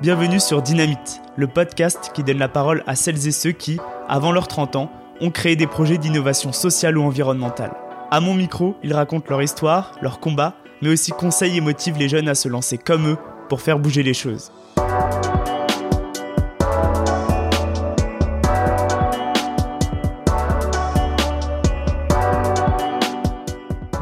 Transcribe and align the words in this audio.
Bienvenue 0.00 0.40
sur 0.40 0.62
Dynamite, 0.62 1.20
le 1.36 1.46
podcast 1.46 2.10
qui 2.14 2.24
donne 2.24 2.38
la 2.38 2.48
parole 2.48 2.82
à 2.86 2.96
celles 2.96 3.28
et 3.28 3.32
ceux 3.32 3.52
qui, 3.52 3.78
avant 4.08 4.32
leurs 4.32 4.48
30 4.48 4.76
ans, 4.76 4.90
ont 5.20 5.30
créé 5.30 5.56
des 5.56 5.66
projets 5.66 5.98
d'innovation 5.98 6.54
sociale 6.54 6.96
ou 6.96 7.02
environnementale. 7.02 7.74
À 8.10 8.20
mon 8.20 8.32
micro, 8.32 8.76
ils 8.82 8.94
racontent 8.94 9.26
leur 9.28 9.42
histoire, 9.42 9.92
leur 10.00 10.18
combat, 10.18 10.54
mais 10.80 10.88
aussi 10.88 11.10
conseillent 11.10 11.58
et 11.58 11.60
motivent 11.60 11.98
les 11.98 12.08
jeunes 12.08 12.30
à 12.30 12.34
se 12.34 12.48
lancer 12.48 12.78
comme 12.78 13.08
eux 13.08 13.18
pour 13.50 13.60
faire 13.60 13.78
bouger 13.78 14.02
les 14.02 14.14
choses. 14.14 14.50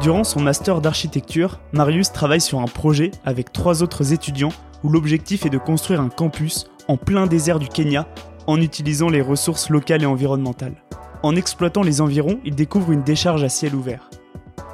Durant 0.09 0.23
son 0.23 0.39
master 0.39 0.81
d'architecture, 0.81 1.59
Marius 1.71 2.11
travaille 2.11 2.41
sur 2.41 2.61
un 2.61 2.65
projet 2.65 3.11
avec 3.25 3.53
trois 3.53 3.83
autres 3.83 4.11
étudiants 4.11 4.51
où 4.83 4.89
l'objectif 4.89 5.45
est 5.45 5.51
de 5.51 5.59
construire 5.59 6.01
un 6.01 6.09
campus 6.09 6.65
en 6.87 6.97
plein 6.97 7.27
désert 7.27 7.59
du 7.59 7.67
Kenya 7.67 8.07
en 8.47 8.59
utilisant 8.59 9.09
les 9.09 9.21
ressources 9.21 9.69
locales 9.69 10.01
et 10.01 10.07
environnementales. 10.07 10.83
En 11.21 11.35
exploitant 11.35 11.83
les 11.83 12.01
environs, 12.01 12.39
il 12.43 12.55
découvre 12.55 12.91
une 12.91 13.03
décharge 13.03 13.43
à 13.43 13.49
ciel 13.49 13.75
ouvert. 13.75 14.09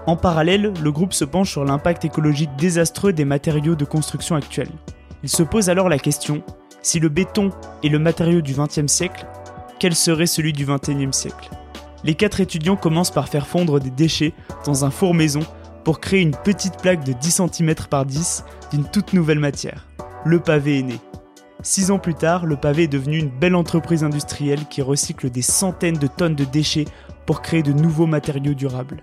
En 0.07 0.15
parallèle, 0.15 0.71
le 0.81 0.91
groupe 0.93 1.11
se 1.11 1.25
penche 1.25 1.51
sur 1.51 1.65
l'impact 1.65 2.05
écologique 2.05 2.55
désastreux 2.57 3.11
des 3.11 3.25
matériaux 3.25 3.75
de 3.75 3.83
construction 3.83 4.37
actuels. 4.37 4.71
Il 5.21 5.27
se 5.27 5.43
pose 5.43 5.69
alors 5.69 5.89
la 5.89 5.99
question, 5.99 6.43
si 6.81 7.01
le 7.01 7.09
béton 7.09 7.49
est 7.83 7.89
le 7.89 7.99
matériau 7.99 8.39
du 8.39 8.53
XXe 8.53 8.87
siècle, 8.87 9.25
quel 9.79 9.95
serait 9.95 10.27
celui 10.27 10.53
du 10.53 10.65
XXIe 10.65 11.11
siècle? 11.11 11.49
Les 12.05 12.13
quatre 12.13 12.39
étudiants 12.39 12.75
commencent 12.75 13.11
par 13.11 13.29
faire 13.29 13.47
fondre 13.47 13.79
des 13.79 13.89
déchets 13.89 14.33
dans 14.63 14.85
un 14.85 14.91
four 14.91 15.15
maison 15.15 15.39
pour 15.83 15.99
créer 15.99 16.21
une 16.21 16.35
petite 16.35 16.77
plaque 16.77 17.03
de 17.03 17.13
10 17.13 17.41
cm 17.51 17.73
par 17.89 18.05
10 18.05 18.45
d'une 18.71 18.85
toute 18.85 19.13
nouvelle 19.13 19.39
matière. 19.39 19.87
Le 20.23 20.39
pavé 20.39 20.79
est 20.79 20.83
né. 20.83 20.99
Six 21.63 21.89
ans 21.89 21.97
plus 21.97 22.13
tard, 22.13 22.45
le 22.45 22.57
pavé 22.57 22.83
est 22.83 22.87
devenu 22.87 23.17
une 23.17 23.31
belle 23.31 23.55
entreprise 23.55 24.03
industrielle 24.03 24.67
qui 24.69 24.83
recycle 24.83 25.31
des 25.31 25.41
centaines 25.41 25.97
de 25.97 26.05
tonnes 26.05 26.35
de 26.35 26.45
déchets 26.45 26.85
pour 27.25 27.41
créer 27.41 27.63
de 27.63 27.73
nouveaux 27.73 28.05
matériaux 28.05 28.53
durables. 28.53 29.01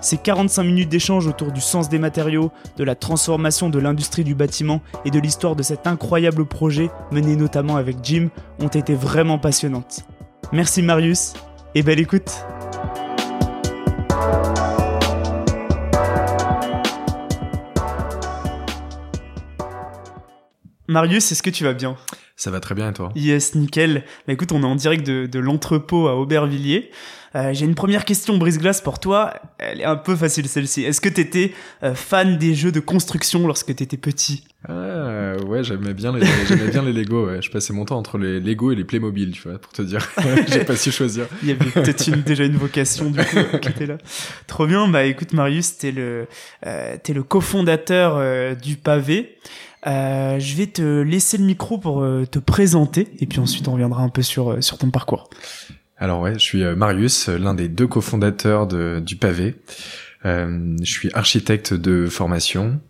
Ces 0.00 0.16
45 0.16 0.64
minutes 0.64 0.88
d'échange 0.88 1.28
autour 1.28 1.52
du 1.52 1.60
sens 1.60 1.88
des 1.88 2.00
matériaux, 2.00 2.50
de 2.76 2.82
la 2.82 2.96
transformation 2.96 3.70
de 3.70 3.78
l'industrie 3.78 4.24
du 4.24 4.34
bâtiment 4.34 4.82
et 5.04 5.12
de 5.12 5.20
l'histoire 5.20 5.54
de 5.54 5.62
cet 5.62 5.86
incroyable 5.86 6.46
projet 6.46 6.90
mené 7.12 7.36
notamment 7.36 7.76
avec 7.76 7.98
Jim 8.02 8.28
ont 8.58 8.68
été 8.68 8.96
vraiment 8.96 9.38
passionnantes. 9.38 10.04
Merci 10.52 10.82
Marius 10.82 11.34
et 11.74 11.82
belle 11.82 12.00
écoute. 12.00 12.44
Marius, 20.86 21.32
est-ce 21.32 21.42
que 21.42 21.50
tu 21.50 21.64
vas 21.64 21.72
bien? 21.72 21.96
Ça 22.36 22.50
va 22.50 22.58
très 22.60 22.74
bien 22.74 22.90
et 22.90 22.92
toi 22.92 23.12
Yes, 23.14 23.54
nickel. 23.54 24.04
Bah 24.26 24.32
écoute, 24.32 24.50
on 24.52 24.62
est 24.62 24.66
en 24.66 24.74
direct 24.74 25.06
de, 25.06 25.26
de 25.26 25.38
l'entrepôt 25.38 26.08
à 26.08 26.16
Aubervilliers. 26.16 26.90
Euh, 27.36 27.52
J'ai 27.52 27.64
une 27.64 27.74
première 27.74 28.04
question 28.04 28.38
brise-glace 28.38 28.80
pour 28.80 29.00
toi. 29.00 29.34
Elle 29.58 29.80
est 29.80 29.84
un 29.84 29.96
peu 29.96 30.14
facile 30.14 30.46
celle-ci. 30.48 30.84
Est-ce 30.84 31.00
que 31.00 31.08
t'étais 31.08 31.52
euh, 31.82 31.94
fan 31.94 32.38
des 32.38 32.54
jeux 32.54 32.70
de 32.72 32.78
construction 32.80 33.46
lorsque 33.46 33.74
t'étais 33.74 33.96
petit? 33.96 34.44
Ah, 34.68 35.34
Ouais, 35.46 35.62
j'aimais 35.64 35.94
bien 35.94 36.16
les 36.16 36.24
j'aimais 36.48 36.68
bien 36.70 36.82
les 36.82 36.92
Lego. 36.92 37.26
Ouais. 37.26 37.42
Je 37.42 37.50
passais 37.50 37.72
mon 37.72 37.84
temps 37.84 37.98
entre 37.98 38.18
les 38.18 38.38
Lego 38.40 38.70
et 38.72 38.76
les 38.76 38.84
Playmobil, 38.84 39.32
tu 39.32 39.48
vois, 39.48 39.58
pour 39.58 39.72
te 39.72 39.82
dire. 39.82 40.08
J'ai 40.48 40.64
pas 40.64 40.76
su 40.76 40.90
choisir. 40.92 41.26
Il 41.42 41.48
y 41.48 41.52
avait 41.52 41.70
peut-être 41.70 42.06
une, 42.08 42.22
déjà 42.22 42.44
une 42.44 42.56
vocation 42.56 43.10
du 43.10 43.18
coup 43.18 43.58
qui 43.60 43.68
était 43.68 43.86
là. 43.86 43.98
Trop 44.46 44.66
bien. 44.66 44.86
Bah 44.88 45.04
écoute, 45.04 45.32
Marius, 45.32 45.78
t'es 45.78 45.90
le 45.92 46.26
euh, 46.66 46.96
t'es 47.02 47.12
le 47.14 47.22
cofondateur 47.24 48.14
euh, 48.16 48.54
du 48.54 48.76
pavé. 48.76 49.36
Euh, 49.86 50.38
je 50.38 50.54
vais 50.56 50.66
te 50.66 51.02
laisser 51.02 51.36
le 51.36 51.44
micro 51.44 51.78
pour 51.78 52.02
euh, 52.02 52.26
te 52.26 52.38
présenter 52.38 53.08
et 53.20 53.26
puis 53.26 53.38
ensuite 53.38 53.68
on 53.68 53.72
reviendra 53.72 54.02
un 54.02 54.08
peu 54.08 54.22
sur 54.22 54.52
euh, 54.52 54.60
sur 54.60 54.78
ton 54.78 54.90
parcours. 54.90 55.28
Alors 55.98 56.20
ouais, 56.20 56.34
je 56.34 56.38
suis 56.38 56.64
Marius, 56.64 57.28
l'un 57.28 57.54
des 57.54 57.68
deux 57.68 57.86
cofondateurs 57.86 58.66
de, 58.66 59.00
du 59.04 59.16
pavé. 59.16 59.54
je 60.24 60.74
suis 60.82 61.08
architecte 61.14 61.72
de 61.72 62.06
formation 62.06 62.80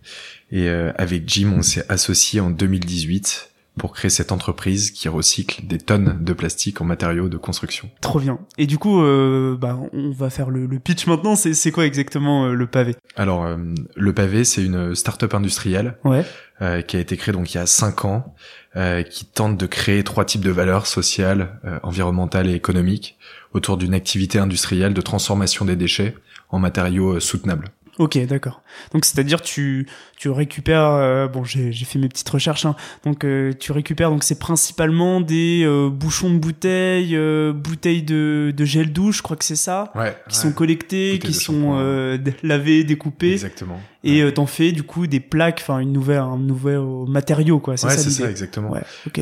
et 0.51 0.69
avec 0.71 1.29
Jim 1.29 1.53
on 1.55 1.63
s'est 1.63 1.85
associé 1.91 2.41
en 2.41 2.49
2018 2.49 3.54
pour 3.77 3.93
créer 3.93 4.11
cette 4.11 4.31
entreprise 4.31 4.91
qui 4.91 5.09
recycle 5.09 5.67
des 5.67 5.79
tonnes 5.79 6.19
de 6.21 6.33
plastique 6.33 6.81
en 6.81 6.85
matériaux 6.85 7.29
de 7.29 7.37
construction. 7.37 7.91
Trop 8.01 8.21
bien. 8.21 8.39
Et 8.57 8.67
du 8.67 8.79
coup, 8.79 9.03
euh, 9.03 9.57
bah, 9.57 9.79
on 9.93 10.11
va 10.13 10.31
faire 10.31 10.51
le, 10.51 10.67
le 10.67 10.79
pitch 10.79 11.07
maintenant. 11.07 11.35
C'est, 11.35 11.73
quoi 11.73 11.85
exactement 11.85 12.47
euh, 12.47 12.55
le 12.55 12.67
pavé? 12.67 12.95
Alors, 13.17 13.45
euh, 13.45 13.57
le 13.97 14.13
pavé, 14.13 14.45
c'est 14.45 14.65
une 14.65 14.95
start-up 14.95 15.35
industrielle 15.35 15.97
ouais. 16.05 16.25
euh, 16.63 16.83
qui 16.83 16.97
a 16.97 17.01
été 17.01 17.17
créée 17.17 17.33
donc 17.33 17.53
il 17.53 17.57
y 17.57 17.61
a 17.61 17.67
cinq 17.67 18.05
ans, 18.05 18.35
euh, 18.77 19.03
qui 19.03 19.25
tente 19.25 19.57
de 19.57 19.67
créer 19.67 20.05
trois 20.05 20.25
types 20.25 20.45
de 20.45 20.51
valeurs 20.53 20.87
sociales, 20.87 21.61
environnementales 21.83 22.49
et 22.49 22.55
économiques 22.55 23.19
autour 23.53 23.77
d'une 23.77 23.95
activité 23.95 24.39
industrielle 24.39 24.95
de 24.95 25.01
transformation 25.01 25.65
des 25.65 25.77
déchets 25.77 26.15
en 26.51 26.59
matériaux 26.59 27.19
soutenables. 27.21 27.71
Ok, 27.99 28.19
d'accord. 28.27 28.63
Donc 28.93 29.05
c'est-à-dire 29.05 29.41
tu 29.41 29.87
tu 30.17 30.29
récupères 30.29 30.91
euh, 30.91 31.29
bon 31.29 31.45
j'ai 31.45 31.71
j'ai 31.71 31.85
fait 31.85 31.99
mes 31.99 32.09
petites 32.09 32.29
recherches 32.29 32.67
hein, 32.67 32.75
donc 33.05 33.25
euh, 33.25 33.53
tu 33.59 33.71
récupères 33.73 34.11
donc 34.11 34.25
c'est 34.25 34.39
principalement 34.39 35.21
des 35.21 35.63
euh, 35.65 35.91
bouchons 35.91 36.33
de 36.33 36.39
bouteilles 36.39 37.15
euh, 37.15 37.53
bouteilles 37.53 38.03
de 38.03 38.53
de 38.57 38.65
gel 38.65 38.93
douche 38.93 39.19
je 39.19 39.23
crois 39.23 39.37
que 39.37 39.45
c'est 39.45 39.55
ça 39.55 39.93
ouais, 39.95 40.17
qui 40.29 40.37
ouais. 40.37 40.43
sont 40.43 40.53
collectées 40.53 41.21
qui 41.21 41.35
sont 41.35 41.77
euh, 41.79 42.19
lavées 42.43 42.83
découpées 42.83 43.33
exactement 43.33 43.81
et 44.05 44.25
ouais. 44.25 44.33
t'en 44.33 44.47
fais 44.47 44.73
du 44.73 44.83
coup 44.83 45.07
des 45.07 45.21
plaques 45.21 45.61
enfin 45.63 45.79
une 45.79 45.93
nouvelle 45.93 46.19
un 46.19 46.39
nouvel 46.39 46.81
matériau 47.09 47.59
quoi 47.59 47.77
c'est 47.77 47.87
ouais, 47.87 47.97
ça 47.97 48.03
c'est 48.03 48.11
ça 48.11 48.31
exactement 48.31 48.71
ouais. 48.71 48.83
ok. 49.07 49.21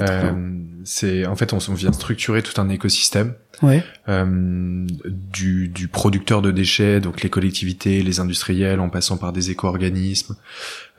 c'est 0.85 1.27
en 1.27 1.37
fait 1.37 1.53
on, 1.53 1.59
on 1.69 1.75
vient 1.75 1.93
structurer 1.93 2.43
tout 2.43 2.61
un 2.61 2.69
écosystème 2.69 3.35
ouais. 3.63 3.83
du 5.07 5.69
du 5.69 5.89
producteur 5.89 6.43
de 6.43 6.51
déchets 6.51 7.01
donc 7.01 7.23
les 7.23 7.31
collectivités 7.31 8.03
les 8.03 8.21
industriels 8.21 8.81
en 8.81 8.89
passant 8.89 9.17
par 9.17 9.33
des 9.33 9.51
éco-organismes 9.51 10.37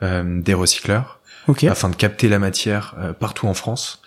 euh, 0.02 0.40
des 0.40 0.54
recycleurs 0.54 1.20
okay. 1.48 1.68
afin 1.68 1.88
de 1.88 1.96
capter 1.96 2.28
la 2.28 2.38
matière 2.38 2.94
euh, 2.98 3.12
partout 3.12 3.46
en 3.46 3.54
France. 3.54 4.02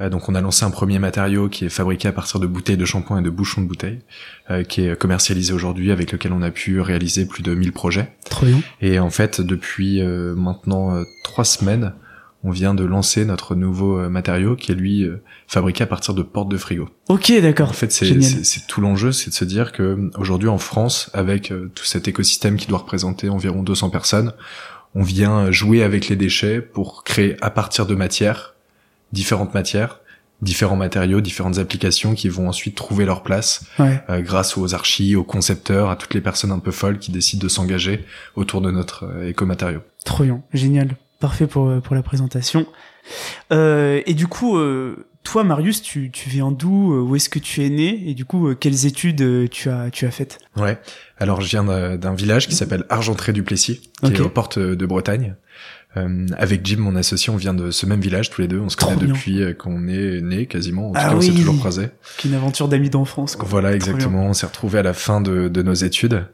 Euh, 0.00 0.08
donc 0.08 0.28
on 0.28 0.34
a 0.34 0.40
lancé 0.40 0.64
un 0.64 0.70
premier 0.70 0.98
matériau 0.98 1.48
qui 1.48 1.64
est 1.64 1.68
fabriqué 1.68 2.08
à 2.08 2.12
partir 2.12 2.40
de 2.40 2.46
bouteilles 2.46 2.76
de 2.76 2.84
shampoing 2.84 3.20
et 3.20 3.22
de 3.22 3.30
bouchons 3.30 3.62
de 3.62 3.66
bouteilles, 3.66 4.00
qui 4.68 4.82
est 4.82 4.98
commercialisé 4.98 5.52
aujourd'hui 5.52 5.92
avec 5.92 6.12
lequel 6.12 6.32
on 6.32 6.42
a 6.42 6.50
pu 6.50 6.80
réaliser 6.80 7.26
plus 7.26 7.42
de 7.42 7.54
1000 7.54 7.72
projets. 7.72 8.12
Trop 8.28 8.46
bien. 8.46 8.60
Et 8.80 8.98
en 8.98 9.10
fait 9.10 9.40
depuis 9.40 10.02
maintenant 10.02 11.02
trois 11.24 11.44
semaines, 11.44 11.92
on 12.44 12.50
vient 12.50 12.74
de 12.74 12.84
lancer 12.84 13.24
notre 13.24 13.54
nouveau 13.54 14.08
matériau 14.10 14.56
qui 14.56 14.72
est 14.72 14.74
lui 14.74 15.06
fabriqué 15.46 15.84
à 15.84 15.86
partir 15.86 16.12
de 16.14 16.22
portes 16.22 16.50
de 16.50 16.56
frigo. 16.56 16.88
Ok, 17.08 17.32
d'accord. 17.40 17.70
En 17.70 17.74
fait, 17.74 17.92
c'est 17.92 18.66
tout 18.66 18.80
l'enjeu, 18.80 19.12
c'est 19.12 19.30
de 19.30 19.34
se 19.34 19.44
dire 19.44 19.72
que 19.72 20.10
aujourd'hui 20.16 20.48
en 20.48 20.58
France, 20.58 21.10
avec 21.14 21.52
tout 21.74 21.84
cet 21.84 22.08
écosystème 22.08 22.56
qui 22.56 22.66
doit 22.66 22.78
représenter 22.78 23.28
environ 23.28 23.62
200 23.62 23.90
personnes, 23.90 24.32
on 24.94 25.02
vient 25.02 25.50
jouer 25.50 25.82
avec 25.82 26.08
les 26.08 26.16
déchets 26.16 26.60
pour 26.60 27.04
créer 27.04 27.36
à 27.40 27.50
partir 27.50 27.86
de 27.86 27.94
matières, 27.94 28.51
différentes 29.12 29.54
matières, 29.54 30.00
différents 30.40 30.76
matériaux, 30.76 31.20
différentes 31.20 31.58
applications 31.58 32.14
qui 32.14 32.28
vont 32.28 32.48
ensuite 32.48 32.74
trouver 32.74 33.04
leur 33.04 33.22
place 33.22 33.64
ouais. 33.78 34.02
euh, 34.10 34.20
grâce 34.20 34.56
aux 34.56 34.74
archis, 34.74 35.14
aux 35.14 35.24
concepteurs, 35.24 35.90
à 35.90 35.96
toutes 35.96 36.14
les 36.14 36.20
personnes 36.20 36.50
un 36.50 36.58
peu 36.58 36.72
folles 36.72 36.98
qui 36.98 37.12
décident 37.12 37.42
de 37.42 37.48
s'engager 37.48 38.04
autour 38.34 38.60
de 38.60 38.70
notre 38.70 39.04
euh, 39.04 39.28
écomatériau. 39.28 39.80
Trop 40.04 40.24
bien, 40.24 40.42
génial, 40.52 40.96
parfait 41.20 41.46
pour 41.46 41.80
pour 41.80 41.94
la 41.94 42.02
présentation. 42.02 42.66
Euh, 43.52 44.00
et 44.06 44.14
du 44.14 44.26
coup, 44.26 44.56
euh, 44.58 45.06
toi, 45.22 45.44
Marius, 45.44 45.82
tu, 45.82 46.10
tu 46.10 46.28
viens 46.28 46.50
d'où 46.50 46.94
Où 46.94 47.16
est-ce 47.16 47.28
que 47.28 47.38
tu 47.38 47.64
es 47.64 47.68
né? 47.68 48.02
Et 48.06 48.14
du 48.14 48.24
coup, 48.24 48.48
euh, 48.48 48.54
quelles 48.54 48.86
études 48.86 49.48
tu 49.50 49.70
as 49.70 49.90
tu 49.90 50.06
as 50.06 50.10
faites? 50.10 50.38
Ouais. 50.56 50.78
Alors, 51.18 51.40
je 51.40 51.48
viens 51.48 51.64
d'un 51.96 52.14
village 52.14 52.48
qui 52.48 52.54
s'appelle 52.54 52.84
Argentré-du-Plessis, 52.88 53.80
qui 53.80 54.06
okay. 54.06 54.16
est 54.16 54.20
aux 54.20 54.28
portes 54.28 54.58
de 54.58 54.86
Bretagne. 54.86 55.36
Euh, 55.96 56.26
avec 56.38 56.64
Jim, 56.64 56.78
mon 56.78 56.96
associé, 56.96 57.30
on 57.32 57.36
vient 57.36 57.54
de 57.54 57.70
ce 57.70 57.84
même 57.84 58.00
village 58.00 58.30
tous 58.30 58.40
les 58.40 58.48
deux. 58.48 58.60
On 58.60 58.68
se 58.68 58.76
connaît 58.76 58.96
Trop 58.96 59.06
depuis 59.06 59.42
qu'on 59.58 59.88
est 59.88 60.20
né 60.22 60.46
quasiment. 60.46 60.88
En 60.88 60.92
tout 60.92 60.98
ah 61.00 61.08
cas, 61.08 61.14
on 61.14 61.18
oui. 61.18 61.26
s'est 61.26 61.32
toujours 61.32 61.58
croisés. 61.58 61.88
Une 62.24 62.34
aventure 62.34 62.68
d'amis 62.68 62.90
d'enfance. 62.90 63.36
Voilà, 63.40 63.74
exactement. 63.74 64.26
On 64.26 64.32
s'est 64.32 64.46
retrouvés 64.46 64.78
à 64.78 64.82
la 64.82 64.94
fin 64.94 65.20
de, 65.20 65.48
de 65.48 65.62
nos 65.62 65.74
études. 65.74 66.24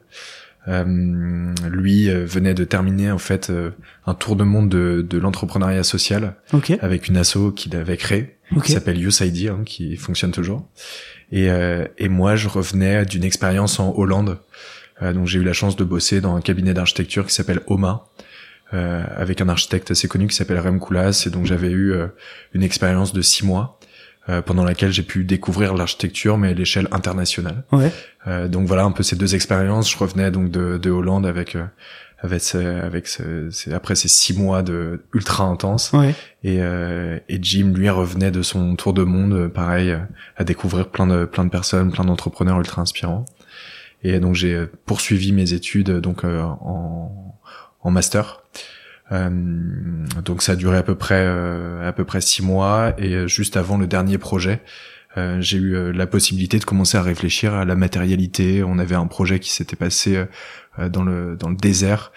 Euh, 0.67 1.53
lui 1.71 2.09
euh, 2.09 2.25
venait 2.25 2.53
de 2.53 2.65
terminer 2.65 3.09
en 3.11 3.17
fait 3.17 3.49
euh, 3.49 3.71
un 4.05 4.13
tour 4.13 4.35
de 4.35 4.43
monde 4.43 4.67
de, 4.67 5.05
de 5.07 5.17
l'entrepreneuriat 5.17 5.83
social 5.83 6.35
okay. 6.51 6.77
avec 6.81 7.07
une 7.07 7.15
asso 7.15 7.53
qu'il 7.55 7.75
avait 7.77 7.95
créée 7.95 8.35
okay. 8.51 8.65
qui 8.65 8.71
s'appelle 8.73 9.01
USID 9.01 9.47
hein, 9.47 9.61
qui 9.65 9.95
fonctionne 9.95 10.31
toujours 10.31 10.67
et, 11.31 11.49
euh, 11.49 11.85
et 11.97 12.09
moi 12.09 12.35
je 12.35 12.49
revenais 12.49 13.05
d'une 13.05 13.23
expérience 13.23 13.79
en 13.79 13.95
Hollande 13.95 14.39
euh, 15.01 15.13
donc 15.13 15.27
j'ai 15.27 15.39
eu 15.39 15.43
la 15.43 15.53
chance 15.53 15.77
de 15.77 15.85
bosser 15.85 16.19
dans 16.19 16.35
un 16.35 16.41
cabinet 16.41 16.73
d'architecture 16.73 17.25
qui 17.25 17.33
s'appelle 17.33 17.61
OMA 17.67 18.05
euh, 18.73 19.03
avec 19.15 19.41
un 19.41 19.49
architecte 19.49 19.91
assez 19.91 20.07
connu 20.07 20.27
qui 20.27 20.35
s'appelle 20.35 20.59
Rem 20.59 20.79
Koolhaas 20.79 21.23
et 21.25 21.29
donc 21.29 21.45
j'avais 21.45 21.71
eu 21.71 21.93
une 22.53 22.63
expérience 22.63 23.13
de 23.13 23.21
six 23.21 23.45
mois 23.45 23.79
euh, 24.27 24.41
pendant 24.41 24.63
laquelle 24.63 24.91
j'ai 24.91 25.03
pu 25.03 25.23
découvrir 25.23 25.73
l'architecture 25.73 26.37
mais 26.37 26.49
à 26.49 26.53
l'échelle 26.53 26.87
internationale. 26.91 27.63
Ouais. 27.71 27.91
Euh, 28.27 28.47
donc 28.47 28.67
voilà 28.67 28.83
un 28.83 28.91
peu 28.91 29.01
ces 29.01 29.15
deux 29.15 29.33
expériences. 29.33 29.89
Je 29.91 29.97
revenais 29.97 30.29
donc 30.29 30.51
de, 30.51 30.77
de 30.77 30.89
Hollande 30.91 31.25
avec 31.25 31.55
euh, 31.55 31.65
avec 32.21 32.41
ce, 32.41 32.57
avec 32.57 33.07
ce, 33.07 33.49
après 33.73 33.95
ces 33.95 34.09
six 34.09 34.37
mois 34.37 34.61
de 34.61 35.03
ultra 35.13 35.45
intense 35.45 35.91
Ouais. 35.93 36.13
et, 36.43 36.57
euh, 36.59 37.17
et 37.29 37.39
Jim 37.41 37.71
lui 37.73 37.89
revenait 37.89 38.29
de 38.29 38.41
son 38.41 38.75
tour 38.75 38.93
de 38.93 39.03
monde 39.03 39.47
pareil 39.47 39.97
à 40.35 40.43
découvrir 40.43 40.89
plein 40.89 41.07
de 41.07 41.23
plein 41.23 41.45
de 41.45 41.49
personnes 41.49 41.91
plein 41.93 42.03
d'entrepreneurs 42.03 42.59
ultra 42.59 42.81
inspirants 42.81 43.23
et 44.03 44.19
donc 44.19 44.35
j'ai 44.35 44.65
poursuivi 44.85 45.31
mes 45.31 45.53
études 45.53 45.91
donc 46.01 46.25
euh, 46.25 46.41
en 46.41 47.39
en 47.81 47.89
master 47.91 48.25
euh, 48.25 48.38
donc 49.11 50.43
ça 50.43 50.51
a 50.51 50.55
duré 50.55 50.77
à 50.77 50.83
peu 50.83 50.95
près 50.95 51.23
euh, 51.25 51.87
à 51.87 51.91
peu 51.91 52.05
près 52.05 52.21
six 52.21 52.43
mois 52.43 52.93
et 52.97 53.27
juste 53.27 53.57
avant 53.57 53.77
le 53.77 53.87
dernier 53.87 54.17
projet 54.17 54.61
euh, 55.17 55.41
j'ai 55.41 55.57
eu 55.57 55.75
euh, 55.75 55.91
la 55.91 56.05
possibilité 56.05 56.59
de 56.59 56.65
commencer 56.65 56.97
à 56.97 57.01
réfléchir 57.01 57.53
à 57.53 57.65
la 57.65 57.75
matérialité. 57.75 58.63
On 58.63 58.77
avait 58.77 58.95
un 58.95 59.07
projet 59.07 59.39
qui 59.39 59.51
s'était 59.51 59.75
passé 59.75 60.25
euh, 60.77 60.89
dans 60.89 61.03
le 61.03 61.35
dans 61.35 61.49
le 61.49 61.55
désert 61.55 62.11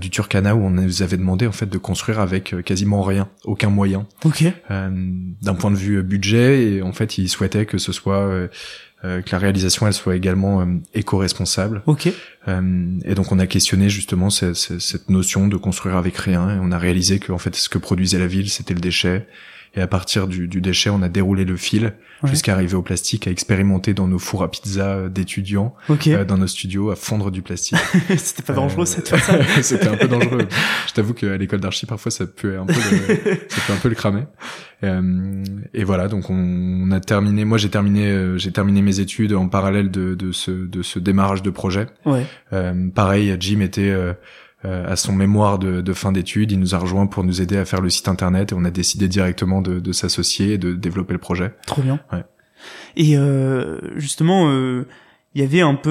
du 0.00 0.10
Turkana 0.10 0.54
où 0.54 0.64
on 0.64 0.70
nous 0.70 1.02
avait 1.02 1.16
demandé 1.16 1.46
en 1.46 1.52
fait 1.52 1.66
de 1.66 1.78
construire 1.78 2.20
avec 2.20 2.54
quasiment 2.62 3.02
rien, 3.02 3.28
aucun 3.44 3.70
moyen. 3.70 4.06
Ok. 4.24 4.44
D'un 4.68 5.54
point 5.54 5.70
de 5.70 5.76
vue 5.76 6.02
budget 6.02 6.64
et 6.64 6.82
en 6.82 6.92
fait 6.92 7.16
ils 7.16 7.28
souhaitaient 7.28 7.64
que 7.64 7.78
ce 7.78 7.92
soit 7.92 8.48
que 9.02 9.30
la 9.30 9.38
réalisation 9.38 9.86
elle 9.86 9.92
soit 9.92 10.16
également 10.16 10.66
éco-responsable. 10.92 11.82
Ok. 11.86 12.08
et 12.08 13.14
donc 13.14 13.30
on 13.30 13.38
a 13.38 13.46
questionné 13.46 13.88
justement 13.88 14.30
cette, 14.30 14.56
cette, 14.56 15.08
notion 15.08 15.46
de 15.46 15.56
construire 15.56 15.96
avec 15.96 16.16
rien 16.16 16.56
et 16.56 16.58
on 16.60 16.72
a 16.72 16.78
réalisé 16.78 17.18
que 17.18 17.30
en 17.30 17.38
fait 17.38 17.54
ce 17.54 17.68
que 17.68 17.78
produisait 17.78 18.18
la 18.18 18.26
ville 18.26 18.50
c'était 18.50 18.74
le 18.74 18.80
déchet 18.80 19.26
et 19.74 19.80
à 19.80 19.86
partir 19.86 20.26
du, 20.26 20.48
du 20.48 20.60
déchet, 20.60 20.90
on 20.90 21.02
a 21.02 21.08
déroulé 21.08 21.44
le 21.44 21.56
fil 21.56 21.94
jusqu'à 22.24 22.52
arriver 22.52 22.74
au 22.74 22.82
plastique, 22.82 23.26
à 23.26 23.30
expérimenter 23.30 23.94
dans 23.94 24.08
nos 24.08 24.18
fours 24.18 24.42
à 24.42 24.50
pizza 24.50 25.08
d'étudiants, 25.08 25.74
euh, 25.88 26.24
dans 26.24 26.38
nos 26.38 26.46
studios, 26.46 26.90
à 26.90 26.96
fondre 26.96 27.30
du 27.30 27.42
plastique. 27.42 27.78
C'était 28.16 28.42
pas 28.42 28.54
dangereux 28.54 28.86
cette 28.86 29.08
fois 29.08 29.38
C'était 29.62 29.88
un 29.88 29.96
peu 29.96 30.08
dangereux. 30.08 30.48
Je 30.88 30.92
t'avoue 30.92 31.14
qu'à 31.14 31.36
l'école 31.36 31.60
d'archi, 31.60 31.86
parfois, 31.86 32.10
ça 32.10 32.26
peut 32.26 32.58
un 32.58 32.66
peu 32.66 32.74
le, 32.74 33.16
ça 33.48 33.60
peut 33.66 33.72
un 33.72 33.76
peu 33.76 33.88
le 33.88 33.94
cramer. 33.94 34.24
Euh, 34.84 35.44
et 35.74 35.84
voilà, 35.84 36.08
donc 36.08 36.30
on, 36.30 36.90
a 36.90 37.00
terminé. 37.00 37.44
Moi, 37.44 37.58
j'ai 37.58 37.70
terminé, 37.70 38.06
euh, 38.06 38.38
j'ai 38.38 38.52
terminé 38.52 38.82
mes 38.82 39.00
études 39.00 39.34
en 39.34 39.48
parallèle 39.48 39.90
de, 39.90 40.14
de 40.14 40.32
ce, 40.32 40.50
de 40.50 40.82
ce 40.82 40.98
démarrage 40.98 41.42
de 41.42 41.50
projet. 41.50 41.86
Ouais. 42.04 42.24
Euh, 42.52 42.88
pareil, 42.90 43.36
Jim 43.40 43.60
était 43.60 43.90
euh, 43.90 44.12
à 44.64 44.96
son 44.96 45.12
mémoire 45.12 45.58
de, 45.58 45.80
de 45.80 45.92
fin 45.92 46.10
d'études. 46.10 46.50
Il 46.50 46.58
nous 46.58 46.74
a 46.74 46.78
rejoint 46.78 47.06
pour 47.06 47.22
nous 47.22 47.40
aider 47.40 47.56
à 47.56 47.64
faire 47.64 47.80
le 47.80 47.90
site 47.90 48.08
internet 48.08 48.50
et 48.50 48.54
on 48.54 48.64
a 48.64 48.70
décidé 48.70 49.06
directement 49.06 49.62
de, 49.62 49.78
de 49.78 49.92
s'associer 49.92 50.54
et 50.54 50.58
de 50.58 50.74
développer 50.74 51.12
le 51.12 51.20
projet. 51.20 51.54
Trop 51.66 51.80
bien. 51.82 52.00
Ouais. 52.12 52.24
Et 52.96 53.16
euh, 53.16 53.78
justement, 53.96 54.50
euh, 54.50 54.86
il 55.34 55.40
y 55.42 55.44
avait 55.44 55.60
un 55.60 55.76
peu 55.76 55.90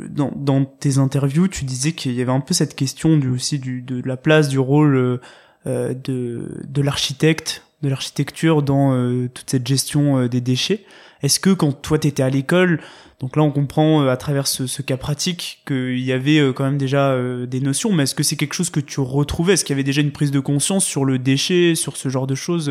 euh, 0.00 0.08
dans, 0.08 0.32
dans 0.34 0.64
tes 0.64 0.98
interviews, 0.98 1.46
tu 1.46 1.64
disais 1.64 1.92
qu'il 1.92 2.12
y 2.12 2.20
avait 2.20 2.32
un 2.32 2.40
peu 2.40 2.52
cette 2.54 2.74
question 2.74 3.16
du 3.16 3.28
aussi 3.28 3.60
du 3.60 3.80
de 3.82 4.02
la 4.04 4.16
place 4.16 4.48
du 4.48 4.58
rôle 4.58 5.20
euh, 5.66 5.94
de 5.94 6.62
de 6.66 6.82
l'architecte, 6.82 7.62
de 7.82 7.88
l'architecture 7.88 8.62
dans 8.62 9.28
toute 9.28 9.48
cette 9.48 9.66
gestion 9.66 10.26
des 10.26 10.40
déchets. 10.40 10.84
Est-ce 11.22 11.38
que 11.38 11.50
quand 11.50 11.72
toi 11.72 11.98
t'étais 11.98 12.22
à 12.22 12.30
l'école, 12.30 12.80
donc 13.24 13.36
là, 13.36 13.42
on 13.42 13.50
comprend 13.50 14.02
euh, 14.02 14.10
à 14.10 14.18
travers 14.18 14.46
ce, 14.46 14.82
cas 14.82 14.98
pratique 14.98 15.62
qu'il 15.66 15.98
y 15.98 16.12
avait 16.12 16.36
euh, 16.36 16.52
quand 16.52 16.64
même 16.64 16.76
déjà 16.76 17.12
euh, 17.12 17.46
des 17.46 17.60
notions, 17.60 17.90
mais 17.90 18.02
est-ce 18.02 18.14
que 18.14 18.22
c'est 18.22 18.36
quelque 18.36 18.52
chose 18.52 18.68
que 18.68 18.80
tu 18.80 19.00
retrouvais? 19.00 19.54
Est-ce 19.54 19.64
qu'il 19.64 19.72
y 19.72 19.76
avait 19.78 19.82
déjà 19.82 20.02
une 20.02 20.12
prise 20.12 20.30
de 20.30 20.40
conscience 20.40 20.84
sur 20.84 21.06
le 21.06 21.18
déchet, 21.18 21.74
sur 21.74 21.96
ce 21.96 22.10
genre 22.10 22.26
de 22.26 22.34
choses, 22.34 22.70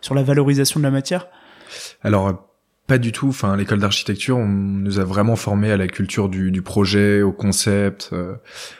sur 0.00 0.14
la 0.14 0.22
valorisation 0.22 0.80
de 0.80 0.84
la 0.84 0.90
matière? 0.90 1.26
Alors, 2.02 2.48
pas 2.86 2.96
du 2.96 3.12
tout. 3.12 3.28
Enfin, 3.28 3.58
l'école 3.58 3.80
d'architecture, 3.80 4.38
on 4.38 4.48
nous 4.48 5.00
a 5.00 5.04
vraiment 5.04 5.36
formés 5.36 5.70
à 5.70 5.76
la 5.76 5.86
culture 5.86 6.30
du, 6.30 6.62
projet, 6.62 7.20
au 7.20 7.32
concept, 7.32 8.10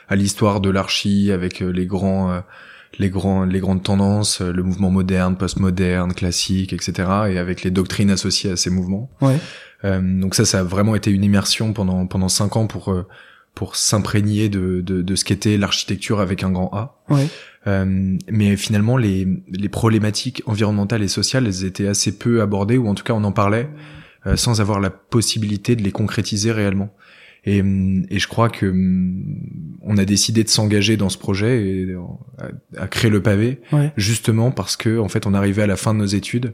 à 0.09 0.15
l'histoire 0.15 0.59
de 0.59 0.71
l'archi, 0.71 1.31
avec 1.31 1.59
les 1.59 1.85
grands 1.85 2.41
les 2.99 3.09
grands 3.09 3.45
les 3.45 3.61
grandes 3.61 3.83
tendances 3.83 4.41
le 4.41 4.63
mouvement 4.63 4.91
moderne 4.91 5.37
postmoderne 5.37 6.13
classique 6.13 6.73
etc 6.73 7.09
et 7.29 7.37
avec 7.37 7.63
les 7.63 7.71
doctrines 7.71 8.11
associées 8.11 8.51
à 8.51 8.57
ces 8.57 8.69
mouvements 8.69 9.09
ouais. 9.21 9.37
Euh, 9.83 10.01
donc 10.01 10.35
ça, 10.35 10.45
ça 10.45 10.59
a 10.59 10.63
vraiment 10.63 10.95
été 10.95 11.11
une 11.11 11.23
immersion 11.23 11.73
pendant 11.73 12.05
pendant 12.05 12.29
cinq 12.29 12.55
ans 12.55 12.67
pour 12.67 12.91
euh, 12.91 13.07
pour 13.55 13.75
s'imprégner 13.75 14.49
de, 14.49 14.81
de, 14.81 15.01
de 15.01 15.15
ce 15.15 15.25
qu'était 15.25 15.57
l'architecture 15.57 16.19
avec 16.19 16.43
un 16.43 16.51
grand 16.51 16.69
A. 16.73 17.01
Ouais. 17.09 17.27
Euh, 17.67 18.17
mais 18.29 18.55
finalement, 18.55 18.97
les, 18.97 19.27
les 19.49 19.69
problématiques 19.69 20.41
environnementales 20.45 21.03
et 21.03 21.07
sociales, 21.07 21.45
elles 21.45 21.65
étaient 21.65 21.87
assez 21.87 22.17
peu 22.17 22.41
abordées, 22.41 22.77
ou 22.77 22.87
en 22.87 22.95
tout 22.95 23.03
cas 23.03 23.13
on 23.13 23.23
en 23.23 23.31
parlait, 23.31 23.69
euh, 24.25 24.35
sans 24.35 24.61
avoir 24.61 24.79
la 24.79 24.89
possibilité 24.89 25.75
de 25.75 25.83
les 25.83 25.91
concrétiser 25.91 26.51
réellement. 26.51 26.93
Et, 27.43 27.57
et 28.09 28.19
je 28.19 28.27
crois 28.27 28.49
que 28.49 28.71
on 29.81 29.97
a 29.97 30.05
décidé 30.05 30.43
de 30.43 30.49
s'engager 30.49 30.95
dans 30.95 31.09
ce 31.09 31.17
projet 31.17 31.65
et 31.65 31.95
à, 32.77 32.87
créer 32.87 33.09
le 33.09 33.21
pavé, 33.21 33.61
ouais. 33.73 33.91
justement 33.97 34.51
parce 34.51 34.77
que 34.77 34.99
en 34.99 35.07
fait 35.07 35.25
on 35.25 35.33
arrivait 35.33 35.63
à 35.63 35.67
la 35.67 35.75
fin 35.75 35.95
de 35.95 35.99
nos 35.99 36.05
études 36.05 36.53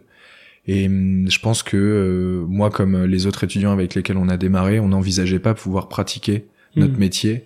et 0.67 0.87
hum, 0.87 1.29
je 1.29 1.39
pense 1.39 1.63
que 1.63 1.77
euh, 1.77 2.45
moi, 2.47 2.69
comme 2.69 3.05
les 3.05 3.25
autres 3.25 3.43
étudiants 3.43 3.71
avec 3.71 3.95
lesquels 3.95 4.17
on 4.17 4.29
a 4.29 4.37
démarré, 4.37 4.79
on 4.79 4.89
n'envisageait 4.89 5.39
pas 5.39 5.53
pouvoir 5.53 5.87
pratiquer 5.87 6.47
notre 6.75 6.95
hmm. 6.95 6.99
métier 6.99 7.45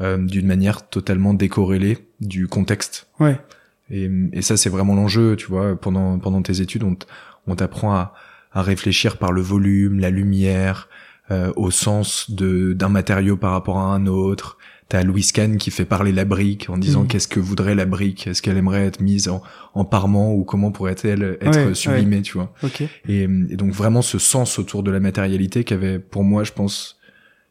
euh, 0.00 0.16
d'une 0.18 0.46
manière 0.46 0.88
totalement 0.88 1.34
décorrélée 1.34 1.98
du 2.20 2.48
contexte. 2.48 3.08
Ouais. 3.20 3.38
Et, 3.90 4.06
hum, 4.06 4.30
et 4.32 4.42
ça, 4.42 4.56
c'est 4.56 4.70
vraiment 4.70 4.94
l'enjeu, 4.94 5.36
tu 5.36 5.46
vois. 5.46 5.76
Pendant 5.76 6.18
pendant 6.18 6.42
tes 6.42 6.60
études, 6.60 6.82
on, 6.82 6.96
on 7.46 7.54
t'apprend 7.54 7.94
à, 7.94 8.14
à 8.52 8.62
réfléchir 8.62 9.18
par 9.18 9.32
le 9.32 9.40
volume, 9.40 10.00
la 10.00 10.10
lumière, 10.10 10.88
euh, 11.30 11.52
au 11.56 11.70
sens 11.70 12.30
de 12.30 12.72
d'un 12.72 12.88
matériau 12.88 13.36
par 13.36 13.52
rapport 13.52 13.78
à 13.78 13.94
un 13.94 14.06
autre, 14.06 14.58
T'as 14.92 15.02
Louis 15.04 15.26
Kahn 15.32 15.56
qui 15.56 15.70
fait 15.70 15.86
parler 15.86 16.12
la 16.12 16.26
brique 16.26 16.68
en 16.68 16.76
disant 16.76 17.04
mm. 17.04 17.06
qu'est-ce 17.06 17.26
que 17.26 17.40
voudrait 17.40 17.74
la 17.74 17.86
brique, 17.86 18.26
est-ce 18.26 18.42
qu'elle 18.42 18.58
aimerait 18.58 18.84
être 18.84 19.00
mise 19.00 19.30
en, 19.30 19.42
en 19.72 19.86
parement 19.86 20.34
ou 20.34 20.44
comment 20.44 20.70
pourrait-elle 20.70 21.38
être 21.40 21.72
sublimée, 21.72 22.20
tu 22.20 22.34
vois. 22.34 22.52
Et, 23.08 23.26
donc 23.26 23.72
vraiment 23.72 24.02
ce 24.02 24.18
sens 24.18 24.58
autour 24.58 24.82
de 24.82 24.90
la 24.90 25.00
matérialité 25.00 25.64
qui 25.64 25.72
avait 25.72 25.98
pour 25.98 26.24
moi, 26.24 26.44
je 26.44 26.52
pense, 26.52 26.98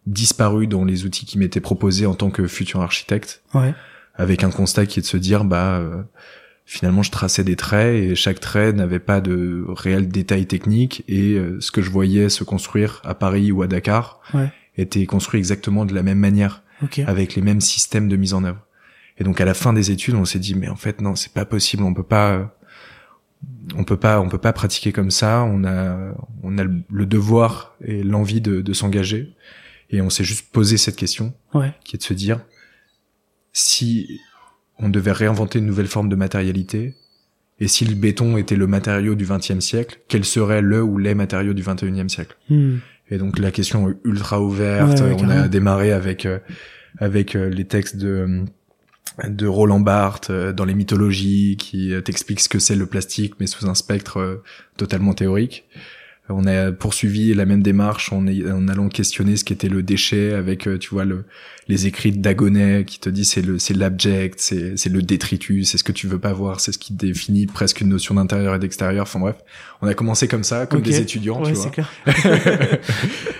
disparu 0.05 0.67
dans 0.67 0.85
les 0.85 1.03
outils 1.03 1.25
qui 1.25 1.39
m'étaient 1.39 1.61
proposés 1.61 2.05
en 2.05 2.13
tant 2.13 2.29
que 2.29 2.45
futur 2.45 2.79
architecte. 2.81 3.41
Avec 4.13 4.43
un 4.43 4.51
constat 4.51 4.85
qui 4.85 4.99
est 4.99 5.01
de 5.01 5.07
se 5.07 5.17
dire 5.17 5.43
bah 5.43 5.79
euh, 5.79 6.03
finalement 6.67 7.01
je 7.01 7.09
traçais 7.09 7.43
des 7.43 7.55
traits 7.55 8.03
et 8.03 8.13
chaque 8.13 8.39
trait 8.39 8.71
n'avait 8.71 8.99
pas 8.99 9.19
de 9.19 9.65
réel 9.67 10.09
détail 10.09 10.45
technique 10.45 11.03
et 11.07 11.37
euh, 11.39 11.59
ce 11.59 11.71
que 11.71 11.81
je 11.81 11.89
voyais 11.89 12.29
se 12.29 12.43
construire 12.43 13.01
à 13.03 13.15
Paris 13.15 13.51
ou 13.51 13.63
à 13.63 13.67
Dakar 13.67 14.19
était 14.77 15.07
construit 15.07 15.39
exactement 15.39 15.85
de 15.85 15.95
la 15.95 16.03
même 16.03 16.19
manière 16.19 16.61
avec 17.05 17.35
les 17.35 17.41
mêmes 17.41 17.61
systèmes 17.61 18.07
de 18.07 18.15
mise 18.15 18.33
en 18.33 18.43
œuvre. 18.43 18.65
Et 19.17 19.23
donc 19.23 19.41
à 19.41 19.45
la 19.45 19.53
fin 19.53 19.73
des 19.73 19.91
études, 19.91 20.15
on 20.15 20.25
s'est 20.25 20.39
dit 20.39 20.55
mais 20.55 20.69
en 20.69 20.75
fait 20.75 21.01
non, 21.01 21.15
c'est 21.15 21.33
pas 21.33 21.45
possible, 21.45 21.83
on 21.83 21.93
peut 21.93 22.03
pas 22.03 22.55
on 23.75 23.83
peut 23.83 23.97
pas 23.97 24.19
on 24.19 24.29
peut 24.29 24.37
pas 24.37 24.53
pratiquer 24.53 24.91
comme 24.91 25.11
ça, 25.11 25.43
on 25.43 25.63
a 25.63 26.13
on 26.43 26.57
a 26.57 26.63
le 26.63 27.05
devoir 27.05 27.75
et 27.83 28.03
l'envie 28.03 28.41
de, 28.41 28.61
de 28.61 28.73
s'engager. 28.73 29.33
Et 29.89 30.01
on 30.01 30.09
s'est 30.09 30.23
juste 30.23 30.51
posé 30.51 30.77
cette 30.77 30.95
question 30.95 31.33
qui 31.83 31.95
est 31.95 31.99
de 31.99 32.03
se 32.03 32.13
dire 32.13 32.39
si 33.53 34.21
on 34.79 34.89
devait 34.89 35.11
réinventer 35.11 35.59
une 35.59 35.65
nouvelle 35.65 35.87
forme 35.87 36.09
de 36.09 36.15
matérialité 36.15 36.95
et 37.59 37.67
si 37.67 37.85
le 37.85 37.93
béton 37.93 38.37
était 38.37 38.55
le 38.55 38.65
matériau 38.65 39.13
du 39.13 39.25
XXe 39.25 39.59
siècle, 39.59 39.99
quel 40.07 40.25
serait 40.25 40.61
le 40.61 40.81
ou 40.81 40.97
les 40.97 41.13
matériaux 41.13 41.53
du 41.53 41.61
XXIe 41.61 42.09
siècle? 42.09 42.35
Hmm. 42.49 42.77
Et 43.11 43.17
donc 43.17 43.37
la 43.37 43.51
question 43.51 43.89
est 43.89 43.95
ultra 44.05 44.41
ouverte. 44.41 45.01
on 45.01 45.29
a 45.29 45.47
démarré 45.47 45.91
avec 45.91 46.25
euh, 46.25 46.39
avec 46.97 47.35
euh, 47.35 47.49
les 47.49 47.65
textes 47.65 47.97
de 47.97 48.45
de 49.27 49.45
Roland 49.45 49.81
Barthes 49.81 50.29
euh, 50.29 50.53
dans 50.53 50.63
les 50.63 50.73
mythologies 50.73 51.57
qui 51.57 51.93
t'explique 52.03 52.39
ce 52.39 52.47
que 52.47 52.59
c'est 52.59 52.75
le 52.75 52.85
plastique 52.85 53.33
mais 53.39 53.47
sous 53.47 53.67
un 53.69 53.75
spectre 53.75 54.41
totalement 54.77 55.13
théorique. 55.13 55.65
On 56.29 56.45
a 56.47 56.71
poursuivi 56.71 57.33
la 57.33 57.45
même 57.45 57.61
démarche 57.61 58.13
en, 58.13 58.25
en 58.25 58.67
allant 58.69 58.87
questionner 58.87 59.35
ce 59.35 59.43
qu'était 59.43 59.67
le 59.67 59.83
déchet 59.83 60.33
avec, 60.33 60.69
tu 60.79 60.89
vois, 60.91 61.03
le, 61.03 61.25
les 61.67 61.87
écrits 61.87 62.13
de 62.13 62.21
Dagonet 62.21 62.85
qui 62.85 62.99
te 62.99 63.09
dit 63.09 63.25
c'est 63.25 63.41
le 63.41 63.59
c'est 63.59 63.73
l'abject, 63.73 64.39
c'est 64.39 64.77
c'est 64.77 64.89
le 64.89 65.01
détritus, 65.01 65.69
c'est 65.69 65.77
ce 65.77 65.83
que 65.83 65.91
tu 65.91 66.07
veux 66.07 66.19
pas 66.19 66.31
voir, 66.31 66.61
c'est 66.61 66.71
ce 66.71 66.77
qui 66.77 66.93
définit 66.93 67.47
presque 67.47 67.81
une 67.81 67.89
notion 67.89 68.15
d'intérieur 68.15 68.55
et 68.55 68.59
d'extérieur. 68.59 69.03
Enfin 69.03 69.19
bref, 69.19 69.35
on 69.81 69.87
a 69.87 69.93
commencé 69.93 70.27
comme 70.27 70.43
ça, 70.43 70.67
comme 70.67 70.81
des 70.81 70.99
étudiants, 70.99 71.41
tu 71.41 71.53
vois. 71.53 71.71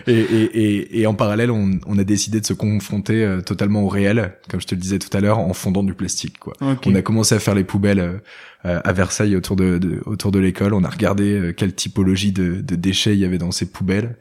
et, 0.08 0.12
et, 0.14 0.44
et, 0.44 1.02
et, 1.02 1.08
en 1.08 1.14
parallèle, 1.14 1.52
on, 1.52 1.80
on 1.86 1.98
a 2.00 2.04
décidé 2.04 2.42
de 2.42 2.46
se 2.46 2.54
confronter 2.54 3.24
euh, 3.24 3.42
totalement 3.42 3.84
au 3.84 3.88
réel, 3.88 4.34
comme 4.50 4.60
je 4.60 4.66
te 4.66 4.74
le 4.74 4.82
disais 4.82 4.98
tout 4.98 5.16
à 5.16 5.22
l'heure, 5.22 5.38
en 5.38 5.54
fondant 5.54 5.84
du 5.84 5.94
plastique. 5.94 6.40
Quoi. 6.40 6.54
On 6.62 6.96
a 6.96 7.02
commencé 7.04 7.36
à 7.36 7.40
faire 7.40 7.54
les 7.54 7.64
poubelles 7.64 8.22
euh, 8.66 8.82
à 8.84 8.92
Versailles 8.92 9.36
autour 9.36 9.56
de, 9.56 9.78
de 9.78 10.02
autour 10.06 10.32
de 10.32 10.40
l'école. 10.40 10.74
On 10.74 10.84
a 10.84 10.90
regardé 10.90 11.34
euh, 11.34 11.54
quelle 11.54 11.74
typologie 11.74 12.32
de, 12.32 12.62
de, 12.62 12.76
déchets 12.76 13.14
il 13.14 13.20
y 13.20 13.26
avait 13.26 13.38
dans 13.38 13.52
ces 13.52 13.68
poubelles, 13.68 14.16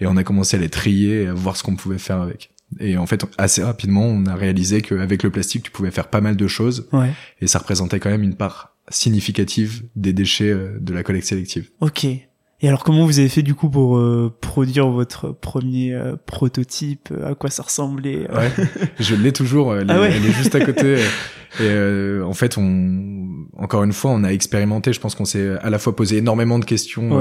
et 0.00 0.06
on 0.06 0.16
a 0.16 0.24
commencé 0.24 0.58
à 0.58 0.60
les 0.60 0.68
trier, 0.68 1.22
et 1.22 1.26
à 1.28 1.34
voir 1.34 1.56
ce 1.56 1.62
qu'on 1.62 1.76
pouvait 1.76 1.98
faire 1.98 2.20
avec. 2.20 2.50
Et 2.80 2.96
en 2.96 3.06
fait, 3.06 3.24
assez 3.38 3.62
rapidement, 3.62 4.04
on 4.04 4.26
a 4.26 4.34
réalisé 4.34 4.82
qu'avec 4.82 5.22
le 5.22 5.30
plastique, 5.30 5.62
tu 5.62 5.70
pouvais 5.70 5.90
faire 5.90 6.08
pas 6.08 6.20
mal 6.20 6.36
de 6.36 6.46
choses. 6.46 6.88
Ouais. 6.92 7.12
Et 7.40 7.46
ça 7.46 7.58
représentait 7.58 8.00
quand 8.00 8.10
même 8.10 8.22
une 8.22 8.34
part 8.34 8.71
significative 8.92 9.84
des 9.96 10.12
déchets 10.12 10.50
euh, 10.50 10.78
de 10.80 10.92
la 10.92 11.02
collecte 11.02 11.26
sélective. 11.26 11.70
Ok. 11.80 12.04
Et 12.04 12.68
alors 12.68 12.84
comment 12.84 13.04
vous 13.04 13.18
avez 13.18 13.28
fait 13.28 13.42
du 13.42 13.56
coup 13.56 13.68
pour 13.68 13.96
euh, 13.96 14.32
produire 14.40 14.88
votre 14.88 15.32
premier 15.32 15.92
euh, 15.94 16.14
prototype? 16.26 17.12
À 17.24 17.34
quoi 17.34 17.50
ça 17.50 17.64
ressemblait 17.64 18.30
ouais, 18.30 18.52
Je 19.00 19.16
l'ai 19.16 19.32
toujours, 19.32 19.74
elle, 19.74 19.90
ah 19.90 20.00
elle, 20.04 20.24
est 20.24 20.32
juste 20.32 20.54
à 20.54 20.64
côté. 20.64 20.98
et 21.60 22.22
en 22.22 22.34
fait, 22.34 22.58
on, 22.58 23.46
encore 23.56 23.82
une 23.82 23.92
fois, 23.92 24.12
on 24.12 24.22
a 24.22 24.28
expérimenté. 24.28 24.92
Je 24.92 25.00
pense 25.00 25.16
qu'on 25.16 25.24
s'est 25.24 25.56
à 25.60 25.70
la 25.70 25.78
fois 25.80 25.96
posé 25.96 26.18
énormément 26.18 26.60
de 26.60 26.64
questions 26.64 27.20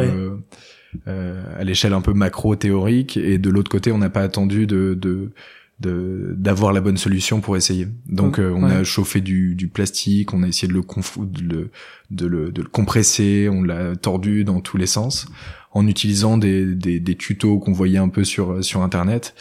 à 1.08 1.63
l'échelle 1.63 1.94
un 1.94 2.01
peu 2.01 2.13
macro 2.13 2.56
théorique, 2.56 3.18
et 3.18 3.40
de 3.40 3.50
l'autre 3.50 3.72
côté, 3.72 3.92
on 3.92 3.98
n'a 3.98 4.12
pas 4.12 4.22
attendu 4.22 4.68
de, 4.68 4.94
de 4.94 5.32
d'avoir 5.81 6.73
la 6.73 6.81
bonne 6.81 6.97
solution 6.97 7.41
pour 7.41 7.57
essayer. 7.57 7.88
Donc 8.07 8.39
euh, 8.39 8.53
on 8.55 8.63
a 8.63 8.83
chauffé 8.83 9.21
du, 9.21 9.55
du, 9.55 9.67
plastique, 9.67 10.33
on 10.33 10.43
a 10.43 10.47
essayé 10.47 10.67
de 10.67 10.73
le, 10.73 10.81
de 10.81 11.41
le, 11.41 11.69
de 12.11 12.25
le, 12.25 12.51
de 12.51 12.61
le 12.61 12.67
compresser, 12.67 13.50
on 13.51 13.63
l'a 13.63 13.95
tordu 13.95 14.43
dans 14.43 14.61
tous 14.61 14.77
les 14.77 14.88
sens 14.88 15.27
en 15.73 15.88
utilisant 15.88 16.38
des, 16.38 16.75
des, 16.75 17.00
des 17.00 17.15
tutos 17.15 17.59
qu'on 17.59 17.71
voyait 17.71 17.97
un 17.97 18.09
peu 18.09 18.23
sur 18.23 18.63
sur 18.63 18.81
internet. 18.81 19.33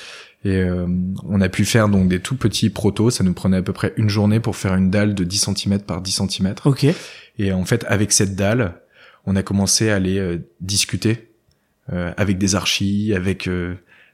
Et 0.45 0.57
euh, 0.57 0.87
on 1.29 1.41
a 1.41 1.49
pu 1.51 1.65
faire 1.67 1.89
donc 1.89 2.09
des 2.09 2.21
tout 2.21 2.37
petits 2.37 2.71
protos, 2.71 3.11
ça 3.11 3.25
nous 3.25 3.35
prenait 3.35 3.59
à 3.59 3.63
peu 3.63 3.75
près 3.75 3.93
une 3.97 4.09
journée 4.09 4.41
pour 4.41 4.57
faire 4.57 4.75
une 4.75 4.91
dalle 4.91 5.15
de 5.15 5.25
10 5.25 5.51
cm 5.55 5.81
par 5.81 6.01
10 6.01 6.23
cm. 6.29 6.55
OK. 6.65 6.87
Et 7.39 7.53
en 7.53 7.65
fait 7.65 7.85
avec 7.89 8.13
cette 8.13 8.37
dalle, 8.37 8.81
on 9.27 9.37
a 9.37 9.43
commencé 9.43 9.91
à 9.91 9.97
aller 9.97 10.19
euh, 10.19 10.39
discuter 10.61 11.27
avec 12.17 12.39
des 12.39 12.55
archis, 12.55 13.13
avec 13.17 13.49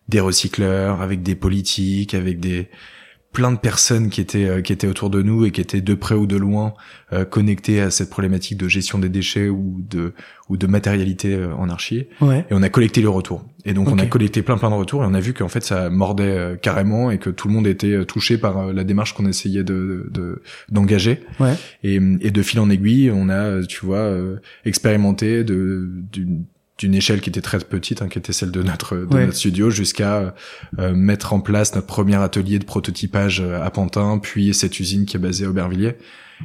des 0.09 0.21
recycleurs, 0.21 1.01
avec 1.01 1.23
des 1.23 1.35
politiques, 1.35 2.15
avec 2.15 2.41
des 2.41 2.69
plein 3.37 3.53
de 3.53 3.59
personnes 3.59 4.09
qui 4.09 4.23
étaient 4.23 4.49
euh, 4.49 4.63
qui 4.63 4.73
étaient 4.73 4.87
autour 4.87 5.11
de 5.11 5.21
nous 5.21 5.45
et 5.45 5.51
qui 5.51 5.61
étaient 5.61 5.83
de 5.83 5.93
près 5.93 6.15
ou 6.15 6.27
de 6.27 6.37
loin 6.37 6.73
euh, 7.13 7.27
connectées 7.27 7.83
à 7.83 7.91
cette 7.91 8.09
problématique 8.09 8.57
de 8.57 8.67
gestion 8.67 8.99
des 8.99 9.11
déchets 9.11 9.51
ou 9.51 9.85
de 9.91 10.15
ou 10.49 10.57
de 10.57 10.67
matérialité 10.67 11.35
euh, 11.35 11.55
en 11.55 11.69
archi. 11.69 12.07
Ouais. 12.23 12.47
Et 12.51 12.55
on 12.55 12.63
a 12.63 12.71
collecté 12.71 13.03
le 13.03 13.11
retour. 13.11 13.45
Et 13.67 13.75
donc 13.75 13.89
on 13.89 13.99
a 13.99 14.07
collecté 14.07 14.41
plein 14.41 14.57
plein 14.57 14.71
de 14.71 14.75
retours 14.75 15.05
et 15.05 15.07
on 15.07 15.13
a 15.13 15.21
vu 15.21 15.35
qu'en 15.35 15.49
fait 15.49 15.63
ça 15.63 15.91
mordait 15.91 16.57
carrément 16.63 17.11
et 17.11 17.19
que 17.19 17.29
tout 17.29 17.49
le 17.49 17.53
monde 17.53 17.67
était 17.67 18.07
touché 18.07 18.39
par 18.39 18.73
la 18.73 18.85
démarche 18.85 19.13
qu'on 19.13 19.27
essayait 19.27 19.65
de 19.65 20.11
d'engager. 20.71 21.21
ouais. 21.39 21.55
Et, 21.83 21.97
et 21.97 22.31
de 22.31 22.43
fil 22.43 22.59
en 22.59 22.71
aiguille, 22.71 23.11
on 23.11 23.29
a 23.29 23.63
tu 23.67 23.85
vois 23.85 24.09
expérimenté 24.65 25.45
de 25.45 25.91
d'une 26.11 26.45
d'une 26.78 26.95
échelle 26.95 27.21
qui 27.21 27.30
était 27.30 27.40
très 27.40 27.59
petite, 27.59 28.02
hein, 28.02 28.09
qui 28.09 28.18
était 28.18 28.33
celle 28.33 28.50
de 28.50 28.62
notre, 28.62 28.97
de 28.97 29.18
notre 29.18 29.35
studio, 29.35 29.71
jusqu'à 29.71 30.35
euh, 30.78 30.95
mettre 30.95 31.33
en 31.33 31.40
place 31.40 31.75
notre 31.75 31.87
premier 31.87 32.16
atelier 32.16 32.59
de 32.59 32.64
prototypage 32.64 33.40
euh, 33.40 33.62
à 33.62 33.71
Pantin, 33.71 34.18
puis 34.18 34.52
cette 34.52 34.78
usine 34.78 35.06
qui 35.06 35.16
est 35.16 35.21
basée 35.21 35.47
à 35.47 35.50
Aubervilliers. 35.50 35.97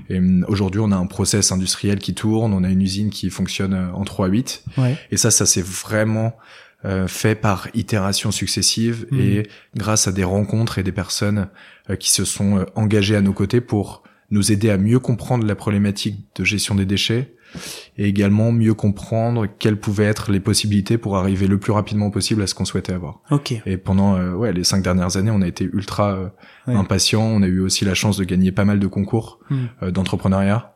Et 0.09 0.19
hum, 0.19 0.45
aujourd'hui, 0.47 0.79
on 0.79 0.91
a 0.91 0.95
un 0.95 1.05
process 1.05 1.51
industriel 1.51 1.99
qui 1.99 2.13
tourne, 2.13 2.53
on 2.53 2.63
a 2.63 2.69
une 2.69 2.81
usine 2.81 3.09
qui 3.09 3.29
fonctionne 3.29 3.73
euh, 3.73 3.91
en 3.93 4.05
3 4.05 4.27
8. 4.27 4.63
Ouais. 4.77 4.97
Et 5.11 5.17
ça, 5.17 5.31
ça 5.31 5.45
s'est 5.45 5.63
vraiment 5.63 6.37
fait 7.05 7.35
par 7.35 7.67
itération 7.75 8.31
successive 8.31 9.05
Mhm. 9.11 9.19
et 9.19 9.47
grâce 9.75 10.07
à 10.07 10.11
des 10.11 10.23
rencontres 10.23 10.79
et 10.79 10.83
des 10.83 10.91
personnes 10.91 11.47
qui 11.99 12.09
se 12.09 12.25
sont 12.25 12.65
engagées 12.73 13.15
à 13.15 13.21
nos 13.21 13.33
côtés 13.33 13.61
pour 13.61 14.01
nous 14.31 14.51
aider 14.51 14.71
à 14.71 14.79
mieux 14.79 14.97
comprendre 14.97 15.45
la 15.45 15.53
problématique 15.53 16.25
de 16.35 16.43
gestion 16.43 16.73
des 16.73 16.85
déchets, 16.87 17.35
et 17.97 18.05
également 18.07 18.51
mieux 18.51 18.73
comprendre 18.73 19.47
quelles 19.59 19.79
pouvaient 19.79 20.05
être 20.05 20.31
les 20.31 20.39
possibilités 20.39 20.97
pour 20.97 21.17
arriver 21.17 21.47
le 21.47 21.59
plus 21.59 21.71
rapidement 21.71 22.09
possible 22.09 22.41
à 22.41 22.47
ce 22.47 22.55
qu'on 22.55 22.65
souhaitait 22.65 22.93
avoir. 22.93 23.19
Ok. 23.31 23.53
Et 23.65 23.77
pendant 23.77 24.15
euh, 24.17 24.33
ouais 24.33 24.53
les 24.53 24.63
cinq 24.63 24.83
dernières 24.83 25.17
années, 25.17 25.31
on 25.31 25.41
a 25.41 25.47
été 25.47 25.63
ultra 25.65 26.13
euh, 26.15 26.27
Ouais. 26.67 26.75
impatients. 26.75 27.23
On 27.23 27.41
a 27.41 27.47
eu 27.47 27.59
aussi 27.59 27.85
la 27.85 27.93
chance 27.95 28.17
de 28.17 28.23
gagner 28.23 28.51
pas 28.51 28.65
mal 28.65 28.79
de 28.79 28.87
concours 28.87 29.39
Hmm. 29.49 29.65
euh, 29.83 29.91
d'entrepreneuriat 29.91 30.75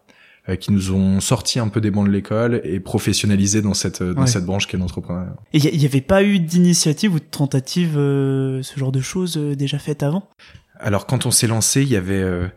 euh, 0.49 0.55
qui 0.55 0.71
nous 0.71 0.91
ont 0.91 1.19
sorti 1.19 1.59
un 1.59 1.67
peu 1.69 1.79
des 1.81 1.91
bancs 1.91 2.05
de 2.07 2.11
l'école 2.11 2.61
et 2.63 2.79
professionnalisé 2.79 3.61
dans 3.61 3.73
cette 3.73 4.01
dans 4.03 4.21
Ouais. 4.21 4.27
cette 4.27 4.45
branche 4.45 4.67
qui 4.67 4.75
est 4.75 4.79
l'entrepreneuriat. 4.79 5.35
Et 5.53 5.57
il 5.59 5.81
y, 5.81 5.85
avait 5.85 6.01
pas 6.01 6.23
eu 6.23 6.39
d'initiative 6.39 7.13
ou 7.13 7.19
de 7.19 7.23
tentative, 7.25 7.93
ce 7.95 8.73
genre 8.77 8.91
de 8.91 9.01
choses 9.01 9.37
déjà 9.37 9.77
faites 9.79 10.03
avant? 10.03 10.27
Alors 10.79 11.05
quand 11.07 11.25
on 11.25 11.31
s'est 11.31 11.47
lancé, 11.47 11.81
il 11.83 11.87
y 11.89 11.95
avait 11.95 12.21
euh, 12.21 12.47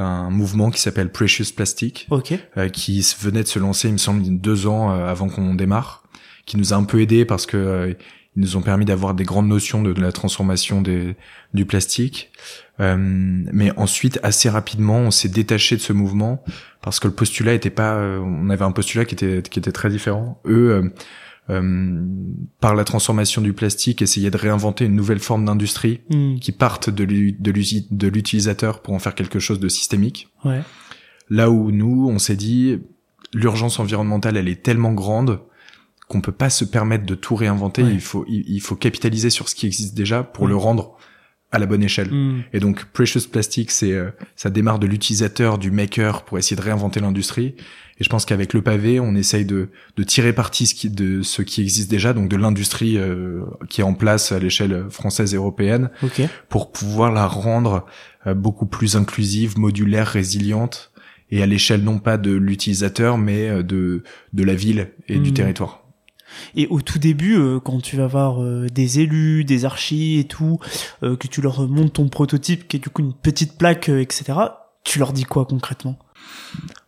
un 0.00 0.30
mouvement 0.30 0.70
qui 0.70 0.80
s'appelle 0.80 1.10
Precious 1.10 1.52
Plastic. 1.54 2.06
Ok. 2.10 2.32
euh, 2.56 2.68
qui 2.68 3.04
venait 3.20 3.42
de 3.42 3.48
se 3.48 3.58
lancer, 3.58 3.88
il 3.88 3.92
me 3.92 3.98
semble, 3.98 4.22
deux 4.38 4.66
ans 4.66 4.90
euh, 4.92 5.06
avant 5.06 5.28
qu'on 5.28 5.54
démarre, 5.54 6.02
qui 6.46 6.56
nous 6.56 6.72
a 6.72 6.76
un 6.76 6.84
peu 6.84 7.00
aidé 7.00 7.24
parce 7.24 7.46
que 7.46 7.56
euh, 7.56 7.94
ils 8.36 8.40
nous 8.42 8.56
ont 8.56 8.62
permis 8.62 8.84
d'avoir 8.84 9.14
des 9.14 9.24
grandes 9.24 9.48
notions 9.48 9.82
de, 9.82 9.92
de 9.92 10.00
la 10.00 10.12
transformation 10.12 10.80
des, 10.80 11.16
du 11.54 11.64
plastique. 11.66 12.30
Euh, 12.80 12.96
mais 12.98 13.72
ensuite, 13.76 14.20
assez 14.22 14.48
rapidement, 14.48 14.98
on 14.98 15.10
s'est 15.10 15.28
détaché 15.28 15.76
de 15.76 15.80
ce 15.80 15.92
mouvement 15.92 16.44
parce 16.80 17.00
que 17.00 17.08
le 17.08 17.14
postulat 17.14 17.54
était 17.54 17.70
pas. 17.70 17.94
euh, 17.94 18.20
on 18.20 18.48
avait 18.50 18.64
un 18.64 18.70
postulat 18.72 19.04
qui 19.04 19.14
était 19.14 19.42
qui 19.42 19.58
était 19.58 19.72
très 19.72 19.90
différent. 19.90 20.40
Eux. 20.46 20.92
Euh, 21.50 22.04
par 22.60 22.74
la 22.74 22.84
transformation 22.84 23.40
du 23.42 23.52
plastique, 23.52 24.02
essayaient 24.02 24.30
de 24.30 24.36
réinventer 24.36 24.84
une 24.84 24.94
nouvelle 24.94 25.18
forme 25.18 25.44
d'industrie 25.44 26.00
Hmm. 26.10 26.36
qui 26.36 26.52
partent 26.52 26.90
de 26.90 27.04
l'utilisateur 28.08 28.80
pour 28.82 28.94
en 28.94 28.98
faire 28.98 29.14
quelque 29.14 29.38
chose 29.38 29.60
de 29.60 29.68
systémique. 29.68 30.28
Ouais. 30.44 30.60
Là 31.30 31.50
où 31.50 31.70
nous, 31.70 32.08
on 32.10 32.18
s'est 32.18 32.36
dit, 32.36 32.78
l'urgence 33.34 33.78
environnementale, 33.78 34.36
elle 34.36 34.48
est 34.48 34.62
tellement 34.62 34.92
grande 34.92 35.40
qu'on 36.08 36.20
peut 36.22 36.32
pas 36.32 36.48
se 36.50 36.64
permettre 36.64 37.04
de 37.04 37.14
tout 37.14 37.34
réinventer. 37.34 37.82
Ouais. 37.82 37.92
Il 37.92 38.00
faut, 38.00 38.24
il, 38.28 38.44
il 38.48 38.60
faut 38.60 38.76
capitaliser 38.76 39.28
sur 39.30 39.48
ce 39.48 39.54
qui 39.54 39.66
existe 39.66 39.94
déjà 39.94 40.22
pour 40.22 40.44
Ouais. 40.44 40.50
le 40.50 40.56
rendre 40.56 40.96
à 41.50 41.58
la 41.58 41.66
bonne 41.66 41.82
échelle. 41.82 42.08
Hmm. 42.12 42.42
Et 42.52 42.60
donc, 42.60 42.84
Precious 42.92 43.28
Plastic, 43.30 43.70
c'est, 43.70 43.92
euh, 43.92 44.10
ça 44.36 44.50
démarre 44.50 44.78
de 44.78 44.86
l'utilisateur, 44.86 45.56
du 45.58 45.70
maker 45.70 46.24
pour 46.24 46.38
essayer 46.38 46.56
de 46.56 46.62
réinventer 46.62 47.00
l'industrie. 47.00 47.54
Et 48.00 48.04
je 48.04 48.08
pense 48.10 48.24
qu'avec 48.26 48.52
le 48.54 48.62
pavé, 48.62 49.00
on 49.00 49.14
essaye 49.16 49.44
de, 49.44 49.70
de 49.96 50.02
tirer 50.04 50.32
parti 50.32 50.66
ce 50.66 50.74
qui- 50.74 50.90
de 50.90 51.22
ce 51.22 51.42
qui 51.42 51.62
existe 51.62 51.90
déjà, 51.90 52.12
donc 52.12 52.28
de 52.28 52.36
l'industrie 52.36 52.96
euh, 52.98 53.40
qui 53.70 53.80
est 53.80 53.84
en 53.84 53.94
place 53.94 54.30
à 54.30 54.38
l'échelle 54.38 54.86
française 54.90 55.32
et 55.34 55.36
européenne, 55.36 55.90
Ok. 56.02 56.20
pour 56.48 56.70
pouvoir 56.70 57.12
la 57.12 57.26
rendre 57.26 57.86
euh, 58.26 58.34
beaucoup 58.34 58.66
plus 58.66 58.94
inclusive, 58.96 59.58
modulaire, 59.58 60.06
résiliente 60.06 60.92
et 61.30 61.42
à 61.42 61.46
l'échelle 61.46 61.82
non 61.82 61.98
pas 61.98 62.18
de 62.18 62.30
l'utilisateur 62.32 63.18
mais 63.18 63.48
euh, 63.48 63.62
de 63.62 64.02
de 64.32 64.42
la 64.44 64.54
ville 64.54 64.90
et 65.08 65.18
du 65.18 65.30
Mhm. 65.30 65.34
territoire. 65.34 65.82
Et 66.56 66.66
au 66.68 66.80
tout 66.80 66.98
début, 66.98 67.36
euh, 67.36 67.60
quand 67.60 67.80
tu 67.80 67.96
vas 67.96 68.06
voir 68.06 68.42
euh, 68.42 68.66
des 68.72 69.00
élus, 69.00 69.44
des 69.44 69.64
archis 69.64 70.18
et 70.18 70.24
tout, 70.24 70.58
euh, 71.02 71.16
que 71.16 71.26
tu 71.28 71.40
leur 71.40 71.68
montres 71.68 71.92
ton 71.94 72.08
prototype, 72.08 72.68
qui 72.68 72.76
est 72.76 72.80
du 72.80 72.88
coup 72.90 73.02
une 73.02 73.14
petite 73.14 73.58
plaque, 73.58 73.88
euh, 73.88 74.00
etc., 74.00 74.24
tu 74.84 74.98
leur 74.98 75.12
dis 75.12 75.24
quoi 75.24 75.44
concrètement? 75.44 75.98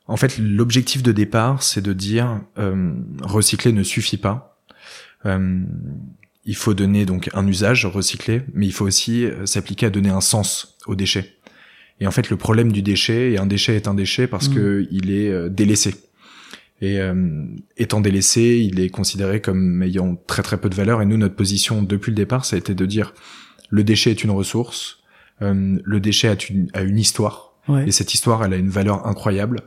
En 0.06 0.16
fait, 0.16 0.38
l'objectif 0.38 1.02
de 1.02 1.12
départ, 1.12 1.62
c'est 1.62 1.82
de 1.82 1.92
dire 1.92 2.40
euh, 2.58 2.92
recycler 3.22 3.72
ne 3.72 3.82
suffit 3.82 4.16
pas. 4.16 4.58
Euh, 5.26 5.60
il 6.44 6.56
faut 6.56 6.74
donner 6.74 7.04
donc 7.06 7.28
un 7.34 7.46
usage 7.46 7.84
recyclé, 7.86 8.42
mais 8.54 8.66
il 8.66 8.72
faut 8.72 8.86
aussi 8.86 9.26
s'appliquer 9.44 9.86
à 9.86 9.90
donner 9.90 10.08
un 10.08 10.22
sens 10.22 10.78
aux 10.86 10.94
déchets. 10.94 11.36
Et 12.00 12.06
en 12.06 12.10
fait, 12.10 12.30
le 12.30 12.36
problème 12.36 12.72
du 12.72 12.80
déchet, 12.80 13.32
et 13.32 13.38
un 13.38 13.44
déchet 13.46 13.76
est 13.76 13.86
un 13.86 13.92
déchet 13.94 14.26
parce 14.26 14.48
Mhm. 14.48 14.54
que 14.54 14.88
il 14.90 15.10
est 15.10 15.28
euh, 15.28 15.50
délaissé. 15.50 15.94
Et 16.80 16.98
euh, 16.98 17.44
étant 17.76 18.00
délaissé, 18.00 18.58
il 18.58 18.80
est 18.80 18.88
considéré 18.88 19.40
comme 19.40 19.82
ayant 19.82 20.16
très 20.26 20.42
très 20.42 20.56
peu 20.58 20.70
de 20.70 20.74
valeur. 20.74 21.02
Et 21.02 21.06
nous, 21.06 21.16
notre 21.18 21.34
position 21.36 21.82
depuis 21.82 22.10
le 22.10 22.16
départ, 22.16 22.44
ça 22.44 22.56
a 22.56 22.58
été 22.58 22.74
de 22.74 22.86
dire 22.86 23.12
le 23.68 23.84
déchet 23.84 24.10
est 24.10 24.24
une 24.24 24.30
ressource, 24.30 24.98
euh, 25.42 25.78
le 25.84 26.00
déchet 26.00 26.28
a 26.28 26.36
une, 26.48 26.68
a 26.72 26.82
une 26.82 26.98
histoire, 26.98 27.48
Ouais. 27.68 27.86
et 27.86 27.92
cette 27.92 28.14
histoire, 28.14 28.42
elle 28.44 28.54
a 28.54 28.56
une 28.56 28.70
valeur 28.70 29.06
incroyable. 29.06 29.60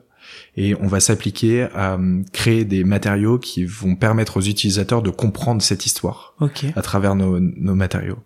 Et 0.57 0.73
on 0.75 0.87
va 0.87 0.99
s'appliquer 0.99 1.67
à 1.75 1.93
euh, 1.93 2.21
créer 2.33 2.65
des 2.65 2.83
matériaux 2.83 3.37
qui 3.37 3.65
vont 3.65 3.95
permettre 3.95 4.37
aux 4.37 4.41
utilisateurs 4.41 5.01
de 5.03 5.09
comprendre 5.11 5.61
cette 5.61 5.85
histoire 5.85 6.33
Ok. 6.39 6.65
à 6.75 6.81
travers 6.81 7.15
nos, 7.15 7.39
nos 7.39 7.75
matériaux. 7.75 8.17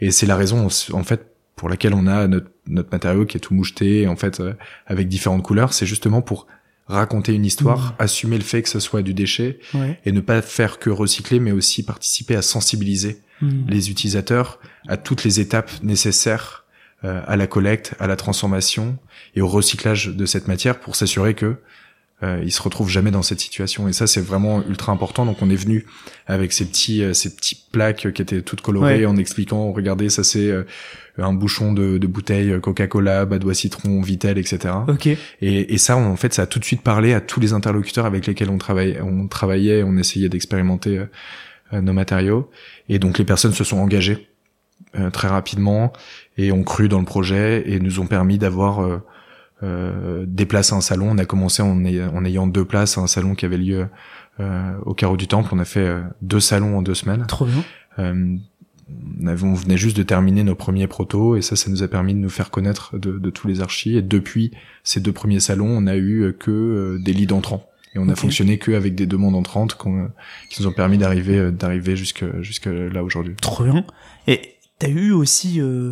Et 0.00 0.10
c'est 0.10 0.26
la 0.26 0.36
raison, 0.36 0.66
en 0.92 1.04
fait, 1.04 1.26
pour 1.56 1.68
laquelle 1.68 1.92
on 1.92 2.06
a 2.06 2.26
notre, 2.28 2.50
notre 2.66 2.88
matériau 2.90 3.26
qui 3.26 3.36
est 3.36 3.40
tout 3.40 3.52
moucheté, 3.54 4.08
en 4.08 4.16
fait, 4.16 4.40
euh, 4.40 4.54
avec 4.86 5.06
différentes 5.08 5.42
couleurs. 5.42 5.74
C'est 5.74 5.86
justement 5.86 6.22
pour 6.22 6.46
raconter 6.90 7.32
une 7.34 7.44
histoire, 7.46 7.94
assumer 7.98 8.36
le 8.38 8.44
fait 8.44 8.62
que 8.62 8.68
ce 8.68 8.80
soit 8.80 9.02
du 9.02 9.14
déchet 9.14 9.58
Ouais. 9.74 9.98
et 10.04 10.12
ne 10.12 10.20
pas 10.20 10.42
faire 10.42 10.78
que 10.78 10.90
recycler, 10.90 11.40
mais 11.40 11.52
aussi 11.52 11.82
participer 11.82 12.36
à 12.36 12.42
sensibiliser 12.42 13.20
Hmm. 13.42 13.64
les 13.68 13.90
utilisateurs 13.90 14.58
à 14.86 14.98
toutes 14.98 15.24
les 15.24 15.40
étapes 15.40 15.70
nécessaires 15.82 16.66
euh, 17.04 17.22
à 17.26 17.36
la 17.36 17.46
collecte, 17.46 17.94
à 17.98 18.06
la 18.06 18.14
transformation 18.16 18.98
et 19.34 19.40
au 19.40 19.48
recyclage 19.48 20.08
de 20.08 20.26
cette 20.26 20.46
matière 20.46 20.78
pour 20.78 20.94
s'assurer 20.94 21.32
que 21.32 21.56
euh, 22.22 22.42
ils 22.44 22.50
se 22.52 22.60
retrouvent 22.60 22.90
jamais 22.90 23.10
dans 23.10 23.22
cette 23.22 23.40
situation. 23.40 23.88
Et 23.88 23.94
ça, 23.94 24.06
c'est 24.06 24.20
vraiment 24.20 24.62
ultra 24.68 24.92
important. 24.92 25.24
Donc, 25.24 25.40
on 25.40 25.48
est 25.48 25.56
venu 25.56 25.86
avec 26.26 26.52
ces 26.52 26.66
petits, 26.66 27.02
euh, 27.02 27.14
ces 27.14 27.34
petits 27.34 27.56
plaques 27.72 28.12
qui 28.12 28.20
étaient 28.20 28.42
toutes 28.42 28.60
colorées 28.60 28.98
Ouais. 28.98 29.06
en 29.06 29.16
expliquant, 29.16 29.72
regardez, 29.72 30.10
ça 30.10 30.22
c'est 30.22 30.50
euh, 30.50 30.64
un 31.18 31.32
bouchon 31.32 31.72
de, 31.72 31.98
de 31.98 32.06
bouteille 32.06 32.60
Coca-Cola, 32.60 33.26
Badois 33.26 33.54
Citron, 33.54 34.00
Vitel, 34.00 34.38
etc. 34.38 34.74
Ok. 34.88 35.06
Et, 35.06 35.18
et 35.40 35.78
ça, 35.78 35.96
en 35.96 36.16
fait, 36.16 36.32
ça 36.34 36.42
a 36.42 36.46
tout 36.46 36.58
de 36.58 36.64
suite 36.64 36.82
parlé 36.82 37.12
à 37.14 37.20
tous 37.20 37.40
les 37.40 37.52
interlocuteurs 37.52 38.06
avec 38.06 38.26
lesquels 38.26 38.50
on 38.50 38.58
travaillait, 38.58 39.00
on 39.02 39.28
travaillait, 39.28 39.82
on 39.82 39.96
essayait 39.96 40.28
d'expérimenter 40.28 40.98
euh, 40.98 41.04
euh, 41.74 41.80
nos 41.80 41.92
matériaux. 41.92 42.50
Et 42.88 42.98
donc, 42.98 43.18
les 43.18 43.24
personnes 43.24 43.52
se 43.52 43.64
sont 43.64 43.78
engagées 43.78 44.28
euh, 44.98 45.10
très 45.10 45.28
rapidement 45.28 45.92
et 46.38 46.52
ont 46.52 46.62
cru 46.64 46.88
dans 46.88 46.98
le 47.00 47.04
projet 47.04 47.64
et 47.70 47.80
nous 47.80 48.00
ont 48.00 48.06
permis 48.06 48.38
d'avoir 48.38 48.80
euh, 48.82 48.98
euh, 49.62 50.24
des 50.26 50.46
places 50.46 50.72
à 50.72 50.76
un 50.76 50.80
salon. 50.80 51.08
On 51.10 51.18
a 51.18 51.26
commencé 51.26 51.62
en, 51.62 51.84
ay- 51.84 52.02
en 52.02 52.24
ayant 52.24 52.46
deux 52.46 52.64
places 52.64 52.96
à 52.96 53.02
un 53.02 53.06
salon 53.06 53.34
qui 53.34 53.44
avait 53.44 53.58
lieu 53.58 53.86
au 54.86 54.94
carreau 54.94 55.18
du 55.18 55.26
temple. 55.28 55.50
On 55.52 55.58
a 55.58 55.66
fait 55.66 55.86
deux 56.22 56.40
salons 56.40 56.78
en 56.78 56.80
deux 56.80 56.94
semaines. 56.94 57.26
Trop 57.26 57.44
bien. 57.44 57.62
On, 59.22 59.26
avait, 59.26 59.44
on 59.44 59.54
venait 59.54 59.76
juste 59.76 59.96
de 59.96 60.02
terminer 60.02 60.44
nos 60.44 60.54
premiers 60.54 60.86
protos 60.86 61.36
et 61.36 61.42
ça, 61.42 61.56
ça 61.56 61.70
nous 61.70 61.82
a 61.82 61.88
permis 61.88 62.14
de 62.14 62.18
nous 62.18 62.30
faire 62.30 62.50
connaître 62.50 62.98
de, 62.98 63.18
de 63.18 63.30
tous 63.30 63.48
les 63.48 63.60
archis. 63.60 63.96
Et 63.96 64.02
depuis 64.02 64.52
ces 64.84 65.00
deux 65.00 65.12
premiers 65.12 65.40
salons, 65.40 65.68
on 65.68 65.86
a 65.86 65.96
eu 65.96 66.34
que 66.38 66.98
des 67.02 67.12
leads 67.12 67.34
entrants. 67.34 67.66
Et 67.94 67.98
on 67.98 68.08
a 68.08 68.14
fonctionné 68.14 68.58
que 68.58 68.70
avec 68.70 68.94
des 68.94 69.06
demandes 69.06 69.34
entrantes 69.34 69.76
qui 69.76 70.62
nous 70.62 70.68
ont 70.68 70.72
permis 70.72 70.96
d'arriver 70.96 71.50
d'arriver 71.50 71.96
jusque 71.96 72.24
jusque 72.40 72.66
là 72.66 73.02
aujourd'hui. 73.02 73.34
Trop 73.42 73.64
bien. 73.64 73.84
Et 74.28 74.40
t'as 74.78 74.88
eu 74.88 75.10
aussi 75.10 75.60
euh, 75.60 75.90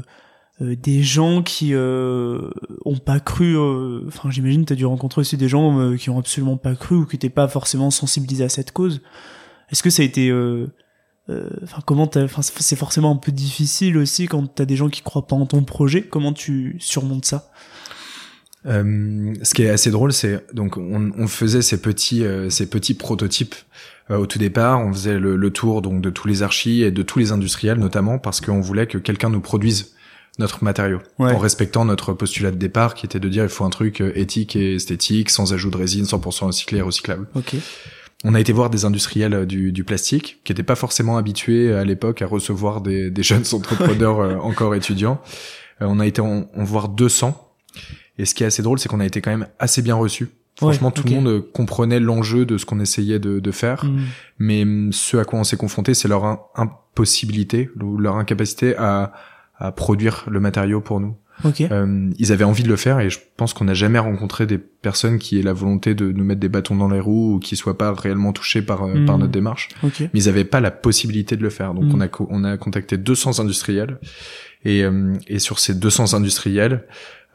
euh, 0.62 0.76
des 0.76 1.02
gens 1.02 1.42
qui 1.42 1.70
euh, 1.74 2.50
ont 2.84 2.98
pas 2.98 3.18
cru. 3.18 3.56
euh, 3.56 4.02
Enfin, 4.06 4.30
j'imagine 4.30 4.64
t'as 4.64 4.76
dû 4.76 4.86
rencontrer 4.86 5.22
aussi 5.22 5.36
des 5.36 5.48
gens 5.48 5.80
euh, 5.80 5.96
qui 5.96 6.08
ont 6.08 6.20
absolument 6.20 6.56
pas 6.56 6.76
cru 6.76 6.94
ou 6.94 7.04
qui 7.04 7.16
étaient 7.16 7.30
pas 7.30 7.48
forcément 7.48 7.90
sensibilisés 7.90 8.44
à 8.44 8.48
cette 8.48 8.70
cause. 8.70 9.02
Est-ce 9.72 9.82
que 9.82 9.90
ça 9.90 10.02
a 10.02 10.06
été 10.06 10.30
euh, 11.30 11.40
euh, 11.44 11.48
Enfin, 11.62 11.78
comment 11.84 12.10
Enfin, 12.16 12.42
c'est 12.42 12.76
forcément 12.76 13.12
un 13.12 13.16
peu 13.16 13.32
difficile 13.32 13.96
aussi 13.98 14.26
quand 14.26 14.46
t'as 14.54 14.64
des 14.64 14.76
gens 14.76 14.88
qui 14.88 15.02
croient 15.02 15.26
pas 15.26 15.36
en 15.36 15.46
ton 15.46 15.62
projet. 15.64 16.02
Comment 16.02 16.32
tu 16.32 16.76
surmontes 16.80 17.24
ça? 17.26 17.50
Euh, 18.66 19.34
ce 19.42 19.54
qui 19.54 19.62
est 19.62 19.70
assez 19.70 19.90
drôle, 19.90 20.12
c'est 20.12 20.44
donc 20.52 20.76
on, 20.76 21.12
on 21.16 21.28
faisait 21.28 21.62
ces 21.62 21.80
petits 21.80 22.24
euh, 22.24 22.50
ces 22.50 22.68
petits 22.68 22.94
prototypes 22.94 23.54
euh, 24.10 24.16
au 24.18 24.26
tout 24.26 24.38
départ. 24.38 24.80
On 24.80 24.92
faisait 24.92 25.18
le, 25.18 25.36
le, 25.36 25.50
tour 25.50 25.80
donc 25.80 26.00
de 26.02 26.10
tous 26.10 26.26
les 26.26 26.42
archis 26.42 26.82
et 26.82 26.90
de 26.90 27.02
tous 27.02 27.20
les 27.20 27.30
industriels 27.30 27.78
notamment 27.78 28.18
parce 28.18 28.40
qu'on 28.40 28.60
voulait 28.60 28.86
que 28.88 28.98
quelqu'un 28.98 29.30
nous 29.30 29.40
produise 29.40 29.94
notre 30.40 30.64
matériau 30.64 30.98
Ouais. 31.20 31.32
en 31.32 31.38
respectant 31.38 31.84
notre 31.84 32.12
postulat 32.12 32.50
de 32.50 32.56
départ 32.56 32.94
qui 32.94 33.06
était 33.06 33.20
de 33.20 33.28
dire 33.28 33.44
il 33.44 33.48
faut 33.48 33.64
un 33.64 33.70
truc 33.70 34.00
euh, 34.00 34.12
éthique 34.16 34.56
et 34.56 34.74
esthétique 34.74 35.30
sans 35.30 35.52
ajout 35.52 35.70
de 35.70 35.76
résine 35.76 36.04
100% 36.04 36.46
recyclé 36.46 36.78
et 36.78 36.82
recyclable. 36.82 37.26
Ok. 37.36 37.54
On 38.24 38.34
a 38.34 38.40
été 38.40 38.52
voir 38.52 38.68
des 38.70 38.84
industriels 38.84 39.34
euh, 39.34 39.46
du, 39.46 39.70
du 39.72 39.84
plastique 39.84 40.40
qui 40.44 40.52
n'étaient 40.52 40.62
pas 40.64 40.74
forcément 40.74 41.16
habitués 41.16 41.72
à 41.72 41.84
l'époque 41.84 42.20
à 42.22 42.26
recevoir 42.26 42.80
des, 42.80 43.10
des 43.10 43.22
jeunes 43.22 43.44
entrepreneurs 43.52 44.20
euh, 44.20 44.36
encore 44.36 44.74
étudiants. 44.74 45.20
Euh, 45.82 45.86
on 45.88 46.00
a 46.00 46.06
été 46.06 46.20
en, 46.20 46.46
en 46.56 46.64
voir 46.64 46.88
200 46.88 47.44
et 48.18 48.24
ce 48.24 48.34
qui 48.34 48.42
est 48.42 48.46
assez 48.46 48.62
drôle, 48.62 48.78
c'est 48.80 48.88
qu'on 48.88 48.98
a 49.00 49.06
été 49.06 49.20
quand 49.20 49.30
même 49.30 49.46
assez 49.60 49.80
bien 49.82 49.94
reçus. 49.94 50.28
Franchement, 50.56 50.88
Ouais, 50.88 50.94
tout 50.94 51.04
le 51.06 51.14
monde 51.14 51.28
euh, 51.28 51.40
comprenait 51.54 52.00
l'enjeu 52.00 52.44
de 52.44 52.58
ce 52.58 52.66
qu'on 52.66 52.80
essayait 52.80 53.20
de, 53.20 53.38
de 53.38 53.50
faire, 53.52 53.84
Mm. 53.84 53.98
mais 54.40 54.62
hum, 54.62 54.92
ce 54.92 55.16
à 55.16 55.24
quoi 55.24 55.38
on 55.38 55.44
s'est 55.44 55.56
confronté, 55.56 55.94
c'est 55.94 56.08
leur 56.08 56.24
impossibilité 56.56 57.70
ou 57.80 57.96
leur 57.98 58.16
incapacité 58.16 58.74
à, 58.76 59.12
à 59.56 59.70
produire 59.70 60.24
le 60.28 60.40
matériau 60.40 60.80
pour 60.80 60.98
nous. 60.98 61.14
Ok. 61.44 61.60
Euh, 61.60 62.10
ils 62.18 62.32
avaient 62.32 62.44
envie 62.44 62.62
de 62.62 62.68
le 62.68 62.76
faire 62.76 63.00
et 63.00 63.10
je 63.10 63.18
pense 63.36 63.54
qu'on 63.54 63.64
n'a 63.64 63.74
jamais 63.74 63.98
rencontré 63.98 64.46
des 64.46 64.58
personnes 64.58 65.18
qui 65.18 65.38
aient 65.38 65.42
la 65.42 65.52
volonté 65.52 65.94
de 65.94 66.10
nous 66.10 66.24
mettre 66.24 66.40
des 66.40 66.48
bâtons 66.48 66.76
dans 66.76 66.88
les 66.88 67.00
roues 67.00 67.34
ou 67.34 67.38
qui 67.38 67.56
soient 67.56 67.78
pas 67.78 67.92
réellement 67.92 68.32
touchés 68.32 68.62
par, 68.62 68.84
euh, 68.84 69.04
par 69.04 69.18
notre 69.18 69.32
démarche. 69.32 69.68
Ok. 69.82 70.00
Mais 70.00 70.10
ils 70.14 70.28
avaient 70.28 70.44
pas 70.44 70.60
la 70.60 70.70
possibilité 70.70 71.36
de 71.36 71.42
le 71.42 71.50
faire. 71.50 71.74
Donc 71.74 71.84
Mm. 71.84 71.94
on 71.94 72.00
a 72.00 72.08
on 72.30 72.44
a 72.44 72.56
contacté 72.56 72.96
200 72.96 73.38
industriels 73.40 73.98
et, 74.64 74.82
euh, 74.84 75.14
et 75.28 75.38
sur 75.38 75.58
ces 75.58 75.74
200 75.74 76.14
industriels, 76.14 76.84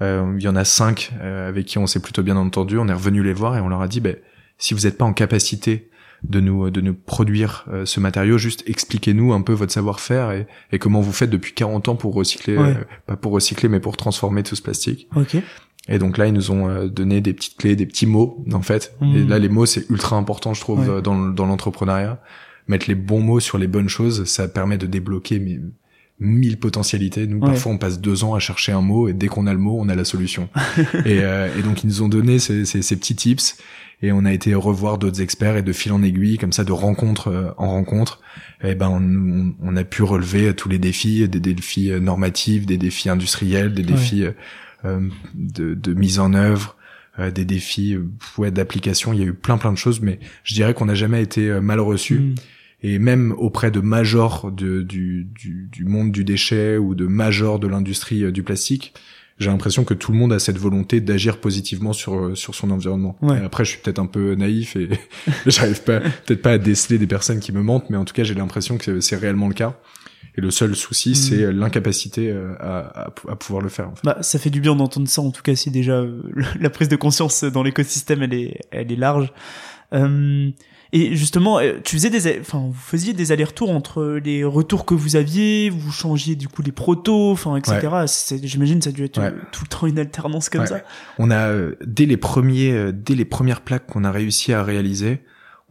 euh, 0.01 0.35
il 0.37 0.43
y 0.43 0.47
en 0.47 0.55
a 0.55 0.65
cinq 0.65 1.11
euh, 1.21 1.47
avec 1.47 1.65
qui 1.65 1.77
on 1.77 1.87
s'est 1.87 2.01
plutôt 2.01 2.23
bien 2.23 2.35
entendu. 2.35 2.77
On 2.77 2.87
est 2.87 2.93
revenu 2.93 3.23
les 3.23 3.33
voir 3.33 3.55
et 3.57 3.61
on 3.61 3.69
leur 3.69 3.81
a 3.81 3.87
dit, 3.87 4.01
ben 4.01 4.15
si 4.57 4.73
vous 4.73 4.81
n'êtes 4.81 4.97
pas 4.97 5.05
en 5.05 5.13
capacité 5.13 5.89
de 6.23 6.39
nous 6.39 6.69
de 6.69 6.81
nous 6.81 6.93
produire 6.93 7.65
euh, 7.71 7.85
ce 7.85 7.99
matériau, 7.99 8.37
juste 8.37 8.63
expliquez-nous 8.67 9.33
un 9.33 9.41
peu 9.41 9.53
votre 9.53 9.71
savoir-faire 9.73 10.31
et, 10.31 10.47
et 10.71 10.79
comment 10.79 11.01
vous 11.01 11.11
faites 11.11 11.29
depuis 11.29 11.53
40 11.53 11.89
ans 11.89 11.95
pour 11.95 12.13
recycler, 12.13 12.57
Ouais. 12.57 12.69
euh, 12.77 12.83
pas 13.07 13.15
pour 13.17 13.31
recycler 13.33 13.67
mais 13.69 13.79
pour 13.79 13.97
transformer 13.97 14.43
tout 14.43 14.55
ce 14.55 14.61
plastique. 14.61 15.07
Ok. 15.15 15.35
Et 15.89 15.99
donc 15.99 16.17
là, 16.17 16.27
ils 16.27 16.33
nous 16.33 16.49
ont 16.51 16.69
euh, 16.69 16.87
donné 16.87 17.19
des 17.19 17.33
petites 17.33 17.57
clés, 17.57 17.75
des 17.75 17.85
petits 17.85 18.05
mots, 18.05 18.45
en 18.53 18.61
fait. 18.61 18.95
Et 19.01 19.23
là, 19.25 19.37
les 19.37 19.49
mots, 19.49 19.65
c'est 19.65 19.89
ultra 19.89 20.15
important, 20.15 20.53
je 20.53 20.61
trouve, 20.61 20.87
Ouais. 20.87 21.01
dans, 21.01 21.17
dans 21.19 21.45
l'entrepreneuriat. 21.45 22.21
Mettre 22.69 22.85
les 22.87 22.95
bons 22.95 23.19
mots 23.19 23.41
sur 23.41 23.57
les 23.57 23.67
bonnes 23.67 23.89
choses, 23.89 24.23
ça 24.23 24.47
permet 24.47 24.77
de 24.77 24.85
débloquer 24.87 25.39
mais, 25.41 25.59
mille 26.19 26.57
potentialités. 26.57 27.27
Nous, 27.27 27.39
Ouais. 27.39 27.47
parfois, 27.49 27.71
on 27.73 27.77
passe 27.77 27.99
deux 27.99 28.23
ans 28.23 28.33
à 28.35 28.39
chercher 28.39 28.71
un 28.71 28.81
mot, 28.81 29.07
et 29.07 29.13
dès 29.13 29.27
qu'on 29.27 29.47
a 29.47 29.53
le 29.53 29.59
mot, 29.59 29.77
on 29.79 29.89
a 29.89 29.95
la 29.95 30.05
solution. 30.05 30.49
et, 31.05 31.19
euh, 31.23 31.49
et 31.57 31.61
donc, 31.61 31.83
ils 31.83 31.87
nous 31.87 32.01
ont 32.01 32.09
donné 32.09 32.39
ces, 32.39 32.65
ces, 32.65 32.81
ces 32.81 32.95
petits 32.95 33.15
tips, 33.15 33.57
et 34.01 34.11
on 34.11 34.25
a 34.25 34.33
été 34.33 34.53
revoir 34.55 34.97
d'autres 34.97 35.21
experts, 35.21 35.57
et 35.57 35.63
de 35.63 35.73
fil 35.73 35.91
en 35.91 36.03
aiguille, 36.03 36.37
comme 36.37 36.51
ça, 36.53 36.63
de 36.63 36.71
rencontre 36.71 37.27
euh, 37.29 37.49
en 37.57 37.69
rencontre, 37.69 38.21
et 38.63 38.75
ben, 38.75 38.89
on, 38.89 39.53
on, 39.61 39.75
a 39.75 39.83
pu 39.83 40.03
relever 40.03 40.53
tous 40.55 40.69
les 40.69 40.79
défis, 40.79 41.27
des 41.27 41.39
défis 41.39 41.91
euh, 41.91 41.99
normatifs, 41.99 42.65
des 42.65 42.77
défis 42.77 43.09
industriels, 43.09 43.73
des 43.73 43.83
défis... 43.83 44.23
euh, 44.23 44.31
euh, 44.85 44.99
de, 45.33 45.75
de 45.75 45.93
mise 45.93 46.19
en 46.19 46.33
œuvre, 46.33 46.75
euh, 47.17 47.31
des 47.31 47.45
défis 47.45 47.93
euh, 47.95 48.05
ouais, 48.37 48.51
d'application. 48.51 49.13
Il 49.13 49.19
y 49.19 49.23
a 49.23 49.25
eu 49.27 49.33
plein 49.33 49.57
plein 49.57 49.71
de 49.71 49.77
choses, 49.77 50.01
mais 50.01 50.19
je 50.43 50.55
dirais 50.55 50.73
qu'on 50.73 50.83
n'a 50.87 50.93
jamais 50.95 51.21
été 51.23 51.49
euh, 51.49 51.61
mal 51.61 51.79
reçu. 51.79 52.19
Mm. 52.19 52.35
Et 52.83 52.99
même 52.99 53.33
auprès 53.37 53.71
de 53.71 53.79
majors 53.79 54.51
de, 54.51 54.81
du, 54.81 55.25
du, 55.33 55.69
du 55.71 55.85
monde 55.85 56.11
du 56.11 56.23
déchet 56.23 56.77
ou 56.77 56.95
de 56.95 57.07
majors 57.07 57.57
de 57.59 57.67
l'industrie 57.67 58.23
euh, 58.23 58.31
du 58.31 58.43
plastique, 58.43 58.93
j'ai 59.39 59.49
l'impression 59.49 59.83
que 59.83 59.93
tout 59.93 60.11
le 60.11 60.17
monde 60.17 60.31
a 60.33 60.37
cette 60.39 60.57
volonté 60.57 60.99
d'agir 61.01 61.39
positivement 61.39 61.91
sur 61.93 62.13
euh, 62.15 62.35
sur 62.35 62.53
son 62.55 62.69
environnement. 62.71 63.17
Ouais. 63.21 63.39
Et 63.39 63.43
après, 63.43 63.65
je 63.65 63.71
suis 63.71 63.79
peut-être 63.79 63.99
un 63.99 64.05
peu 64.05 64.35
naïf 64.35 64.75
et 64.75 64.89
j'arrive 65.47 65.81
pas 65.83 66.01
peut-être 66.01 66.41
pas 66.41 66.51
à 66.51 66.57
déceler 66.57 66.97
des 66.99 67.07
personnes 67.07 67.39
qui 67.39 67.51
me 67.51 67.63
mentent, 67.63 67.89
mais 67.89 67.97
en 67.97 68.05
tout 68.05 68.13
cas, 68.13 68.23
j'ai 68.23 68.35
l'impression 68.35 68.77
que 68.77 68.99
c'est 68.99 69.15
réellement 69.15 69.47
le 69.47 69.53
cas. 69.55 69.79
Et 70.35 70.41
le 70.41 70.49
seul 70.51 70.75
souci, 70.75 71.09
Mhm. 71.09 71.15
c'est 71.15 71.51
l'incapacité 71.53 72.31
euh, 72.31 72.53
à, 72.59 73.05
à, 73.05 73.13
à 73.29 73.35
pouvoir 73.35 73.61
le 73.61 73.69
faire. 73.69 73.89
En 73.89 73.95
fait. 73.95 74.01
Bah, 74.03 74.17
ça 74.21 74.39
fait 74.39 74.49
du 74.49 74.61
bien 74.61 74.75
d'entendre 74.75 75.07
ça, 75.07 75.21
en 75.21 75.31
tout 75.31 75.43
cas, 75.43 75.55
si 75.55 75.69
déjà 75.71 75.93
euh, 75.99 76.21
la 76.59 76.69
prise 76.69 76.89
de 76.89 76.95
conscience 76.95 77.43
dans 77.43 77.61
l'écosystème, 77.63 78.23
elle 78.23 78.33
est, 78.33 78.59
elle 78.71 78.91
est 78.91 78.95
large. 78.95 79.31
Euh, 79.93 80.49
et 80.95 81.15
justement, 81.15 81.57
euh, 81.59 81.79
tu 81.83 81.95
faisais 81.97 82.09
des, 82.09 82.39
enfin, 82.39 82.59
vous 82.67 82.73
faisiez 82.73 83.13
des 83.13 83.31
allers-retours 83.31 83.71
entre 83.71 84.19
les 84.23 84.43
retours 84.43 84.85
que 84.85 84.93
vous 84.93 85.15
aviez, 85.15 85.69
vous 85.69 85.91
changiez 85.91 86.35
du 86.35 86.47
coup 86.47 86.61
les 86.61 86.71
protos, 86.71 87.31
enfin, 87.31 87.55
etc. 87.57 87.79
C'est- 88.07 88.45
J'imagine 88.45 88.81
ça 88.81 88.91
a 88.91 88.93
dû 88.93 89.03
être 89.03 89.19
Ouais. 89.19 89.27
euh, 89.27 89.39
tout 89.51 89.63
le 89.63 89.69
temps 89.69 89.87
une 89.87 89.97
alternance 89.99 90.49
comme 90.49 90.61
Ouais. 90.61 90.67
ça. 90.67 90.81
On 91.17 91.31
a 91.31 91.47
euh, 91.49 91.75
dès 91.85 92.05
les 92.05 92.15
premiers, 92.17 92.71
euh, 92.71 92.91
dès 92.93 93.15
les 93.15 93.25
premières 93.25 93.61
plaques 93.61 93.87
qu'on 93.87 94.03
a 94.03 94.11
réussi 94.11 94.53
à 94.53 94.63
réaliser, 94.63 95.21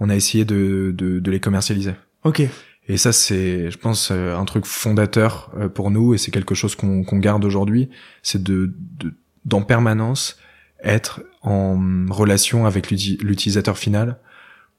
on 0.01 0.11
a 0.11 0.17
essayé 0.17 0.45
de, 0.45 0.93
de, 0.95 1.21
de 1.21 1.31
les 1.31 1.39
commercialiser. 1.41 1.93
Ok. 2.25 2.43
Et 2.89 2.97
ça, 2.97 3.13
c'est, 3.13 3.71
je 3.71 3.79
pense, 3.79 4.11
un 4.11 4.45
truc 4.45 4.67
fondateur 4.67 5.53
pour 5.73 5.93
nous, 5.93 6.15
et 6.15 6.19
c'est 6.19 6.33
quelque 6.33 6.57
chose 6.57 6.75
qu'on 6.75 7.03
garde 7.19 7.45
aujourd'hui, 7.45 7.89
c'est 8.25 8.43
de, 8.43 8.75
de, 8.99 9.15
d'en 9.45 9.63
permanence 9.63 10.37
être 10.83 11.23
en 11.43 11.81
relation 12.11 12.67
avec 12.67 12.91
l'uti- 12.91 13.19
l'utilisateur 13.23 13.79
final 13.79 14.19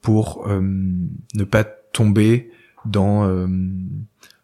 pour 0.04 0.46
euh, 0.46 0.60
ne 0.60 1.44
pas 1.44 1.64
tomber 1.64 2.50
dans 2.84 3.26
euh, 3.26 3.46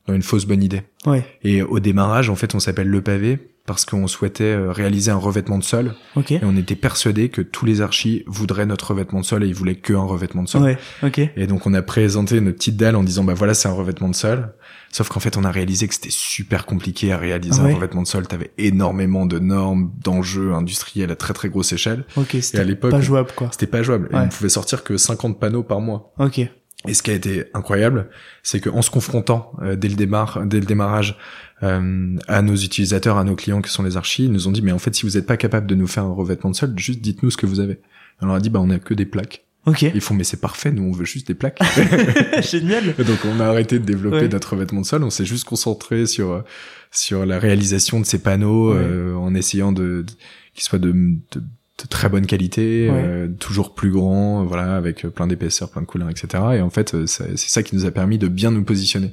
dans 0.07 0.15
une 0.15 0.23
fausse 0.23 0.47
bonne 0.47 0.63
idée. 0.63 0.83
Ouais. 1.07 1.23
Et 1.45 1.63
au 1.63 1.79
démarrage, 1.79 2.31
en 2.31 2.35
fait, 2.35 2.55
on 2.55 2.61
s'appelle 2.61 2.89
le 2.89 3.03
pavé 3.03 3.39
parce 3.67 3.85
qu'on 3.85 4.07
souhaitait 4.07 4.45
euh, 4.45 4.73
réaliser 4.73 5.11
un 5.11 5.17
revêtement 5.17 5.59
de 5.59 5.63
sol 5.63 5.95
Ok. 6.17 6.33
et 6.33 6.41
on 6.43 6.57
était 6.57 6.75
persuadé 6.75 7.29
que 7.29 7.43
tous 7.43 7.67
les 7.67 7.83
archis 7.83 8.25
voudraient 8.27 8.65
notre 8.65 8.91
revêtement 8.93 9.21
de 9.21 9.25
sol 9.27 9.45
et 9.45 9.49
ils 9.49 9.55
voulaient 9.55 9.77
que 9.77 9.93
un 9.93 10.03
revêtement 10.03 10.43
de 10.43 10.49
sol. 10.49 10.63
Ouais. 10.63 10.79
Ok. 11.03 11.19
Et 11.19 11.47
donc 11.47 11.67
on 11.67 11.75
a 11.75 11.83
présenté 11.83 12.41
notre 12.41 12.57
petite 12.57 12.77
dalle 12.79 12.97
en 12.97 13.05
disant 13.05 13.23
bah 13.23 13.35
voilà 13.35 13.53
c'est 13.53 13.69
un 13.69 13.73
revêtement 13.73 14.09
de 14.09 14.15
sol. 14.15 14.55
Sauf 14.93 15.09
qu'en 15.09 15.21
fait 15.21 15.37
on 15.37 15.45
a 15.45 15.51
réalisé 15.51 15.87
que 15.87 15.95
c'était 15.95 16.11
super 16.11 16.67
compliqué 16.67 17.13
à 17.13 17.17
réaliser 17.17 17.61
ouais. 17.63 17.73
un 17.73 17.75
revêtement 17.75 18.03
de 18.03 18.09
sol. 18.09 18.27
T'avais 18.27 18.51
énormément 18.59 19.25
de 19.25 19.39
normes, 19.39 19.93
d'enjeux 20.03 20.53
industriels 20.53 21.11
à 21.11 21.17
très 21.17 21.33
très 21.33 21.49
grosse 21.49 21.73
échelle. 21.73 22.05
Ok. 22.17 22.37
C'était 22.41 22.75
pas 22.75 23.01
jouable, 23.01 23.31
quoi. 23.37 23.49
c'était 23.53 23.67
pas 23.69 23.83
jouable. 23.83 24.09
Et 24.13 24.17
on 24.17 24.29
pouvait 24.29 24.49
sortir 24.49 24.83
que 24.83 24.97
50 24.97 25.39
panneaux 25.39 25.63
par 25.63 25.81
mois. 25.81 26.13
Ok. 26.19 26.41
Et 26.89 26.95
ce 26.95 27.03
qui 27.03 27.11
a 27.11 27.15
été 27.15 27.45
incroyable, 27.53 28.09
c'est 28.43 28.61
qu'en 28.61 28.81
se 28.81 28.91
confrontant 28.91 29.53
euh, 29.61 29.77
dès 29.77 29.89
le 29.89 29.97
démarre, 29.97 30.47
dès 30.47 30.61
le 30.61 30.67
démarrage 30.67 31.19
euh, 31.63 32.17
à 32.27 32.41
nos 32.41 32.57
utilisateurs, 32.57 33.19
à 33.19 33.25
nos 33.25 33.37
clients 33.37 33.61
qui 33.61 33.71
sont 33.71 33.83
les 33.83 33.99
archis, 33.99 34.25
ils 34.25 34.33
nous 34.33 34.49
ont 34.49 34.51
dit 34.51 34.63
mais 34.63 34.73
en 34.73 34.79
fait 34.79 34.95
si 34.95 35.05
vous 35.05 35.13
n'êtes 35.13 35.27
pas 35.27 35.37
capable 35.37 35.67
de 35.67 35.75
nous 35.75 35.87
faire 35.87 36.05
un 36.05 36.13
revêtement 36.13 36.51
de 36.51 36.57
sol, 36.57 36.73
juste 36.77 37.01
dites-nous 37.01 37.31
ce 37.31 37.37
que 37.37 37.47
vous 37.47 37.61
avez. 37.61 37.81
On 38.23 38.27
leur 38.27 38.37
a 38.37 38.41
dit 38.41 38.49
bah 38.49 38.61
on 38.63 38.71
a 38.71 38.79
que 38.79 38.95
des 38.95 39.05
plaques. 39.05 39.45
Ok. 39.67 39.83
Ils 39.83 40.01
font 40.01 40.15
mais 40.15 40.25
c'est 40.25 40.41
parfait, 40.41 40.73
nous 40.73 40.85
on 40.85 40.93
veut 40.93 41.05
juste 41.05 41.27
des 41.27 41.35
plaques. 41.35 41.59
Génial. 42.43 42.95
Donc 42.97 43.19
on 43.27 43.41
a 43.41 43.45
arrêté 43.47 43.79
de 43.79 43.85
développer 43.85 44.17
Ouais. 44.21 44.29
notre 44.29 44.53
revêtement 44.55 44.81
de 44.81 44.87
sol, 44.87 45.03
on 45.05 45.11
s'est 45.11 45.25
juste 45.27 45.45
concentré 45.45 46.07
sur 46.07 46.31
euh, 46.33 46.41
sur 46.91 47.27
la 47.27 47.39
réalisation 47.39 48.01
de 48.01 48.07
ces 48.07 48.19
panneaux 48.21 48.73
Ouais. 48.73 48.81
euh, 48.81 49.15
en 49.17 49.35
essayant 49.35 49.73
de, 49.73 50.03
de- 50.03 50.13
qu'ils 50.55 50.65
soient 50.65 50.79
de, 50.79 50.91
de, 50.93 51.41
de 51.41 51.87
très 51.89 52.09
bonne 52.09 52.27
qualité, 52.27 52.89
Ouais. 52.91 52.97
euh, 53.05 53.29
toujours 53.39 53.75
plus 53.75 53.91
grands, 53.91 54.45
voilà, 54.45 54.77
avec 54.77 55.07
plein 55.09 55.27
d'épaisseur, 55.27 55.71
plein 55.71 55.83
de 55.83 55.87
couleurs, 55.87 56.11
etc. 56.11 56.43
Et 56.55 56.61
en 56.63 56.71
fait, 56.71 56.95
euh, 56.95 57.07
c'est 57.07 57.37
ça 57.37 57.63
qui 57.63 57.77
nous 57.77 57.85
a 57.87 57.91
permis 57.91 58.19
de 58.19 58.29
bien 58.29 58.51
nous 58.51 58.65
positionner. 58.65 59.13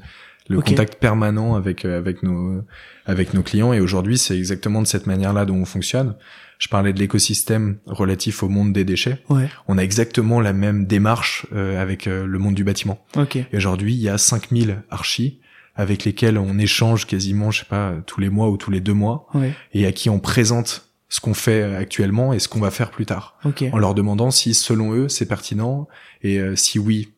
Le 0.49 0.61
contact 0.61 0.95
permanent 0.99 1.55
avec 1.55 1.85
euh, 1.85 1.97
avec 1.97 2.23
nos 2.23 2.63
avec 3.05 3.33
nos 3.33 3.43
clients. 3.43 3.73
Et 3.73 3.79
aujourd'hui, 3.79 4.17
c'est 4.17 4.37
exactement 4.37 4.81
de 4.81 4.87
cette 4.87 5.07
manière-là 5.07 5.45
dont 5.45 5.55
on 5.57 5.65
fonctionne. 5.65 6.15
Je 6.59 6.67
parlais 6.69 6.91
de 6.93 6.99
l'écosystème 6.99 7.77
relatif 7.85 8.41
au 8.43 8.49
monde 8.49 8.73
des 8.73 8.83
déchets. 8.83 9.21
Ouais. 9.29 9.47
On 9.67 9.77
a 9.77 9.81
exactement 9.83 10.41
la 10.41 10.53
même 10.53 10.87
démarche 10.87 11.45
euh, 11.53 11.81
avec 11.81 12.07
euh, 12.07 12.25
le 12.25 12.39
monde 12.39 12.55
du 12.55 12.63
bâtiment. 12.63 13.05
Ok. 13.15 13.35
Et 13.35 13.47
aujourd'hui, 13.53 13.93
il 13.93 14.01
y 14.01 14.09
a 14.09 14.17
5000 14.17 14.81
archis 14.89 15.39
avec 15.75 16.05
lesquels 16.05 16.39
on 16.39 16.57
échange 16.57 17.05
quasiment, 17.05 17.51
je 17.51 17.59
sais 17.59 17.65
pas, 17.69 17.93
tous 18.07 18.19
les 18.19 18.29
mois 18.29 18.49
ou 18.49 18.57
tous 18.57 18.71
les 18.71 18.79
deux 18.81 18.95
mois, 18.95 19.27
Ouais. 19.35 19.53
et 19.73 19.85
à 19.85 19.91
qui 19.91 20.09
on 20.09 20.17
présente 20.19 20.89
ce 21.09 21.19
qu'on 21.21 21.35
fait 21.35 21.61
actuellement 21.75 22.33
et 22.33 22.39
ce 22.39 22.47
qu'on 22.47 22.59
va 22.59 22.71
faire 22.71 22.89
plus 22.89 23.05
tard, 23.05 23.37
Ok. 23.45 23.63
en 23.71 23.77
leur 23.77 23.93
demandant 23.93 24.31
si 24.31 24.55
selon 24.55 24.93
eux 24.95 25.07
c'est 25.07 25.27
pertinent 25.27 25.87
et 26.23 26.39
euh, 26.39 26.55
si 26.55 26.79
oui, 26.79 27.13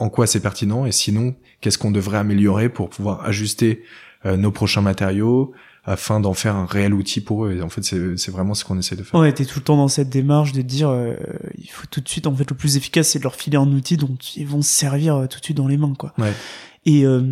en 0.00 0.08
quoi 0.08 0.26
c'est 0.26 0.40
pertinent 0.40 0.84
et 0.86 0.92
sinon 0.92 1.34
qu'est-ce 1.60 1.78
qu'on 1.78 1.92
devrait 1.92 2.18
améliorer 2.18 2.68
pour 2.68 2.88
pouvoir 2.90 3.24
ajuster 3.24 3.82
euh, 4.26 4.36
nos 4.36 4.50
prochains 4.50 4.80
matériaux 4.80 5.52
afin 5.84 6.20
d'en 6.20 6.34
faire 6.34 6.56
un 6.56 6.66
réel 6.66 6.92
outil 6.92 7.20
pour 7.22 7.46
eux. 7.46 7.52
Et 7.56 7.62
en 7.62 7.68
fait, 7.70 7.82
c'est 7.82 8.30
vraiment 8.30 8.52
ce 8.54 8.64
qu'on 8.66 8.78
essaie 8.78 8.96
de 8.96 9.02
faire. 9.02 9.18
Ouais, 9.18 9.32
t'es 9.32 9.46
tout 9.46 9.58
le 9.60 9.64
temps 9.64 9.76
dans 9.78 9.88
cette 9.88 10.10
démarche 10.10 10.52
de 10.52 10.60
dire, 10.60 10.90
euh, 10.90 11.14
il 11.56 11.70
faut 11.70 11.86
tout 11.90 12.00
de 12.02 12.08
suite, 12.08 12.26
en 12.26 12.34
fait, 12.36 12.48
le 12.50 12.54
plus 12.56 12.76
efficace, 12.76 13.08
c'est 13.08 13.18
de 13.18 13.24
leur 13.24 13.34
filer 13.34 13.56
un 13.56 13.66
outil 13.72 13.96
dont 13.96 14.16
ils 14.36 14.46
vont 14.46 14.60
se 14.60 14.68
servir 14.70 15.16
euh, 15.16 15.26
tout 15.26 15.38
de 15.40 15.44
suite 15.44 15.56
dans 15.56 15.66
les 15.68 15.78
mains, 15.78 15.94
quoi. 15.98 16.12
Ouais. 16.18 16.32
Et 16.84 17.04
euh, 17.06 17.22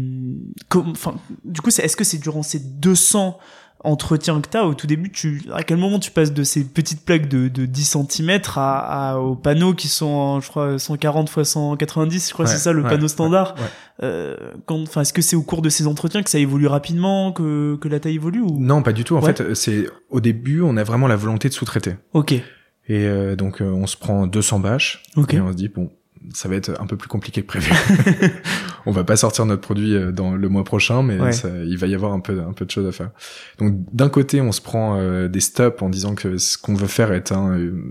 comme, 0.71 0.89
enfin, 0.91 1.17
du 1.45 1.61
coup, 1.61 1.71
c'est- 1.71 1.83
est-ce 1.85 1.97
que 1.97 2.05
c'est 2.05 2.19
durant 2.19 2.43
ces 2.43 2.59
200 2.59 3.39
entretiens 3.85 4.41
que 4.41 4.49
t'as 4.49 4.65
au 4.65 4.75
tout 4.75 4.87
début, 4.87 5.11
tu, 5.11 5.43
à 5.53 5.63
quel 5.63 5.77
moment 5.77 5.99
tu 5.99 6.11
passes 6.11 6.33
de 6.33 6.43
ces 6.43 6.65
petites 6.65 7.05
plaques 7.05 7.29
de, 7.29 7.49
de 7.49 7.65
10 7.67 7.97
cm 8.11 8.41
à, 8.57 9.11
à, 9.13 9.17
aux 9.19 9.37
panneaux 9.37 9.73
qui 9.75 9.89
sont, 9.89 10.07
en, 10.07 10.41
je 10.41 10.49
crois, 10.49 10.79
140 10.79 11.29
x 11.31 11.43
190, 11.51 12.29
je 12.29 12.33
crois 12.33 12.45
Ouais, 12.47 12.51
c'est 12.51 12.59
ça 12.59 12.73
le 12.73 12.83
ouais, 12.83 12.89
panneau 12.89 13.09
standard. 13.09 13.55
ouais. 13.57 13.63
Euh, 14.03 14.37
quand, 14.67 14.81
enfin, 14.83 15.03
est-ce 15.03 15.13
que 15.13 15.23
c'est 15.23 15.37
au 15.37 15.43
cours 15.43 15.63
de 15.63 15.69
ces 15.69 15.87
entretiens 15.87 16.23
que 16.23 16.31
ça 16.31 16.39
évolue 16.39 16.67
rapidement, 16.67 17.33
que, 17.33 17.77
que 17.81 17.89
la 17.89 18.01
taille 18.01 18.15
évolue 18.17 18.41
ou? 18.41 18.59
Non, 18.59 18.83
pas 18.83 18.93
du 18.93 19.05
tout. 19.05 19.17
En 19.17 19.23
fait, 19.23 19.55
c'est 19.55 19.87
au 20.11 20.21
début, 20.21 20.61
on 20.63 20.77
a 20.77 20.85
vraiment 20.85 21.07
la 21.09 21.17
volonté 21.17 21.49
de 21.49 21.55
sous-traiter. 21.55 21.95
Ok, 22.15 22.33
Et 22.33 22.43
euh, 22.91 23.37
donc, 23.37 23.61
euh, 23.61 23.71
on 23.71 23.87
se 23.87 23.97
prend 23.97 24.27
200 24.27 24.61
bâches 24.61 25.03
ok, 25.17 25.35
et 25.35 25.41
on 25.41 25.51
se 25.51 25.57
dit 25.57 25.69
bon, 25.69 25.91
ça 26.35 26.49
va 26.49 26.57
être 26.57 26.71
un 26.81 26.87
peu 26.87 26.97
plus 26.97 27.09
compliqué 27.09 27.43
que 27.43 27.47
prévu. 27.47 27.73
on 28.89 28.93
va 28.93 29.05
pas 29.05 29.17
sortir 29.17 29.45
notre 29.47 29.61
produit 29.63 29.95
euh, 29.95 30.11
dans 30.13 30.35
le 30.35 30.49
mois 30.49 30.65
prochain, 30.65 31.03
mais 31.03 31.21
Ouais. 31.21 31.33
ça- 31.33 31.51
il 31.65 31.77
va 31.77 31.87
y 31.87 31.95
avoir 31.95 32.13
un 32.13 32.21
peu 32.21 32.41
un 32.41 32.53
peu 32.53 32.65
de 32.65 32.71
choses 32.71 32.87
à 32.87 32.93
faire. 32.93 33.11
Donc, 33.59 33.75
d'un 33.93 34.09
côté, 34.09 34.41
on 34.41 34.51
se 34.53 34.61
prend 34.61 34.97
euh, 34.97 35.29
des 35.29 35.41
stops 35.41 35.83
en 35.83 35.89
disant 35.91 36.15
que 36.15 36.39
ce 36.39 36.57
qu'on 36.59 36.75
veut 36.75 36.87
faire 36.87 37.13
est 37.13 37.31
un 37.33 37.57
euh, 37.59 37.83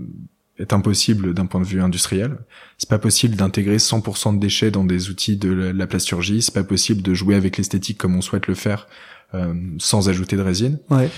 est 0.58 0.72
impossible 0.72 1.34
d'un 1.34 1.46
point 1.46 1.60
de 1.60 1.66
vue 1.66 1.80
industriel. 1.80 2.36
C'est 2.78 2.88
pas 2.90 2.98
possible 2.98 3.36
d'intégrer 3.36 3.76
100% 3.78 4.34
de 4.34 4.40
déchets 4.40 4.72
dans 4.72 4.84
des 4.84 5.08
outils 5.08 5.36
de 5.36 5.52
la, 5.52 5.72
la 5.72 5.86
plasturgie. 5.86 6.42
C'est 6.42 6.52
pas 6.54 6.64
possible 6.64 7.00
de 7.00 7.14
jouer 7.14 7.36
avec 7.36 7.56
l'esthétique 7.58 7.96
comme 7.96 8.16
on 8.16 8.20
souhaite 8.22 8.48
le 8.48 8.54
faire 8.54 8.88
euh, 9.34 9.54
sans 9.78 10.08
ajouter 10.08 10.34
de 10.36 10.42
résine. 10.42 10.78
ouais, 10.90 11.10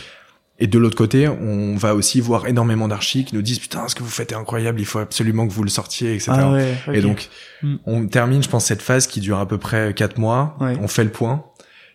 Et 0.63 0.67
de 0.67 0.79
l'autre 0.79 0.97
côté, 0.97 1.27
on 1.27 1.75
va 1.77 1.95
aussi 1.95 2.21
voir 2.21 2.47
énormément 2.47 2.87
d'archis 2.87 3.25
qui 3.25 3.35
nous 3.35 3.41
disent 3.43 3.59
putain, 3.59 3.89
ce 3.89 3.95
que 3.95 4.03
vous 4.03 4.11
faites 4.11 4.33
est 4.33 4.37
incroyable, 4.37 4.79
il 4.79 4.85
faut 4.85 4.99
absolument 4.99 5.49
que 5.49 5.53
vous 5.53 5.63
le 5.63 5.71
sortiez, 5.71 6.13
etc. 6.15 6.33
ah 6.35 6.53
ouais. 6.53 6.75
Et 6.93 7.01
donc, 7.01 7.29
Mm. 7.63 7.77
on 7.87 8.07
termine, 8.07 8.43
je 8.43 8.49
pense, 8.49 8.67
cette 8.67 8.83
phase 8.83 9.07
qui 9.07 9.21
dure 9.21 9.39
à 9.39 9.47
peu 9.49 9.59
près 9.59 9.93
quatre 9.95 10.19
mois. 10.19 10.57
Ouais. 10.61 10.77
On 10.81 10.89
fait 10.89 11.05
le 11.05 11.11
point 11.11 11.45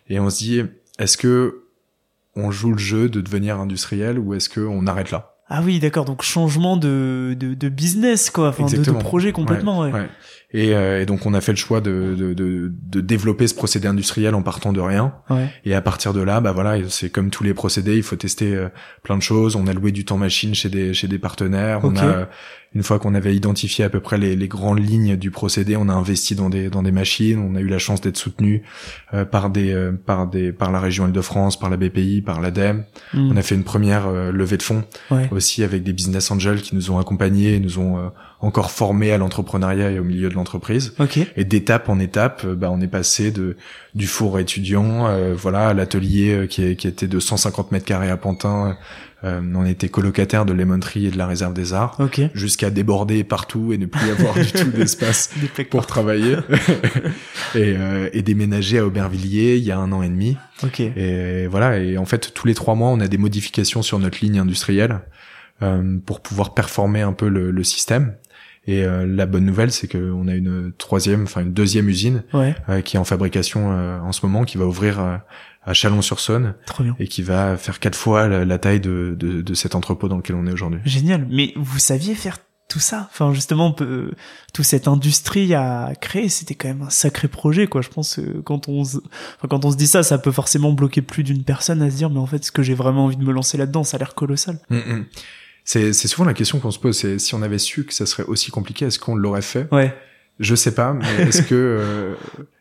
et 0.08 0.18
on 0.20 0.30
se 0.30 0.38
dit, 0.38 0.62
est-ce 0.98 1.16
que 1.16 1.62
on 2.34 2.50
joue 2.50 2.72
le 2.72 2.78
jeu 2.78 3.08
de 3.08 3.20
devenir 3.20 3.58
industriel 3.58 4.18
ou 4.18 4.34
est-ce 4.34 4.48
que 4.48 4.60
on 4.60 4.86
arrête 4.86 5.10
là? 5.10 5.35
Ah 5.48 5.62
oui, 5.64 5.78
d'accord. 5.78 6.04
Donc 6.04 6.22
changement 6.22 6.76
de, 6.76 7.36
de, 7.38 7.54
de 7.54 7.68
business, 7.68 8.30
quoi. 8.30 8.48
Enfin, 8.48 8.66
de, 8.66 8.90
projet 8.92 9.30
complètement, 9.30 9.80
ouais. 9.80 9.92
Ouais. 9.92 10.08
Et, 10.52 10.74
euh, 10.74 11.02
et 11.02 11.06
donc, 11.06 11.24
on 11.26 11.34
a 11.34 11.40
fait 11.40 11.52
le 11.52 11.56
choix 11.56 11.80
de, 11.80 12.14
de, 12.18 12.34
de, 12.34 12.72
de 12.72 13.00
développer 13.00 13.46
ce 13.46 13.54
procédé 13.54 13.86
industriel 13.86 14.34
en 14.34 14.42
partant 14.42 14.72
de 14.72 14.80
rien. 14.80 15.14
Ouais. 15.30 15.48
Et 15.64 15.74
à 15.74 15.80
partir 15.80 16.12
de 16.12 16.20
là, 16.20 16.40
bah 16.40 16.52
voilà, 16.52 16.78
c'est 16.88 17.10
comme 17.10 17.30
tous 17.30 17.44
les 17.44 17.54
procédés, 17.54 17.96
il 17.96 18.02
faut 18.02 18.16
tester 18.16 18.54
euh, 18.54 18.68
plein 19.04 19.16
de 19.16 19.22
choses. 19.22 19.54
On 19.54 19.66
a 19.66 19.72
loué 19.72 19.92
du 19.92 20.04
temps 20.04 20.18
machine 20.18 20.54
chez 20.54 20.68
des 20.68 20.94
chez 20.94 21.08
des 21.08 21.18
partenaires. 21.18 21.80
On 21.84 21.96
a 21.96 22.28
une 22.76 22.82
fois 22.82 22.98
qu'on 22.98 23.14
avait 23.14 23.34
identifié 23.34 23.84
à 23.86 23.88
peu 23.88 24.00
près 24.00 24.18
les, 24.18 24.36
les 24.36 24.48
grandes 24.48 24.78
lignes 24.86 25.16
du 25.16 25.30
procédé, 25.30 25.76
on 25.76 25.88
a 25.88 25.94
investi 25.94 26.34
dans 26.34 26.50
des 26.50 26.68
dans 26.68 26.82
des 26.82 26.92
machines. 26.92 27.38
On 27.38 27.56
a 27.56 27.60
eu 27.60 27.68
la 27.68 27.78
chance 27.78 28.02
d'être 28.02 28.18
soutenu 28.18 28.62
euh, 29.14 29.24
par 29.24 29.48
des 29.48 29.72
euh, 29.72 29.92
par 29.92 30.26
des 30.26 30.52
par 30.52 30.70
la 30.70 30.78
région 30.78 31.06
Île-de-France, 31.06 31.58
par 31.58 31.70
la 31.70 31.78
BPI, 31.78 32.20
par 32.20 32.40
l'ADEME. 32.42 32.84
Mm. 33.14 33.30
On 33.32 33.36
a 33.38 33.42
fait 33.42 33.54
une 33.54 33.64
première 33.64 34.06
euh, 34.08 34.30
levée 34.30 34.58
de 34.58 34.62
fonds 34.62 34.84
Ouais. 35.10 35.28
aussi 35.30 35.64
avec 35.64 35.82
des 35.84 35.94
business 35.94 36.30
angels 36.30 36.60
qui 36.60 36.74
nous 36.74 36.90
ont 36.90 36.98
accompagnés, 36.98 37.54
et 37.54 37.60
nous 37.60 37.78
ont 37.78 37.96
euh, 37.98 38.08
encore 38.40 38.70
formés 38.70 39.10
à 39.12 39.16
l'entrepreneuriat 39.18 39.90
et 39.92 39.98
au 39.98 40.04
milieu 40.04 40.28
de 40.28 40.34
l'entreprise. 40.34 40.92
Ok. 40.98 41.18
Et 41.36 41.44
d'étape 41.46 41.88
en 41.88 41.98
étape, 41.98 42.42
euh, 42.44 42.54
bah, 42.54 42.68
on 42.70 42.80
est 42.82 42.88
passé 42.88 43.30
de 43.30 43.56
du 43.94 44.06
four 44.06 44.38
étudiant, 44.38 45.06
euh, 45.06 45.34
voilà, 45.34 45.68
à 45.68 45.72
l'atelier 45.74 46.46
qui, 46.50 46.62
est- 46.62 46.76
qui 46.76 46.86
était 46.86 47.08
de 47.08 47.18
150 47.18 47.72
mètres 47.72 47.86
carrés 47.86 48.10
à 48.10 48.18
Pantin. 48.18 48.76
Euh, 49.26 49.40
on 49.54 49.66
était 49.66 49.88
colocataire 49.88 50.44
de 50.46 50.52
l'Emonterie 50.52 51.06
et 51.06 51.10
de 51.10 51.18
la 51.18 51.26
Réserve 51.26 51.52
des 51.52 51.72
Arts, 51.72 51.96
Ok. 51.98 52.20
jusqu'à 52.34 52.70
déborder 52.70 53.24
partout 53.24 53.72
et 53.72 53.78
ne 53.78 53.86
plus 53.86 54.08
avoir 54.10 54.34
du 54.34 54.46
tout 54.52 54.70
d'espace 54.74 55.30
pour 55.68 55.86
travailler. 55.86 56.36
et, 57.54 57.74
euh, 57.76 58.08
et 58.12 58.22
déménager 58.22 58.78
à 58.78 58.86
Aubervilliers 58.86 59.56
il 59.56 59.64
y 59.64 59.72
a 59.72 59.78
un 59.78 59.90
an 59.92 60.02
et 60.02 60.08
demi. 60.08 60.36
Ok. 60.62 60.80
Et 60.80 61.46
voilà, 61.48 61.78
et 61.78 61.98
en 61.98 62.04
fait, 62.04 62.32
tous 62.34 62.46
les 62.46 62.54
trois 62.54 62.74
mois, 62.74 62.88
on 62.90 63.00
a 63.00 63.08
des 63.08 63.18
modifications 63.18 63.82
sur 63.82 63.98
notre 63.98 64.18
ligne 64.22 64.38
industrielle 64.38 65.00
euh, 65.62 65.98
pour 66.04 66.20
pouvoir 66.20 66.54
performer 66.54 67.00
un 67.02 67.12
peu 67.12 67.28
le, 67.28 67.50
le 67.50 67.64
système. 67.64 68.14
Et 68.66 68.84
euh, 68.84 69.06
la 69.06 69.26
bonne 69.26 69.44
nouvelle, 69.44 69.70
c'est 69.70 69.88
qu'on 69.88 70.26
a 70.28 70.34
une 70.34 70.72
troisième, 70.76 71.22
enfin 71.24 71.42
une 71.42 71.52
deuxième 71.52 71.88
usine 71.88 72.24
Ouais. 72.32 72.54
euh, 72.68 72.80
qui 72.80 72.96
est 72.96 72.98
en 72.98 73.04
fabrication 73.04 73.70
euh, 73.72 73.98
en 74.00 74.12
ce 74.12 74.24
moment, 74.26 74.44
qui 74.44 74.58
va 74.58 74.66
ouvrir 74.66 75.00
euh, 75.00 75.16
à 75.64 75.72
Chalon-sur-Saône 75.72 76.54
et 76.98 77.06
qui 77.08 77.22
va 77.22 77.56
faire 77.56 77.78
quatre 77.80 77.96
fois 77.96 78.28
la, 78.28 78.44
la 78.44 78.58
taille 78.58 78.80
de, 78.80 79.16
de, 79.18 79.40
de 79.42 79.54
cet 79.54 79.74
entrepôt 79.74 80.08
dans 80.08 80.16
lequel 80.16 80.36
on 80.36 80.46
est 80.46 80.52
aujourd'hui. 80.52 80.80
Génial. 80.84 81.26
Mais 81.30 81.52
vous 81.56 81.78
saviez 81.78 82.14
faire 82.14 82.38
tout 82.68 82.80
ça? 82.80 83.08
Enfin, 83.12 83.32
justement, 83.32 83.70
peut, 83.70 84.10
toute 84.52 84.64
cette 84.64 84.88
industrie 84.88 85.54
à 85.54 85.92
créer, 86.00 86.28
c'était 86.28 86.56
quand 86.56 86.66
même 86.66 86.82
un 86.82 86.90
sacré 86.90 87.28
projet, 87.28 87.68
quoi. 87.68 87.80
Je 87.80 87.88
pense 87.88 88.16
que 88.16 88.40
quand 88.40 88.68
on 88.68 88.82
se, 88.84 88.96
enfin, 88.96 89.46
quand 89.48 89.64
on 89.64 89.70
se 89.70 89.76
dit 89.76 89.86
ça, 89.86 90.02
ça 90.02 90.18
peut 90.18 90.32
forcément 90.32 90.72
bloquer 90.72 91.00
plus 91.02 91.22
d'une 91.22 91.44
personne 91.44 91.80
à 91.82 91.90
se 91.90 91.96
dire, 91.96 92.10
mais 92.10 92.18
en 92.18 92.26
fait, 92.26 92.44
ce 92.44 92.50
que 92.50 92.62
j'ai 92.64 92.74
vraiment 92.74 93.04
envie 93.04 93.16
de 93.16 93.22
me 93.24 93.32
lancer 93.32 93.56
là-dedans, 93.56 93.84
ça 93.84 93.96
a 93.96 93.98
l'air 93.98 94.16
colossal. 94.16 94.58
Mm, 94.70 94.76
mm. 94.78 95.04
C'est 95.66 95.92
c'est 95.92 96.06
souvent 96.06 96.24
la 96.24 96.32
question 96.32 96.60
qu'on 96.60 96.70
se 96.70 96.78
pose, 96.78 96.96
c'est 96.96 97.18
si 97.18 97.34
on 97.34 97.42
avait 97.42 97.58
su 97.58 97.84
que 97.84 97.92
ça 97.92 98.06
serait 98.06 98.22
aussi 98.22 98.52
compliqué, 98.52 98.86
est-ce 98.86 99.00
qu'on 99.00 99.16
l'aurait 99.16 99.42
fait? 99.42 99.66
Ouais. 99.72 99.94
Je 100.38 100.54
sais 100.54 100.72
pas, 100.74 100.92
mais 100.92 101.06
est-ce 101.28 101.42
que 101.42 101.54
euh, 101.54 102.14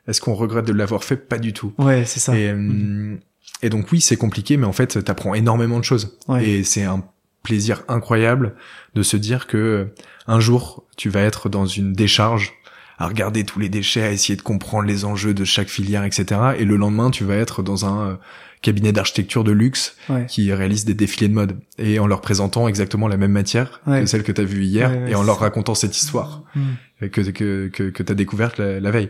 est-ce 0.08 0.20
qu'on 0.20 0.34
regrette 0.34 0.66
de 0.66 0.74
l'avoir 0.74 1.04
fait? 1.04 1.16
Pas 1.16 1.38
du 1.38 1.54
tout. 1.54 1.72
Ouais, 1.78 2.04
c'est 2.06 2.20
ça. 2.20 2.36
Et, 2.36 2.50
euh, 2.50 3.16
et 3.62 3.70
donc 3.70 3.92
oui, 3.92 4.02
c'est 4.02 4.18
compliqué, 4.18 4.58
mais 4.58 4.66
en 4.66 4.74
fait, 4.74 5.04
t'apprends 5.04 5.36
énormément 5.36 5.78
de 5.78 5.84
choses. 5.84 6.18
Ouais. 6.28 6.50
Et 6.50 6.64
c'est 6.64 6.84
un 6.84 7.04
plaisir 7.44 7.84
incroyable 7.88 8.56
de 8.96 9.04
se 9.04 9.18
dire 9.18 9.46
que 9.46 9.58
euh, 9.58 9.86
un 10.26 10.40
jour, 10.40 10.84
tu 10.98 11.10
vas 11.10 11.22
être 11.22 11.48
dans 11.48 11.68
une 11.68 11.94
décharge 11.94 12.54
à 12.98 13.08
regarder 13.08 13.44
tous 13.44 13.60
les 13.60 13.70
déchets, 13.70 14.02
à 14.02 14.12
essayer 14.12 14.36
de 14.36 14.42
comprendre 14.42 14.88
les 14.88 15.06
enjeux 15.06 15.36
de 15.36 15.44
chaque 15.44 15.68
filière, 15.68 16.06
etc. 16.06 16.42
Et 16.58 16.66
le 16.66 16.76
lendemain, 16.76 17.12
tu 17.12 17.24
vas 17.24 17.36
être 17.36 17.62
dans 17.62 17.86
un 17.86 18.18
cabinet 18.66 18.92
d'architecture 18.92 19.44
de 19.44 19.52
luxe 19.52 19.96
Ouais. 20.10 20.26
qui 20.28 20.52
réalise 20.52 20.84
des 20.86 20.94
défilés 20.96 21.30
de 21.30 21.34
mode 21.34 21.58
et 21.78 22.00
en 22.00 22.08
leur 22.08 22.20
présentant 22.22 22.68
exactement 22.68 23.08
la 23.08 23.18
même 23.18 23.32
matière 23.32 23.82
Ouais. 23.88 24.02
que 24.02 24.06
celle 24.08 24.24
que 24.24 24.32
t'as 24.32 24.44
vue 24.44 24.64
hier 24.66 24.90
Ouais, 24.90 25.12
et 25.12 25.16
en 25.16 25.24
leur 25.24 25.40
racontant 25.40 25.76
cette 25.76 25.96
histoire 25.96 26.44
Mm. 26.56 27.08
que 27.10 27.22
que 27.32 27.68
que, 27.68 27.84
que 27.92 28.04
t'as 28.04 28.14
découverte 28.16 28.58
la, 28.58 28.80
la 28.80 28.92
veille. 28.92 29.10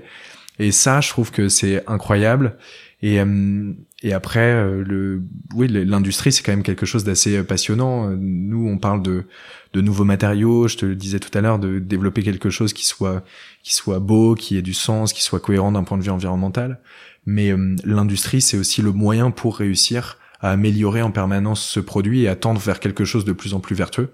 Et 0.60 0.72
ça, 0.72 1.02
je 1.02 1.10
trouve 1.10 1.32
que 1.32 1.50
c'est 1.50 1.84
incroyable. 1.88 2.56
Et 3.02 3.20
euh, 3.20 3.74
et 4.04 4.14
après, 4.14 4.40
euh, 4.54 4.84
le 4.86 5.22
oui, 5.54 5.68
l'industrie, 5.68 6.32
c'est 6.32 6.44
quand 6.44 6.54
même 6.54 6.64
quelque 6.64 6.86
chose 6.86 7.04
d'assez 7.04 7.38
euh, 7.38 7.44
passionnant. 7.44 8.10
Nous, 8.20 8.68
on 8.68 8.78
parle 8.78 9.02
de 9.04 9.26
de 9.74 9.82
nouveaux 9.82 10.06
matériaux. 10.06 10.68
Je 10.70 10.78
te 10.78 10.86
le 10.86 10.96
disais 10.96 11.20
tout 11.20 11.36
à 11.38 11.42
l'heure, 11.42 11.60
de 11.60 11.80
développer 11.80 12.24
quelque 12.24 12.50
chose 12.50 12.72
qui 12.74 12.86
soit 12.86 13.24
qui 13.64 13.74
soit 13.76 14.00
beau, 14.00 14.34
qui 14.36 14.58
ait 14.58 14.62
du 14.62 14.74
sens, 14.74 15.12
qui 15.14 15.22
soit 15.24 15.42
cohérent 15.42 15.72
d'un 15.74 15.84
point 15.84 15.98
de 15.98 16.04
vue 16.04 16.10
environnemental. 16.12 16.80
Mais 17.26 17.52
euh, 17.52 17.76
l'industrie, 17.84 18.42
c'est 18.42 18.58
aussi 18.58 18.82
le 18.82 18.92
moyen 18.92 19.32
pour 19.32 19.58
réussir 19.58 20.18
à 20.42 20.52
améliorer 20.52 21.02
en 21.02 21.12
permanence 21.12 21.66
ce 21.66 21.80
produit 21.80 22.24
et 22.24 22.28
à 22.28 22.36
tendre 22.36 22.60
vers 22.60 22.80
quelque 22.80 23.06
chose 23.06 23.26
de 23.26 23.32
plus 23.32 23.54
en 23.54 23.60
plus 23.60 23.76
vertueux. 23.76 24.14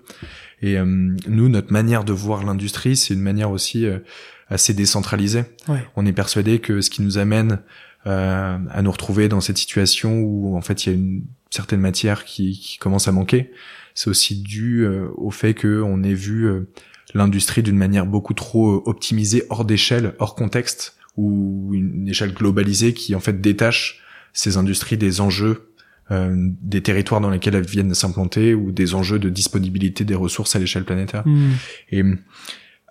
Et 0.62 0.78
euh, 0.78 0.86
nous, 1.28 1.50
notre 1.50 1.74
manière 1.74 2.04
de 2.04 2.14
voir 2.14 2.44
l'industrie, 2.44 2.96
c'est 2.96 3.14
une 3.14 3.22
manière 3.22 3.52
aussi 3.52 3.86
euh, 3.86 4.00
assez 4.48 4.74
décentralisée. 4.74 5.44
Ouais. 5.68 5.84
On 5.96 6.06
est 6.06 6.14
persuadé 6.14 6.60
que 6.60 6.82
ce 6.82 6.90
qui 6.90 7.02
nous 7.02 7.18
amène 7.18 7.60
euh, 8.08 8.58
à 8.70 8.82
nous 8.82 8.92
retrouver 8.92 9.30
dans 9.30 9.42
cette 9.42 9.58
situation 9.58 10.20
où 10.20 10.56
en 10.58 10.62
fait 10.62 10.86
il 10.86 10.90
y 10.90 10.92
a 10.92 10.96
une 10.96 11.24
certaine 11.50 11.80
matière 11.80 12.26
qui, 12.26 12.58
qui 12.58 12.78
commence 12.78 13.08
à 13.08 13.12
manquer, 13.12 13.52
c'est 13.94 14.10
aussi 14.10 14.42
dû 14.42 14.86
euh, 14.86 15.10
au 15.16 15.32
fait 15.32 15.54
que 15.54 15.82
on 15.82 16.04
ait 16.04 16.14
vu 16.14 16.46
euh, 16.46 16.68
l'industrie 17.14 17.64
d'une 17.64 17.78
manière 17.78 18.06
beaucoup 18.06 18.34
trop 18.34 18.72
euh, 18.72 18.84
optimisée, 18.86 19.44
hors 19.50 19.66
d'échelle, 19.66 20.16
hors 20.20 20.36
contexte, 20.36 20.98
ou 21.18 21.72
une 21.74 22.08
échelle 22.08 22.34
globalisée 22.34 22.94
qui 22.94 23.16
en 23.16 23.20
fait 23.20 23.42
détache 23.42 24.02
ces 24.34 24.58
industries 24.58 24.98
des 24.98 25.22
enjeux 25.22 25.74
euh, 26.10 26.36
des 26.62 26.82
territoires 26.82 27.22
dans 27.22 27.30
lesquels 27.30 27.56
elles 27.56 27.66
viennent 27.66 27.94
s'implanter 27.94 28.54
ou 28.54 28.72
des 28.72 28.96
enjeux 28.96 29.20
de 29.20 29.30
disponibilité 29.30 30.04
des 30.04 30.16
ressources 30.16 30.56
à 30.56 30.60
l'échelle 30.60 30.84
planétaire. 30.84 31.26
Mm. 31.26 31.52
Et 31.92 32.04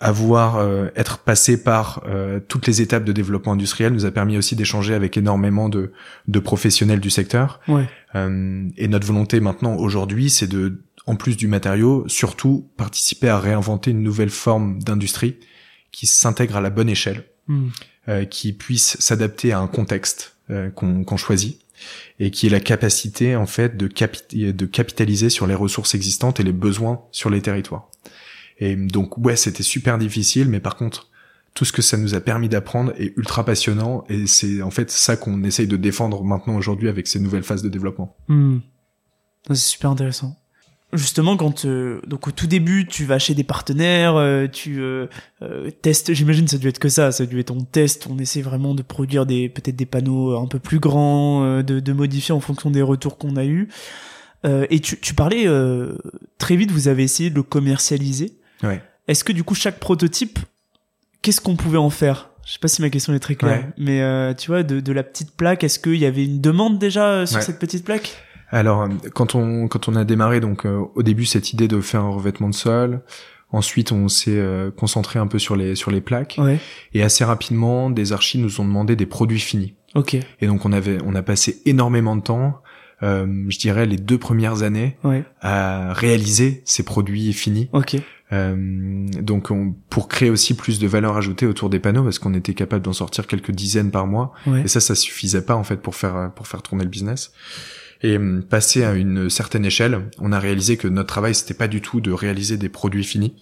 avoir 0.00 0.56
euh, 0.56 0.88
être 0.96 1.18
passé 1.18 1.62
par 1.62 2.02
euh, 2.06 2.40
toutes 2.48 2.66
les 2.66 2.80
étapes 2.80 3.04
de 3.04 3.12
développement 3.12 3.52
industriel 3.52 3.92
nous 3.92 4.06
a 4.06 4.10
permis 4.10 4.38
aussi 4.38 4.56
d'échanger 4.56 4.94
avec 4.94 5.18
énormément 5.18 5.68
de, 5.68 5.92
de 6.26 6.38
professionnels 6.38 7.00
du 7.00 7.10
secteur. 7.10 7.60
Ouais. 7.68 7.86
Euh, 8.14 8.66
et 8.78 8.88
notre 8.88 9.06
volonté 9.06 9.40
maintenant 9.40 9.76
aujourd'hui, 9.76 10.30
c'est 10.30 10.46
de, 10.46 10.82
en 11.06 11.16
plus 11.16 11.36
du 11.36 11.48
matériau, 11.48 12.04
surtout 12.08 12.70
participer 12.78 13.28
à 13.28 13.38
réinventer 13.38 13.90
une 13.90 14.02
nouvelle 14.02 14.30
forme 14.30 14.82
d'industrie 14.82 15.36
qui 15.92 16.06
s'intègre 16.06 16.56
à 16.56 16.60
la 16.62 16.70
bonne 16.70 16.88
échelle, 16.88 17.24
Mm. 17.50 17.68
Euh, 18.10 18.24
qui 18.24 18.52
puisse 18.52 18.96
s'adapter 18.98 19.52
à 19.52 19.60
un 19.60 19.68
contexte 19.68 20.34
euh, 20.50 20.68
qu'on 20.70 21.16
choisit 21.16 21.60
et 22.18 22.32
qui 22.32 22.48
est 22.48 22.50
la 22.50 22.58
capacité 22.58 23.36
en 23.36 23.46
fait 23.46 23.76
de, 23.76 23.86
de 23.86 24.66
capitaliser 24.66 25.30
sur 25.30 25.46
les 25.46 25.54
ressources 25.54 25.94
existantes 25.94 26.40
et 26.40 26.42
les 26.42 26.52
besoins 26.52 27.02
sur 27.12 27.30
les 27.30 27.40
territoires. 27.40 27.88
Et 28.58 28.74
donc 28.74 29.16
ouais, 29.18 29.36
c'était 29.36 29.62
super 29.62 29.96
difficile, 29.96 30.48
mais 30.48 30.58
par 30.58 30.74
contre, 30.74 31.08
tout 31.54 31.64
ce 31.64 31.72
que 31.72 31.82
ça 31.82 31.96
nous 31.98 32.14
a 32.14 32.20
permis 32.20 32.48
d'apprendre 32.48 32.92
est 32.98 33.16
ultra 33.16 33.44
passionnant 33.44 34.04
et 34.08 34.26
c'est 34.26 34.60
en 34.60 34.72
fait 34.72 34.90
ça 34.90 35.16
qu'on 35.16 35.44
essaye 35.44 35.68
de 35.68 35.76
défendre 35.76 36.24
maintenant 36.24 36.56
aujourd'hui 36.56 36.88
avec 36.88 37.06
ces 37.06 37.20
nouvelles 37.20 37.44
phases 37.44 37.62
de 37.62 37.68
développement. 37.68 38.16
Hmm. 38.26 38.58
C'est 39.46 39.54
super 39.54 39.90
intéressant. 39.90 40.36
Justement, 40.92 41.36
quand 41.36 41.64
euh, 41.64 42.00
donc 42.06 42.26
au 42.26 42.30
tout 42.32 42.46
début, 42.46 42.86
tu 42.86 43.04
vas 43.04 43.18
chez 43.18 43.34
des 43.34 43.44
partenaires, 43.44 44.16
euh, 44.16 44.48
tu 44.48 44.80
euh, 44.80 45.06
testes. 45.82 46.12
J'imagine 46.12 46.48
ça 46.48 46.56
a 46.56 46.58
dû 46.58 46.68
être 46.68 46.80
que 46.80 46.88
ça, 46.88 47.12
ça 47.12 47.22
a 47.22 47.26
dû 47.26 47.38
être 47.38 47.52
on 47.52 47.62
teste, 47.62 48.08
on 48.10 48.18
essaie 48.18 48.42
vraiment 48.42 48.74
de 48.74 48.82
produire 48.82 49.24
des 49.24 49.48
peut-être 49.48 49.76
des 49.76 49.86
panneaux 49.86 50.36
un 50.36 50.46
peu 50.46 50.58
plus 50.58 50.80
grands, 50.80 51.62
de, 51.62 51.80
de 51.80 51.92
modifier 51.92 52.34
en 52.34 52.40
fonction 52.40 52.70
des 52.70 52.82
retours 52.82 53.18
qu'on 53.18 53.36
a 53.36 53.44
eu. 53.44 53.68
et 54.44 54.80
tu, 54.80 54.98
tu 54.98 55.14
parlais 55.14 55.46
très 56.38 56.56
vite, 56.56 56.72
vous 56.72 56.88
avez 56.88 57.04
essayé 57.04 57.30
de 57.30 57.36
le 57.36 57.44
commercialiser. 57.44 58.38
Ouais. 58.62 58.82
Est-ce 59.06 59.24
que 59.24 59.32
du 59.32 59.44
coup 59.44 59.54
chaque 59.54 59.78
prototype, 59.78 60.38
qu'est-ce 61.22 61.40
qu'on 61.40 61.56
pouvait 61.56 61.78
en 61.78 61.90
faire? 61.90 62.30
Je 62.44 62.54
sais 62.54 62.58
pas 62.58 62.68
si 62.68 62.82
ma 62.82 62.90
question 62.90 63.14
est 63.14 63.20
très 63.20 63.36
claire, 63.36 63.70
mais 63.76 64.02
euh, 64.02 64.34
tu 64.34 64.50
vois, 64.50 64.62
de, 64.62 64.80
de, 64.80 64.92
la 64.92 65.02
petite 65.02 65.36
plaque, 65.36 65.62
est-ce 65.62 65.78
qu'il 65.78 65.96
y 65.96 66.06
avait 66.06 66.24
une 66.24 66.40
demande 66.40 66.78
déjà 66.78 67.06
euh, 67.06 67.26
sur 67.26 67.42
cette 67.42 67.58
petite 67.58 67.84
plaque? 67.84 68.16
Alors, 68.50 68.82
euh, 68.82 68.88
quand 69.14 69.34
on 69.34 69.68
quand 69.68 69.88
on 69.88 69.96
a 69.96 70.04
démarré, 70.04 70.40
donc 70.40 70.64
au 70.66 71.02
début 71.02 71.24
cette 71.24 71.52
idée 71.52 71.68
de 71.68 71.80
faire 71.80 72.02
un 72.02 72.10
revêtement 72.10 72.48
de 72.48 72.54
sol. 72.54 73.02
Ensuite, 73.52 73.90
on 73.90 74.06
s'est 74.06 74.40
concentré 74.76 75.18
un 75.18 75.26
peu 75.26 75.40
sur 75.40 75.56
les 75.56 75.74
sur 75.74 75.90
les 75.90 76.00
plaques. 76.00 76.38
Et 76.94 77.02
assez 77.02 77.24
rapidement, 77.24 77.90
des 77.90 78.12
archives 78.12 78.40
nous 78.40 78.60
ont 78.60 78.64
demandé 78.64 78.94
des 78.94 79.06
produits 79.06 79.40
finis. 79.40 79.74
Ok. 79.96 80.14
Et 80.40 80.46
donc 80.46 80.64
on 80.64 80.72
avait 80.72 80.98
on 81.04 81.16
a 81.16 81.22
passé 81.22 81.60
énormément 81.66 82.14
de 82.14 82.22
temps 82.22 82.62
euh, 83.02 83.46
je 83.48 83.58
dirais 83.58 83.86
les 83.86 83.96
deux 83.96 84.18
premières 84.18 84.62
années 84.62 84.96
à 85.40 85.92
réaliser 85.92 86.62
ces 86.64 86.82
produits 86.82 87.32
finis. 87.32 87.68
Ok. 87.72 87.96
Euh, 88.32 89.06
donc 89.20 89.50
on, 89.50 89.74
pour 89.88 90.06
créer 90.06 90.30
aussi 90.30 90.54
plus 90.54 90.78
de 90.78 90.86
valeur 90.86 91.16
ajoutée 91.16 91.46
autour 91.46 91.68
des 91.68 91.80
panneaux 91.80 92.04
parce 92.04 92.20
qu'on 92.20 92.34
était 92.34 92.54
capable 92.54 92.84
d'en 92.84 92.92
sortir 92.92 93.26
quelques 93.26 93.50
dizaines 93.50 93.90
par 93.90 94.06
mois 94.06 94.32
et 94.64 94.68
ça 94.68 94.78
ça 94.78 94.94
suffisait 94.94 95.44
pas 95.44 95.56
en 95.56 95.64
fait 95.64 95.78
pour 95.78 95.96
faire 95.96 96.30
pour 96.36 96.46
faire 96.46 96.62
tourner 96.62 96.84
le 96.84 96.90
business 96.90 97.32
et 98.02 98.16
euh, 98.16 98.40
passé 98.48 98.84
à 98.84 98.92
une 98.94 99.30
certaine 99.30 99.64
échelle 99.64 100.02
on 100.18 100.32
a 100.32 100.38
réalisé 100.38 100.76
que 100.76 100.88
notre 100.88 101.08
travail 101.08 101.34
c'était 101.34 101.54
pas 101.54 101.68
du 101.68 101.80
tout 101.80 102.00
de 102.00 102.12
réaliser 102.12 102.56
des 102.56 102.68
produits 102.68 103.04
finis. 103.04 103.34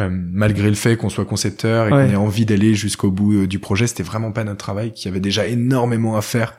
Euh, 0.00 0.08
malgré 0.10 0.68
le 0.68 0.74
fait 0.74 0.96
qu'on 0.96 1.08
soit 1.08 1.24
concepteur 1.24 1.86
et 1.86 1.90
qu'on 1.90 1.98
ait 1.98 2.16
envie 2.16 2.46
d'aller 2.46 2.74
jusqu'au 2.74 3.10
bout 3.10 3.34
euh, 3.34 3.46
du 3.46 3.58
projet, 3.58 3.86
c'était 3.86 4.02
vraiment 4.02 4.32
pas 4.32 4.44
notre 4.44 4.58
travail, 4.58 4.92
qui 4.92 5.08
avait 5.08 5.20
déjà 5.20 5.46
énormément 5.46 6.16
à 6.16 6.22
faire 6.22 6.54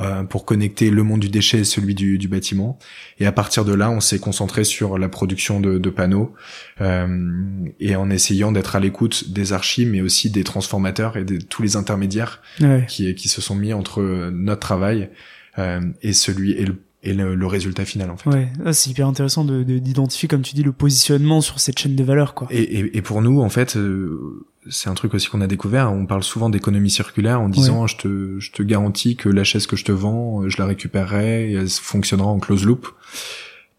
euh, 0.00 0.24
pour 0.24 0.44
connecter 0.44 0.90
le 0.90 1.02
monde 1.02 1.20
du 1.20 1.28
déchet 1.28 1.60
et 1.60 1.64
celui 1.64 1.94
du, 1.94 2.18
du 2.18 2.28
bâtiment. 2.28 2.78
Et 3.18 3.26
à 3.26 3.32
partir 3.32 3.64
de 3.64 3.72
là, 3.72 3.90
on 3.90 4.00
s'est 4.00 4.18
concentré 4.18 4.64
sur 4.64 4.98
la 4.98 5.08
production 5.08 5.60
de, 5.60 5.78
de 5.78 5.90
panneaux 5.90 6.34
et 6.80 7.94
en 7.94 8.10
essayant 8.10 8.50
d'être 8.50 8.74
à 8.74 8.80
l'écoute 8.80 9.32
des 9.32 9.52
archives, 9.52 9.88
mais 9.88 10.00
aussi 10.00 10.30
des 10.30 10.42
transformateurs 10.42 11.16
et 11.16 11.24
de 11.24 11.38
tous 11.38 11.62
les 11.62 11.76
intermédiaires 11.76 12.42
qui, 12.88 13.14
qui 13.14 13.28
se 13.28 13.40
sont 13.40 13.54
mis 13.54 13.72
entre 13.72 14.30
notre 14.32 14.60
travail 14.60 15.10
et 15.58 16.12
celui 16.12 16.52
et 16.52 16.64
le 16.64 16.76
et 17.04 17.14
le, 17.14 17.46
résultat 17.46 17.84
final 17.84 18.10
en 18.10 18.16
fait. 18.16 18.30
Ouais, 18.30 18.48
ah, 18.64 18.72
c'est 18.72 18.90
hyper 18.90 19.08
intéressant 19.08 19.44
de 19.44 19.62
d'identifier 19.62 20.28
comme 20.28 20.42
tu 20.42 20.54
dis 20.54 20.62
le 20.62 20.72
positionnement 20.72 21.40
sur 21.40 21.58
cette 21.58 21.78
chaîne 21.78 21.96
de 21.96 22.04
valeur 22.04 22.34
quoi. 22.34 22.46
Et, 22.50 22.62
et, 22.62 22.96
et 22.96 23.02
pour 23.02 23.22
nous 23.22 23.40
en 23.40 23.48
fait 23.48 23.76
euh, 23.76 24.46
c'est 24.70 24.88
un 24.88 24.94
truc 24.94 25.14
aussi 25.14 25.28
qu'on 25.28 25.40
a 25.40 25.48
découvert. 25.48 25.92
On 25.92 26.06
parle 26.06 26.22
souvent 26.22 26.48
d'économie 26.48 26.90
circulaire 26.90 27.40
en 27.40 27.48
disant 27.48 27.86
je 27.86 27.96
te 27.96 28.38
je 28.38 28.52
te 28.52 28.62
garantis 28.62 29.16
que 29.16 29.28
la 29.28 29.42
chaise 29.42 29.66
que 29.66 29.76
je 29.76 29.84
te 29.84 29.92
vends 29.92 30.42
euh, 30.42 30.48
je 30.48 30.58
la 30.58 30.66
récupérerai 30.66 31.50
et 31.50 31.54
elle 31.54 31.68
fonctionnera 31.68 32.28
en 32.28 32.38
close 32.38 32.64
loop. 32.64 32.86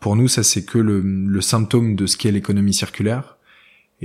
Pour 0.01 0.17
nous 0.17 0.27
ça 0.27 0.43
c'est 0.43 0.65
que 0.65 0.77
le, 0.77 0.99
le 1.01 1.41
symptôme 1.41 1.95
de 1.95 2.05
ce 2.05 2.17
qu'est 2.17 2.31
l'économie 2.31 2.73
circulaire. 2.73 3.37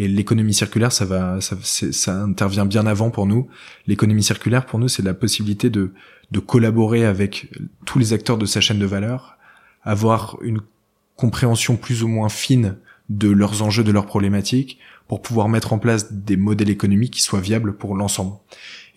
Et 0.00 0.06
l'économie 0.06 0.54
circulaire, 0.54 0.92
ça 0.92 1.04
va, 1.04 1.40
ça, 1.40 1.56
ça 1.62 2.22
intervient 2.22 2.66
bien 2.66 2.86
avant 2.86 3.10
pour 3.10 3.26
nous. 3.26 3.48
L'économie 3.88 4.22
circulaire, 4.22 4.64
pour 4.64 4.78
nous, 4.78 4.86
c'est 4.86 5.02
la 5.02 5.14
possibilité 5.14 5.70
de 5.70 5.92
de 6.30 6.40
collaborer 6.40 7.04
avec 7.04 7.50
tous 7.86 7.98
les 7.98 8.12
acteurs 8.12 8.38
de 8.38 8.46
sa 8.46 8.60
chaîne 8.60 8.78
de 8.78 8.86
valeur, 8.86 9.38
avoir 9.82 10.38
une 10.42 10.60
compréhension 11.16 11.76
plus 11.76 12.02
ou 12.02 12.08
moins 12.08 12.28
fine 12.28 12.76
de 13.08 13.30
leurs 13.30 13.62
enjeux, 13.62 13.84
de 13.84 13.92
leurs 13.92 14.06
problématiques, 14.06 14.78
pour 15.06 15.22
pouvoir 15.22 15.48
mettre 15.48 15.72
en 15.72 15.78
place 15.78 16.12
des 16.12 16.36
modèles 16.36 16.68
économiques 16.68 17.14
qui 17.14 17.22
soient 17.22 17.40
viables 17.40 17.76
pour 17.76 17.96
l'ensemble. 17.96 18.34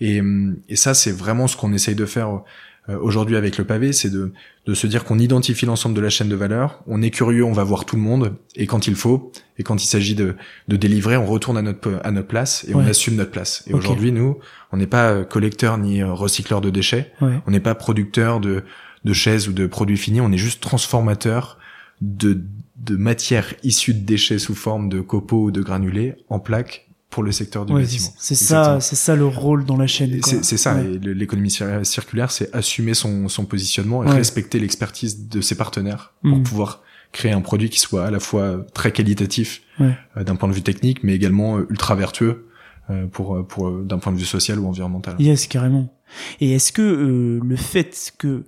Et, 0.01 0.21
et, 0.67 0.75
ça, 0.75 0.93
c'est 0.93 1.11
vraiment 1.11 1.47
ce 1.47 1.55
qu'on 1.55 1.71
essaye 1.71 1.95
de 1.95 2.05
faire 2.05 2.41
aujourd'hui 2.87 3.35
avec 3.35 3.57
le 3.57 3.63
pavé, 3.63 3.93
c'est 3.93 4.09
de, 4.09 4.33
de 4.65 4.73
se 4.73 4.87
dire 4.87 5.03
qu'on 5.03 5.19
identifie 5.19 5.65
l'ensemble 5.65 5.95
de 5.95 6.01
la 6.01 6.09
chaîne 6.09 6.29
de 6.29 6.35
valeur, 6.35 6.81
on 6.87 7.01
est 7.01 7.11
curieux, 7.11 7.45
on 7.45 7.51
va 7.51 7.63
voir 7.63 7.85
tout 7.85 7.95
le 7.95 8.01
monde, 8.01 8.35
et 8.55 8.67
quand 8.67 8.87
il 8.87 8.95
faut, 8.95 9.31
et 9.57 9.63
quand 9.63 9.83
il 9.83 9.87
s'agit 9.87 10.15
de, 10.15 10.35
de 10.67 10.75
délivrer, 10.75 11.15
on 11.17 11.25
retourne 11.25 11.57
à 11.57 11.61
notre, 11.61 11.99
à 12.03 12.11
notre 12.11 12.27
place 12.27 12.65
et 12.67 12.75
on 12.75 12.79
assume 12.79 13.15
notre 13.15 13.31
place. 13.31 13.63
Et 13.67 13.73
aujourd'hui, 13.73 14.11
nous, 14.11 14.37
on 14.71 14.77
n'est 14.77 14.87
pas 14.87 15.11
euh, 15.11 15.23
collecteur 15.23 15.77
ni 15.77 16.01
euh, 16.01 16.11
recycleur 16.11 16.61
de 16.61 16.69
déchets, 16.69 17.11
on 17.21 17.51
n'est 17.51 17.59
pas 17.59 17.75
producteur 17.75 18.39
de, 18.39 18.63
de 19.03 19.13
chaises 19.13 19.47
ou 19.47 19.53
de 19.53 19.67
produits 19.67 19.97
finis, 19.97 20.21
on 20.21 20.31
est 20.31 20.37
juste 20.37 20.61
transformateur 20.61 21.57
de, 22.01 22.41
de 22.77 22.95
matières 22.95 23.53
issues 23.63 23.93
de 23.93 24.05
déchets 24.05 24.39
sous 24.39 24.55
forme 24.55 24.89
de 24.89 25.01
copeaux 25.01 25.45
ou 25.45 25.51
de 25.51 25.61
granulés 25.61 26.15
en 26.29 26.39
plaques 26.39 26.89
pour 27.11 27.23
le 27.23 27.31
secteur 27.31 27.65
du 27.65 27.73
bâtiment. 27.73 28.07
C'est 28.17 28.35
ça, 28.35 28.79
c'est 28.79 28.95
ça 28.95 29.15
le 29.15 29.27
rôle 29.27 29.65
dans 29.65 29.77
la 29.77 29.85
chaîne. 29.85 30.19
C'est 30.23 30.57
ça. 30.57 30.81
L'économie 30.81 31.51
circulaire, 31.83 32.31
c'est 32.31 32.53
assumer 32.55 32.95
son, 32.95 33.27
son 33.27 33.45
positionnement 33.45 34.03
et 34.03 34.09
respecter 34.09 34.59
l'expertise 34.59 35.27
de 35.27 35.41
ses 35.41 35.55
partenaires 35.55 36.13
pour 36.23 36.37
mmh. 36.37 36.43
pouvoir 36.43 36.81
créer 37.11 37.33
un 37.33 37.41
produit 37.41 37.69
qui 37.69 37.79
soit 37.79 38.05
à 38.05 38.11
la 38.11 38.21
fois 38.21 38.65
très 38.73 38.91
qualitatif 38.91 39.61
euh, 39.81 40.23
d'un 40.23 40.35
point 40.35 40.47
de 40.47 40.53
vue 40.53 40.61
technique, 40.61 41.03
mais 41.03 41.13
également 41.13 41.57
euh, 41.57 41.67
ultra 41.69 41.95
vertueux 41.95 42.47
euh, 42.89 43.05
pour 43.07 43.45
pour 43.45 43.71
d'un 43.71 43.99
point 43.99 44.13
de 44.13 44.17
vue 44.17 44.25
social 44.25 44.59
ou 44.59 44.67
environnemental. 44.67 45.15
Yes, 45.19 45.47
carrément. 45.47 45.93
Et 46.39 46.53
est-ce 46.53 46.71
que 46.71 47.39
le 47.43 47.55
fait 47.57 48.13
que 48.17 48.45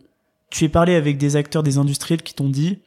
tu 0.54 0.66
aies 0.66 0.70
parlé 0.70 0.94
avec 0.94 1.18
des 1.18 1.36
acteurs, 1.36 1.63
des 1.63 1.80
industriels 1.80 2.22
qui 2.22 2.36
t'ont 2.36 2.48
dit, 2.48 2.78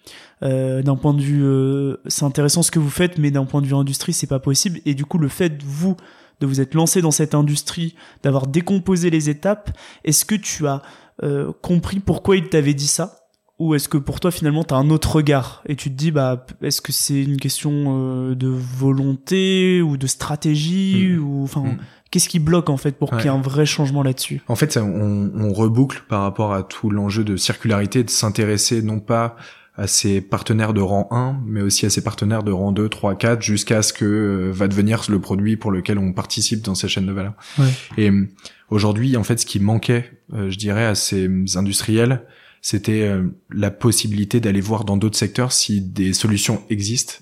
euh, 0.44 0.82
d'un 0.82 0.94
point 0.94 1.12
de 1.14 1.20
vue, 1.20 1.44
euh, 1.44 1.96
c'est 2.06 2.24
intéressant 2.24 2.62
ce 2.62 2.70
que 2.70 2.78
vous 2.78 2.90
faites, 2.90 3.18
mais 3.18 3.32
d'un 3.32 3.44
point 3.44 3.60
de 3.60 3.66
vue 3.66 3.74
industrie, 3.74 4.12
c'est 4.12 4.28
pas 4.28 4.38
possible. 4.38 4.78
Et 4.86 4.94
du 4.94 5.04
coup, 5.04 5.18
le 5.18 5.26
fait 5.26 5.60
vous 5.64 5.96
de 6.38 6.46
vous 6.46 6.60
être 6.60 6.74
lancé 6.74 7.02
dans 7.02 7.10
cette 7.10 7.34
industrie, 7.34 7.96
d'avoir 8.22 8.46
décomposé 8.46 9.10
les 9.10 9.30
étapes, 9.30 9.76
est-ce 10.04 10.24
que 10.24 10.36
tu 10.36 10.68
as 10.68 10.82
euh, 11.24 11.50
compris 11.60 11.98
pourquoi 11.98 12.36
il 12.36 12.48
t'avait 12.48 12.74
dit 12.74 12.86
ça? 12.86 13.25
Ou 13.58 13.74
est-ce 13.74 13.88
que 13.88 13.96
pour 13.96 14.20
toi 14.20 14.30
finalement 14.30 14.64
tu 14.64 14.74
as 14.74 14.76
un 14.76 14.90
autre 14.90 15.16
regard 15.16 15.62
et 15.66 15.76
tu 15.76 15.90
te 15.90 15.96
dis 15.96 16.10
bah 16.10 16.44
est-ce 16.62 16.80
que 16.80 16.92
c'est 16.92 17.22
une 17.22 17.38
question 17.38 18.30
de 18.34 18.48
volonté 18.48 19.80
ou 19.82 19.96
de 19.96 20.06
stratégie 20.06 21.08
mmh. 21.08 21.24
ou 21.24 21.42
enfin 21.42 21.62
mmh. 21.62 21.78
Qu'est-ce 22.12 22.28
qui 22.28 22.38
bloque 22.38 22.70
en 22.70 22.76
fait 22.76 22.92
pour 22.92 23.10
qu'il 23.10 23.22
y 23.22 23.24
ait 23.24 23.28
un 23.30 23.40
vrai 23.40 23.66
changement 23.66 24.02
là-dessus? 24.02 24.40
En 24.46 24.54
fait, 24.54 24.76
on, 24.76 25.30
on, 25.34 25.52
reboucle 25.52 26.04
par 26.08 26.22
rapport 26.22 26.54
à 26.54 26.62
tout 26.62 26.88
l'enjeu 26.88 27.24
de 27.24 27.36
circularité, 27.36 28.04
de 28.04 28.10
s'intéresser 28.10 28.80
non 28.80 29.00
pas 29.00 29.36
à 29.76 29.86
ses 29.86 30.20
partenaires 30.20 30.72
de 30.72 30.80
rang 30.80 31.08
1, 31.10 31.42
mais 31.44 31.60
aussi 31.60 31.84
à 31.84 31.90
ses 31.90 32.02
partenaires 32.02 32.42
de 32.42 32.52
rang 32.52 32.72
2, 32.72 32.88
3, 32.88 33.16
4, 33.16 33.42
jusqu'à 33.42 33.82
ce 33.82 33.92
que 33.92 34.04
euh, 34.04 34.50
va 34.50 34.68
devenir 34.68 35.02
le 35.08 35.20
produit 35.20 35.56
pour 35.56 35.70
lequel 35.70 35.98
on 35.98 36.12
participe 36.12 36.62
dans 36.62 36.74
ces 36.74 36.88
chaînes 36.88 37.06
de 37.06 37.12
valeur. 37.12 37.34
Ouais. 37.58 37.66
Et 37.98 38.10
euh, 38.10 38.26
aujourd'hui, 38.70 39.16
en 39.16 39.22
fait, 39.22 39.38
ce 39.38 39.46
qui 39.46 39.60
manquait, 39.60 40.10
euh, 40.32 40.50
je 40.50 40.56
dirais, 40.56 40.86
à 40.86 40.94
ces 40.94 41.28
industriels, 41.56 42.22
c'était 42.68 43.08
la 43.52 43.70
possibilité 43.70 44.40
d'aller 44.40 44.60
voir 44.60 44.84
dans 44.84 44.96
d'autres 44.96 45.16
secteurs 45.16 45.52
si 45.52 45.80
des 45.80 46.12
solutions 46.12 46.62
existent 46.68 47.14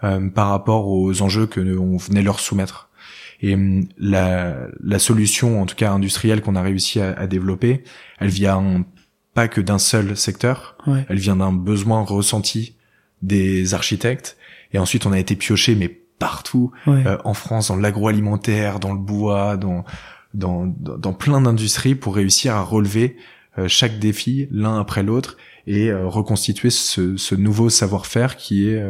par 0.00 0.48
rapport 0.48 0.88
aux 0.88 1.22
enjeux 1.22 1.46
que 1.46 1.78
on 1.78 1.96
venait 1.96 2.22
leur 2.22 2.40
soumettre. 2.40 2.90
Et 3.40 3.54
hum, 3.54 3.86
la, 3.98 4.66
la 4.82 4.98
solution, 4.98 5.62
en 5.62 5.66
tout 5.66 5.76
cas 5.76 5.92
industrielle, 5.92 6.42
qu'on 6.42 6.56
a 6.56 6.62
réussi 6.62 7.00
à, 7.00 7.12
à, 7.12 7.26
développer, 7.28 7.84
elle 8.18 8.30
vient 8.30 8.84
pas 9.34 9.48
que 9.48 9.60
d'un 9.60 9.78
seul 9.78 10.16
secteur. 10.16 10.76
Elle 11.08 11.18
vient 11.18 11.36
d'un 11.36 11.52
besoin 11.52 12.02
ressenti 12.02 12.74
des 13.22 13.74
architectes. 13.74 14.36
Et 14.72 14.78
ensuite, 14.78 15.06
on 15.06 15.12
a 15.12 15.18
été 15.18 15.36
pioché, 15.36 15.74
mais 15.74 15.88
partout, 15.88 16.72
euh, 16.88 17.16
en 17.24 17.34
France, 17.34 17.68
dans 17.68 17.76
l'agroalimentaire, 17.76 18.80
dans 18.80 18.92
le 18.92 18.98
bois, 18.98 19.56
dans 19.56 19.84
dans, 20.32 20.66
dans 20.66 21.12
plein 21.12 21.40
d'industries, 21.40 21.96
pour 21.96 22.14
réussir 22.14 22.54
à 22.54 22.62
relever 22.62 23.16
euh, 23.16 23.20
chaque 23.66 23.98
défi 23.98 24.48
l'un 24.50 24.78
après 24.78 25.02
l'autre 25.02 25.36
et 25.66 25.90
euh, 25.90 26.06
reconstituer 26.06 26.70
ce, 26.70 27.16
ce 27.16 27.34
nouveau 27.34 27.68
savoir-faire 27.68 28.36
qui 28.36 28.68
est 28.68 28.82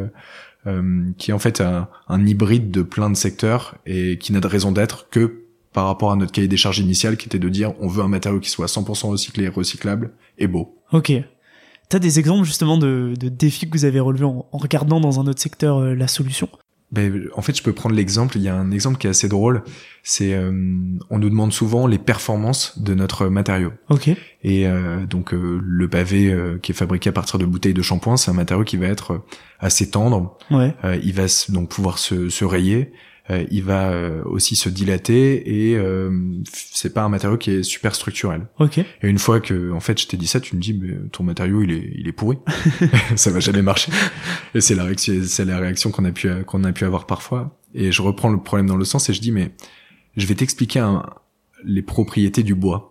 euh, 0.67 1.11
qui 1.17 1.31
est 1.31 1.33
en 1.33 1.39
fait 1.39 1.59
un, 1.59 1.87
hybride 2.25 2.69
de 2.69 2.83
plein 2.83 3.09
de 3.09 3.15
secteurs 3.15 3.75
et 3.87 4.19
qui 4.19 4.31
n'a 4.31 4.39
de 4.39 4.47
raison 4.47 4.71
d'être 4.71 5.09
que 5.09 5.45
par 5.73 5.87
rapport 5.87 6.11
à 6.11 6.15
notre 6.15 6.31
cahier 6.31 6.47
des 6.47 6.57
charges 6.57 6.77
initial 6.77 7.17
qui 7.17 7.27
était 7.27 7.39
de 7.39 7.49
dire 7.49 7.73
on 7.79 7.87
veut 7.87 8.03
un 8.03 8.07
matériau 8.07 8.39
qui 8.39 8.51
soit 8.51 8.67
100% 8.67 9.07
recyclé, 9.07 9.47
recyclable 9.47 10.11
et 10.37 10.45
beau. 10.47 10.77
Ok. 10.91 11.13
T'as 11.89 11.99
des 11.99 12.19
exemples 12.19 12.45
justement 12.45 12.77
de, 12.77 13.13
de, 13.19 13.27
défis 13.27 13.69
que 13.69 13.77
vous 13.77 13.85
avez 13.85 13.99
relevés 13.99 14.25
en, 14.25 14.45
regardant 14.51 14.99
dans 14.99 15.19
un 15.19 15.25
autre 15.25 15.41
secteur 15.41 15.79
euh, 15.79 15.95
la 15.95 16.07
solution? 16.07 16.47
Ben, 16.91 17.29
en 17.35 17.41
fait, 17.41 17.57
je 17.57 17.63
peux 17.63 17.71
prendre 17.71 17.95
l'exemple. 17.95 18.37
Il 18.37 18.43
y 18.43 18.49
a 18.49 18.55
un 18.55 18.71
exemple 18.71 18.97
qui 18.97 19.07
est 19.07 19.09
assez 19.09 19.29
drôle. 19.29 19.63
C'est, 20.03 20.33
euh, 20.33 20.51
on 21.09 21.19
nous 21.19 21.29
demande 21.29 21.53
souvent 21.53 21.87
les 21.87 21.97
performances 21.97 22.79
de 22.79 22.93
notre 22.93 23.27
matériau. 23.27 23.71
Ok. 23.89 24.09
Et 24.43 24.67
euh, 24.67 25.05
donc 25.05 25.33
euh, 25.33 25.59
le 25.63 25.87
pavé 25.87 26.35
qui 26.61 26.71
est 26.71 26.75
fabriqué 26.75 27.09
à 27.09 27.13
partir 27.13 27.39
de 27.39 27.45
bouteilles 27.45 27.73
de 27.73 27.81
shampoing, 27.81 28.17
c'est 28.17 28.31
un 28.31 28.35
matériau 28.35 28.63
qui 28.63 28.77
va 28.77 28.87
être 28.87 29.23
assez 29.59 29.89
tendre. 29.89 30.37
Ouais. 30.49 30.73
il 31.03 31.13
va 31.13 31.25
donc 31.49 31.69
pouvoir 31.69 31.97
se, 31.97 32.29
se 32.29 32.43
rayer. 32.43 32.91
Euh, 33.31 33.45
il 33.49 33.63
va 33.63 33.91
euh, 33.91 34.23
aussi 34.25 34.55
se 34.55 34.67
dilater 34.67 35.69
et 35.69 35.77
euh, 35.77 36.11
c'est 36.51 36.93
pas 36.93 37.03
un 37.03 37.09
matériau 37.09 37.37
qui 37.37 37.51
est 37.51 37.63
super 37.63 37.95
structurel. 37.95 38.47
Ok. 38.59 38.79
Et 38.79 38.85
une 39.03 39.19
fois 39.19 39.39
que 39.39 39.71
en 39.71 39.79
fait 39.79 39.99
je 40.01 40.07
t'ai 40.07 40.17
dit 40.17 40.27
ça, 40.27 40.39
tu 40.39 40.55
me 40.55 40.61
dis 40.61 40.73
mais 40.73 40.93
ton 41.11 41.23
matériau 41.23 41.61
il 41.61 41.71
est 41.71 41.93
il 41.95 42.07
est 42.07 42.11
pourri, 42.11 42.37
ça 43.15 43.31
va 43.31 43.39
jamais 43.39 43.61
marcher. 43.61 43.91
Et 44.53 44.61
c'est 44.61 44.75
la 44.75 44.83
réaction 44.83 45.13
c'est 45.23 45.45
la 45.45 45.59
réaction 45.59 45.91
qu'on 45.91 46.05
a 46.05 46.11
pu 46.11 46.29
qu'on 46.45 46.63
a 46.63 46.71
pu 46.71 46.83
avoir 46.83 47.05
parfois. 47.05 47.57
Et 47.73 47.91
je 47.91 48.01
reprends 48.01 48.29
le 48.29 48.41
problème 48.41 48.67
dans 48.67 48.77
le 48.77 48.85
sens 48.85 49.09
et 49.09 49.13
je 49.13 49.21
dis 49.21 49.31
mais 49.31 49.51
je 50.17 50.25
vais 50.27 50.35
t'expliquer 50.35 50.85
les 51.63 51.81
propriétés 51.81 52.43
du 52.43 52.55
bois. 52.55 52.90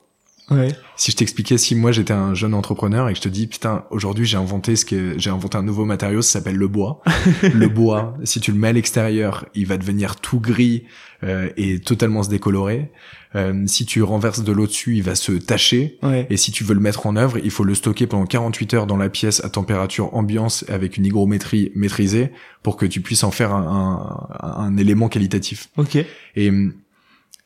Si 0.96 1.12
je 1.12 1.16
t'expliquais 1.16 1.58
si 1.58 1.74
moi 1.74 1.92
j'étais 1.92 2.12
un 2.12 2.34
jeune 2.34 2.54
entrepreneur 2.54 3.08
et 3.08 3.12
que 3.12 3.18
je 3.18 3.22
te 3.22 3.28
dis 3.28 3.46
putain 3.46 3.84
aujourd'hui 3.90 4.26
j'ai 4.26 4.36
inventé 4.36 4.76
ce 4.76 4.84
que 4.84 5.18
j'ai 5.18 5.30
inventé 5.30 5.56
un 5.56 5.62
nouveau 5.62 5.84
matériau 5.84 6.22
ça 6.22 6.32
s'appelle 6.38 6.56
le 6.56 6.68
bois. 6.68 7.00
le 7.54 7.68
bois 7.68 8.14
si 8.24 8.40
tu 8.40 8.52
le 8.52 8.58
mets 8.58 8.68
à 8.68 8.72
l'extérieur 8.72 9.46
il 9.54 9.66
va 9.66 9.76
devenir 9.76 10.16
tout 10.16 10.40
gris 10.40 10.84
euh, 11.22 11.48
et 11.56 11.78
totalement 11.78 12.22
se 12.22 12.30
décolorer. 12.30 12.90
Euh, 13.36 13.62
si 13.66 13.86
tu 13.86 14.02
renverses 14.02 14.42
de 14.42 14.52
l'eau 14.52 14.66
dessus 14.66 14.96
il 14.96 15.02
va 15.02 15.14
se 15.14 15.32
tacher. 15.32 15.98
Et 16.28 16.36
si 16.36 16.50
tu 16.50 16.64
veux 16.64 16.74
le 16.74 16.80
mettre 16.80 17.06
en 17.06 17.16
œuvre 17.16 17.38
il 17.42 17.50
faut 17.50 17.64
le 17.64 17.74
stocker 17.74 18.06
pendant 18.06 18.26
48 18.26 18.74
heures 18.74 18.86
dans 18.86 18.96
la 18.96 19.08
pièce 19.08 19.44
à 19.44 19.48
température 19.48 20.14
ambiance 20.14 20.64
avec 20.68 20.96
une 20.96 21.06
hygrométrie 21.06 21.70
maîtrisée 21.74 22.32
pour 22.62 22.76
que 22.76 22.86
tu 22.86 23.00
puisses 23.00 23.24
en 23.24 23.30
faire 23.30 23.54
un, 23.54 24.28
un, 24.40 24.64
un 24.64 24.76
élément 24.76 25.08
qualitatif. 25.08 25.68
Ok. 25.76 25.96
Et 26.36 26.50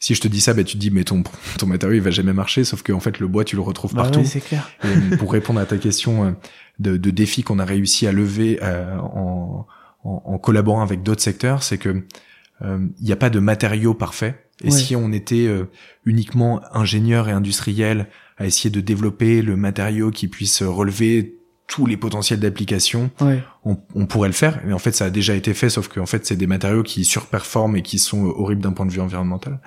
si 0.05 0.14
je 0.14 0.21
te 0.21 0.29
dis 0.29 0.43
ça, 0.43 0.53
bah, 0.53 0.64
tu 0.64 0.75
te 0.75 0.79
dis, 0.79 0.90
mais 0.90 1.03
ton, 1.03 1.23
ton 1.57 1.67
matériau, 1.67 1.95
il 1.95 2.03
va 2.03 2.11
jamais 2.11 2.35
marcher, 2.35 2.62
sauf 2.64 2.83
qu'en 2.83 3.01
fait, 3.01 3.21
le 3.21 3.27
bois, 3.27 3.43
tu 3.43 3.57
le 3.57 3.62
retrouves 3.62 3.95
bah 3.95 4.03
partout. 4.03 4.23
c'est 4.27 4.43
clair. 4.43 4.71
pour 5.19 5.33
répondre 5.33 5.59
à 5.59 5.64
ta 5.64 5.79
question 5.79 6.27
euh, 6.27 6.31
de, 6.79 6.99
de 6.99 7.11
défis 7.11 7.43
qu'on 7.43 7.59
a 7.59 7.64
réussi 7.64 8.07
à 8.07 8.12
lever 8.12 8.59
euh, 8.62 8.99
en, 8.99 9.67
en, 10.05 10.23
en, 10.27 10.37
collaborant 10.37 10.83
avec 10.83 11.03
d'autres 11.03 11.23
secteurs, 11.23 11.62
c'est 11.62 11.79
que 11.79 12.05
euh, 12.61 12.87
il 13.01 13.07
n'y 13.07 13.12
a 13.12 13.17
pas 13.17 13.31
de 13.31 13.38
matériau 13.38 13.95
parfait. 13.95 14.45
Et 14.62 14.71
si 14.71 14.95
on 14.95 15.11
était 15.11 15.49
uniquement 16.05 16.61
ingénieur 16.73 17.29
et 17.29 17.33
industriel 17.33 18.07
à 18.37 18.47
essayer 18.47 18.71
de 18.71 18.81
développer 18.81 19.43
le 19.43 19.57
matériau 19.57 20.11
qui 20.11 20.29
puisse 20.29 20.62
relever 20.62 21.38
tous 21.66 21.87
les 21.87 21.96
potentiels 21.96 22.40
d'application, 22.40 23.11
on, 23.64 23.79
on, 23.94 24.07
pourrait 24.07 24.29
le 24.29 24.35
faire. 24.35 24.61
Mais 24.66 24.72
en 24.72 24.79
fait, 24.79 24.92
ça 24.92 25.07
a 25.07 25.11
déjà 25.11 25.35
été 25.35 25.55
fait, 25.55 25.70
sauf 25.70 25.88
qu'en 25.88 26.07
fait, 26.07 26.27
c'est 26.27 26.37
des 26.37 26.46
matériaux 26.46 26.83
qui 26.83 27.05
surperforment 27.05 27.77
et 27.77 27.83
qui 27.83 27.98
sont 27.98 28.24
horribles 28.27 28.61
d'un 28.61 28.72
point 28.72 28.87
de 28.87 28.92
vue 28.92 29.00
environnemental. 29.00 29.61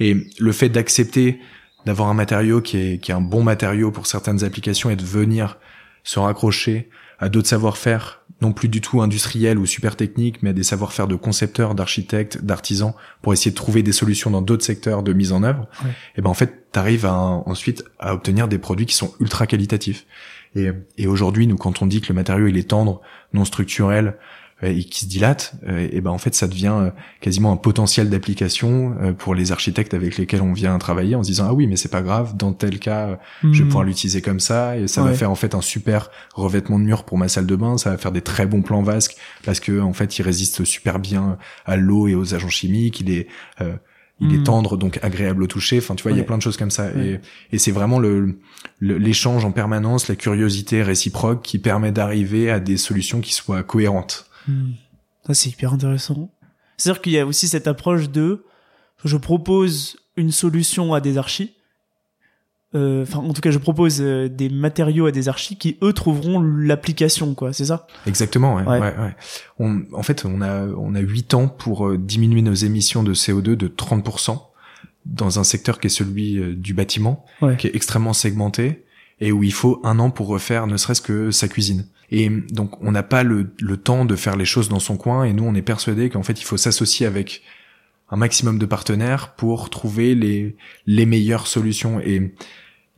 Et 0.00 0.26
le 0.38 0.52
fait 0.52 0.68
d'accepter 0.68 1.40
d'avoir 1.84 2.08
un 2.08 2.14
matériau 2.14 2.60
qui 2.60 2.78
est, 2.78 2.98
qui 2.98 3.10
est 3.10 3.14
un 3.14 3.20
bon 3.20 3.42
matériau 3.42 3.90
pour 3.90 4.06
certaines 4.06 4.42
applications 4.42 4.88
et 4.88 4.96
de 4.96 5.04
venir 5.04 5.58
se 6.02 6.18
raccrocher 6.18 6.88
à 7.18 7.28
d'autres 7.28 7.48
savoir-faire, 7.48 8.22
non 8.40 8.52
plus 8.52 8.68
du 8.68 8.80
tout 8.80 9.00
industriels 9.00 9.58
ou 9.58 9.66
super 9.66 9.96
techniques, 9.96 10.42
mais 10.42 10.50
à 10.50 10.52
des 10.52 10.62
savoir-faire 10.62 11.06
de 11.06 11.14
concepteurs, 11.14 11.74
d'architectes, 11.74 12.42
d'artisans, 12.42 12.92
pour 13.22 13.32
essayer 13.32 13.50
de 13.50 13.56
trouver 13.56 13.82
des 13.82 13.92
solutions 13.92 14.30
dans 14.30 14.42
d'autres 14.42 14.64
secteurs 14.64 15.02
de 15.02 15.12
mise 15.12 15.32
en 15.32 15.42
œuvre, 15.42 15.68
et 16.16 16.20
ben 16.20 16.30
en 16.30 16.34
fait, 16.34 16.68
tu 16.72 16.78
arrives 16.78 17.06
à, 17.06 17.14
ensuite 17.14 17.84
à 17.98 18.14
obtenir 18.14 18.48
des 18.48 18.58
produits 18.58 18.86
qui 18.86 18.94
sont 18.94 19.14
ultra 19.20 19.46
qualitatifs. 19.46 20.06
Et, 20.54 20.70
et 20.98 21.06
aujourd'hui, 21.06 21.46
nous, 21.46 21.56
quand 21.56 21.82
on 21.82 21.86
dit 21.86 22.00
que 22.00 22.08
le 22.08 22.14
matériau 22.14 22.46
il 22.46 22.56
est 22.56 22.68
tendre, 22.68 23.00
non 23.32 23.44
structurel 23.44 24.16
euh, 24.62 24.68
et 24.68 24.84
qui 24.84 25.00
se 25.00 25.06
dilate, 25.06 25.54
euh, 25.66 25.88
et 25.90 26.00
ben 26.00 26.10
en 26.10 26.18
fait, 26.18 26.34
ça 26.34 26.46
devient 26.46 26.74
euh, 26.74 26.90
quasiment 27.20 27.52
un 27.52 27.56
potentiel 27.56 28.08
d'application 28.08 28.94
pour 29.18 29.34
les 29.34 29.52
architectes 29.52 29.94
avec 29.94 30.16
lesquels 30.16 30.42
on 30.42 30.52
vient 30.52 30.78
travailler, 30.78 31.16
en 31.16 31.22
se 31.22 31.28
disant 31.28 31.46
ah 31.48 31.52
oui, 31.52 31.66
mais 31.66 31.76
c'est 31.76 31.90
pas 31.90 32.02
grave, 32.02 32.36
dans 32.36 32.52
tel 32.52 32.78
cas, 32.78 33.18
je 33.42 33.48
vais 33.48 33.64
hmm. 33.64 33.68
pouvoir 33.68 33.84
l'utiliser 33.84 34.22
comme 34.22 34.40
ça, 34.40 34.76
et 34.76 34.86
ça 34.86 35.02
va 35.02 35.12
faire 35.12 35.30
en 35.30 35.34
fait 35.34 35.54
un 35.54 35.60
super 35.60 36.10
revêtement 36.34 36.78
de 36.78 36.84
mur 36.84 37.04
pour 37.04 37.18
ma 37.18 37.28
salle 37.28 37.46
de 37.46 37.56
bain, 37.56 37.78
ça 37.78 37.90
va 37.90 37.98
faire 37.98 38.12
des 38.12 38.22
très 38.22 38.46
bons 38.46 38.62
plans 38.62 38.82
vasques 38.82 39.16
parce 39.44 39.60
que 39.60 39.80
en 39.80 39.92
fait, 39.92 40.18
il 40.18 40.22
résiste 40.22 40.64
super 40.64 40.98
bien 40.98 41.38
à 41.66 41.76
l'eau 41.76 42.06
et 42.06 42.14
aux 42.14 42.34
agents 42.34 42.48
chimiques, 42.48 43.00
il 43.00 43.10
est 43.10 43.28
il 44.20 44.32
est 44.32 44.38
hmm. 44.38 44.44
tendre 44.44 44.76
donc 44.76 44.98
agréable 45.02 45.42
au 45.42 45.46
toucher. 45.46 45.78
Enfin 45.78 45.94
tu 45.94 46.02
vois 46.04 46.12
il 46.12 46.18
y 46.18 46.20
a 46.20 46.24
plein 46.24 46.38
de 46.38 46.42
choses 46.42 46.56
comme 46.56 46.70
ça. 46.70 46.90
Et, 46.90 47.20
et 47.52 47.58
c'est 47.58 47.72
vraiment 47.72 47.98
le 47.98 48.38
l'échange 48.80 49.44
en 49.44 49.52
permanence 49.52 50.08
la 50.08 50.16
curiosité 50.16 50.82
réciproque 50.82 51.42
qui 51.42 51.58
permet 51.58 51.92
d'arriver 51.92 52.50
à 52.50 52.60
des 52.60 52.76
solutions 52.76 53.20
qui 53.20 53.32
soient 53.32 53.62
cohérentes. 53.62 54.26
Hmm. 54.46 54.72
ça 55.26 55.34
c'est 55.34 55.50
hyper 55.50 55.72
intéressant. 55.72 56.30
C'est 56.76 56.90
à 56.90 56.92
dire 56.92 57.02
qu'il 57.02 57.12
y 57.12 57.18
a 57.18 57.26
aussi 57.26 57.48
cette 57.48 57.66
approche 57.66 58.10
de 58.10 58.44
je 59.04 59.16
propose 59.16 59.96
une 60.16 60.32
solution 60.32 60.94
à 60.94 61.00
des 61.00 61.18
archis 61.18 61.54
enfin 62.74 63.20
en 63.20 63.32
tout 63.32 63.40
cas 63.40 63.50
je 63.50 63.58
propose 63.58 64.00
euh, 64.00 64.28
des 64.28 64.48
matériaux 64.48 65.06
à 65.06 65.12
des 65.12 65.28
archis 65.28 65.56
qui 65.56 65.76
eux 65.82 65.92
trouveront 65.92 66.40
l'application 66.40 67.34
quoi 67.34 67.52
c'est 67.52 67.66
ça? 67.66 67.86
Exactement 68.06 68.56
ouais, 68.56 68.64
ouais. 68.64 68.80
ouais, 68.80 69.16
On, 69.58 69.82
en 69.92 70.02
fait 70.02 70.24
on 70.24 70.42
a 70.42 70.66
on 70.66 70.94
a 70.94 71.00
huit 71.00 71.34
ans 71.34 71.46
pour 71.46 71.86
euh, 71.86 71.98
diminuer 71.98 72.42
nos 72.42 72.54
émissions 72.54 73.02
de 73.02 73.14
CO2 73.14 73.54
de 73.54 73.68
30% 73.68 74.40
dans 75.06 75.38
un 75.38 75.44
secteur 75.44 75.78
qui 75.78 75.86
est 75.86 75.90
celui 75.90 76.40
du 76.56 76.72
bâtiment 76.72 77.26
qui 77.58 77.66
est 77.66 77.76
extrêmement 77.76 78.14
segmenté 78.14 78.84
et 79.20 79.32
où 79.32 79.42
il 79.42 79.52
faut 79.52 79.80
un 79.84 79.98
an 79.98 80.10
pour 80.10 80.26
refaire 80.28 80.66
ne 80.66 80.76
serait-ce 80.78 81.02
que 81.02 81.30
sa 81.30 81.46
cuisine. 81.46 81.86
Et 82.10 82.30
donc 82.30 82.82
on 82.82 82.90
n'a 82.90 83.02
pas 83.02 83.22
le, 83.22 83.52
le 83.60 83.76
temps 83.76 84.06
de 84.06 84.16
faire 84.16 84.36
les 84.36 84.46
choses 84.46 84.68
dans 84.68 84.78
son 84.78 84.96
coin 84.96 85.24
et 85.24 85.32
nous 85.32 85.44
on 85.44 85.54
est 85.54 85.62
persuadé 85.62 86.08
qu'en 86.08 86.22
fait 86.22 86.40
il 86.40 86.44
faut 86.44 86.56
s'associer 86.56 87.06
avec 87.06 87.42
un 88.10 88.16
maximum 88.16 88.58
de 88.58 88.66
partenaires 88.66 89.34
pour 89.34 89.70
trouver 89.70 90.14
les 90.14 90.56
les 90.86 91.06
meilleures 91.06 91.46
solutions. 91.46 92.00
Et 92.00 92.34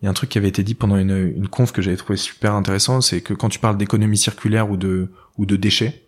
il 0.00 0.04
y 0.04 0.08
a 0.08 0.10
un 0.10 0.14
truc 0.14 0.30
qui 0.30 0.38
avait 0.38 0.48
été 0.48 0.62
dit 0.62 0.74
pendant 0.74 0.96
une, 0.96 1.32
une 1.36 1.48
conf 1.48 1.72
que 1.72 1.80
j'avais 1.82 1.96
trouvé 1.96 2.16
super 2.16 2.54
intéressant, 2.54 3.00
c'est 3.00 3.20
que 3.22 3.34
quand 3.34 3.48
tu 3.48 3.58
parles 3.58 3.78
d'économie 3.78 4.18
circulaire 4.18 4.70
ou 4.70 4.76
de, 4.76 5.10
ou 5.38 5.46
de 5.46 5.56
déchets, 5.56 6.02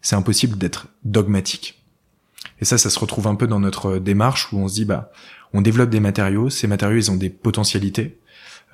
c'est 0.00 0.16
impossible 0.16 0.58
d'être 0.58 0.88
dogmatique. 1.04 1.82
Et 2.60 2.64
ça, 2.64 2.78
ça 2.78 2.90
se 2.90 2.98
retrouve 2.98 3.26
un 3.26 3.34
peu 3.34 3.46
dans 3.46 3.60
notre 3.60 3.98
démarche 3.98 4.52
où 4.52 4.58
on 4.58 4.68
se 4.68 4.74
dit, 4.74 4.84
bah, 4.84 5.12
on 5.52 5.60
développe 5.60 5.90
des 5.90 6.00
matériaux, 6.00 6.50
ces 6.50 6.66
matériaux, 6.66 6.96
ils 6.96 7.10
ont 7.10 7.16
des 7.16 7.30
potentialités. 7.30 8.18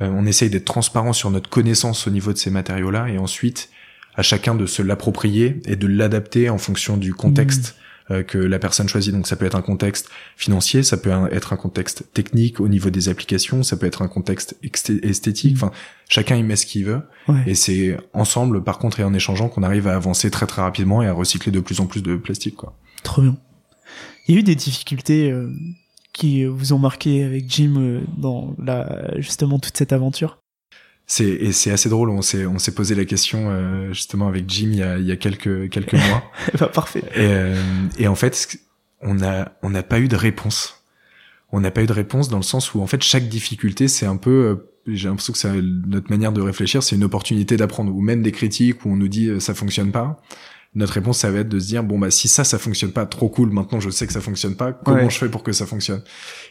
Euh, 0.01 0.11
on 0.13 0.27
essaye 0.27 0.51
d'être 0.51 0.65
transparent 0.65 1.13
sur 1.13 1.31
notre 1.31 1.51
connaissance 1.51 2.07
au 2.07 2.11
niveau 2.11 2.33
de 2.33 2.39
ces 2.39 2.51
matériaux-là, 2.51 3.09
et 3.09 3.19
ensuite, 3.19 3.71
à 4.15 4.23
chacun 4.23 4.55
de 4.55 4.67
se 4.67 4.83
l'approprier 4.83 5.61
et 5.67 5.77
de 5.77 5.87
l'adapter 5.87 6.51
en 6.51 6.59
fonction 6.59 6.97
du 6.97 7.15
contexte 7.15 7.77
euh, 7.77 7.90
que 8.27 8.39
la 8.39 8.59
personne 8.59 8.89
choisit. 8.89 9.13
Donc 9.13 9.27
ça 9.27 9.37
peut 9.37 9.45
être 9.45 9.57
un 9.57 9.63
contexte 9.63 10.09
financier, 10.37 10.83
ça 10.83 10.97
peut 10.97 11.13
être 11.31 11.53
un 11.53 11.57
contexte 11.57 12.13
technique 12.13 12.61
au 12.61 12.69
niveau 12.69 12.91
des 12.91 13.09
applications, 13.09 13.63
ça 13.63 13.77
peut 13.77 13.87
être 13.87 14.03
un 14.03 14.09
contexte 14.09 14.57
esthétique. 14.63 15.55
Enfin, 15.57 15.71
chacun 16.09 16.37
y 16.37 16.43
met 16.43 16.57
ce 16.57 16.67
qu'il 16.67 16.85
veut. 16.85 17.03
Et 17.47 17.55
c'est 17.55 17.97
ensemble, 18.13 18.65
par 18.65 18.79
contre, 18.79 19.01
et 19.01 19.05
en 19.05 19.15
échangeant, 19.15 19.49
qu'on 19.49 19.63
arrive 19.63 19.87
à 19.87 19.95
avancer 19.95 20.31
très 20.31 20.47
très 20.47 20.63
rapidement 20.63 21.03
et 21.03 21.07
à 21.07 21.13
recycler 21.13 21.53
de 21.53 21.61
plus 21.61 21.81
en 21.81 21.87
plus 21.87 22.03
de 22.03 22.17
plastique. 22.17 22.57
Quoi. 22.57 22.77
Trop 23.03 23.23
bien. 23.23 23.37
Il 24.27 24.35
y 24.35 24.37
a 24.37 24.41
eu 24.41 24.45
des 24.45 24.55
difficultés 24.55 25.31
euh, 25.31 25.51
qui 26.13 26.45
vous 26.45 26.73
ont 26.73 26.79
marqué 26.79 27.25
avec 27.25 27.51
Jim 27.51 27.75
euh, 27.79 28.01
dans 28.17 28.55
la, 28.59 29.19
justement 29.19 29.59
toute 29.59 29.77
cette 29.77 29.93
aventure? 29.93 30.39
C'est 31.11 31.27
et 31.27 31.51
c'est 31.51 31.73
assez 31.73 31.89
drôle. 31.89 32.09
On 32.09 32.23
s'est 32.23 32.47
on 32.47 32.61
s'est 32.61 32.73
posé 32.73 32.95
la 32.95 33.05
question 33.05 33.51
euh, 33.51 33.93
justement 33.93 34.29
avec 34.29 34.49
Jim 34.49 34.69
il 34.71 34.79
y 34.79 34.83
a 34.83 34.97
il 34.97 35.05
y 35.05 35.11
a 35.11 35.17
quelques 35.17 35.69
quelques 35.69 35.95
mois. 35.95 36.23
bah, 36.59 36.69
parfait. 36.73 37.03
Et, 37.17 37.27
euh, 37.27 37.57
et 37.99 38.07
en 38.07 38.15
fait, 38.15 38.57
on 39.03 39.21
a 39.21 39.51
on 39.63 39.71
n'a 39.71 39.83
pas 39.83 39.99
eu 39.99 40.07
de 40.07 40.15
réponse. 40.15 40.85
On 41.51 41.61
n'a 41.61 41.73
pas 41.73 41.83
eu 41.83 41.87
de 41.87 41.93
réponse 41.93 42.29
dans 42.29 42.37
le 42.37 42.45
sens 42.45 42.75
où 42.75 42.81
en 42.81 42.87
fait 42.87 43.03
chaque 43.03 43.29
difficulté 43.29 43.89
c'est 43.89 44.07
un 44.07 44.17
peu 44.17 44.31
euh, 44.31 44.71
j'ai 44.87 45.09
l'impression 45.09 45.33
que 45.33 45.39
c'est 45.41 45.53
notre 45.61 46.11
manière 46.11 46.31
de 46.31 46.41
réfléchir, 46.41 46.81
c'est 46.85 46.95
une 46.95 47.03
opportunité 47.03 47.57
d'apprendre 47.57 47.93
ou 47.93 48.01
même 48.01 48.23
des 48.23 48.33
critiques 48.33 48.85
où 48.85 48.91
on 48.91 48.97
nous 48.97 49.09
dit 49.09 49.29
ça 49.41 49.53
fonctionne 49.53 49.91
pas. 49.91 50.23
Notre 50.77 50.93
réponse 50.93 51.19
ça 51.19 51.33
va 51.33 51.41
être 51.41 51.49
de 51.49 51.59
se 51.59 51.67
dire 51.67 51.83
bon 51.83 51.99
bah 51.99 52.13
si 52.13 52.29
ça 52.29 52.45
ça 52.45 52.57
fonctionne 52.57 52.93
pas 52.93 53.05
trop 53.05 53.29
cool 53.29 53.51
maintenant 53.51 53.81
je 53.81 53.91
sais 53.91 54.07
que 54.07 54.13
ça 54.13 54.21
fonctionne 54.21 54.55
pas 54.55 54.73
comment 54.73 55.11
je 55.11 55.19
fais 55.19 55.29
pour 55.29 55.43
que 55.43 55.51
ça 55.51 55.67
fonctionne? 55.67 56.05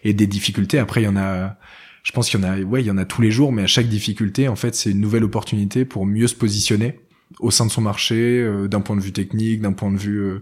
Et 0.04 0.14
des 0.14 0.28
difficultés 0.28 0.80
après 0.80 1.02
il 1.02 1.06
y 1.06 1.08
en 1.08 1.16
a 1.16 1.56
je 2.04 2.12
pense 2.12 2.30
qu'il 2.30 2.40
y 2.40 2.44
en 2.44 2.48
a, 2.48 2.60
ouais, 2.60 2.82
il 2.82 2.86
y 2.86 2.92
en 2.92 2.98
a 2.98 3.06
tous 3.06 3.22
les 3.22 3.32
jours, 3.32 3.52
mais 3.52 3.64
à 3.64 3.68
chaque 3.68 3.88
difficulté, 3.88 4.48
en 4.48 4.56
fait, 4.56 4.76
c'est 4.76 4.92
une 4.92 5.02
nouvelle 5.02 5.24
opportunité 5.24 5.86
pour 5.86 6.06
mieux 6.06 6.28
se 6.28 6.36
positionner 6.36 7.00
au 7.40 7.52
sein 7.52 7.66
de 7.66 7.72
son 7.72 7.82
marché, 7.82 8.42
euh, 8.42 8.68
d'un 8.68 8.82
point 8.82 8.96
de 8.96 9.02
vue 9.02 9.12
technique, 9.12 9.62
d'un 9.62 9.74
point 9.74 9.92
de 9.92 9.98
vue 9.98 10.20
euh, 10.20 10.42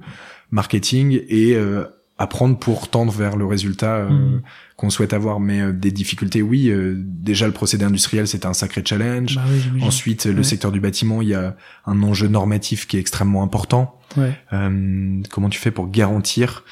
marketing, 0.51 1.21
et 1.27 1.55
euh, 1.55 1.83
apprendre 2.17 2.57
pour 2.57 2.89
tendre 2.89 3.11
vers 3.11 3.35
le 3.35 3.45
résultat 3.45 4.05
mmh. 4.05 4.41
qu'on 4.75 4.89
souhaite 4.89 5.13
avoir. 5.13 5.39
Mais 5.39 5.71
des 5.71 5.91
difficultés, 5.91 6.41
oui. 6.41 6.71
déjà, 6.95 7.45
le 7.45 7.53
procédé 7.53 7.85
industriel, 7.85 8.27
c'était 8.27 8.47
un 8.47 8.53
sacré 8.53 8.81
challenge. 8.83 9.35
Bah 9.35 9.43
Ensuite, 9.85 10.25
le 10.25 10.41
secteur 10.41 10.71
du 10.71 10.79
bâtiment, 10.79 11.21
il 11.21 11.27
y 11.27 11.35
a 11.35 11.55
un 11.85 12.01
enjeu 12.01 12.27
normatif 12.27 12.87
qui 12.87 12.97
est 12.97 12.99
extrêmement 12.99 13.43
important. 13.43 13.99
Ouais. 14.15 14.33
comment 15.29 15.49
tu 15.49 15.59
fais 15.59 15.69
pour 15.69 15.91
garantir 15.91 16.63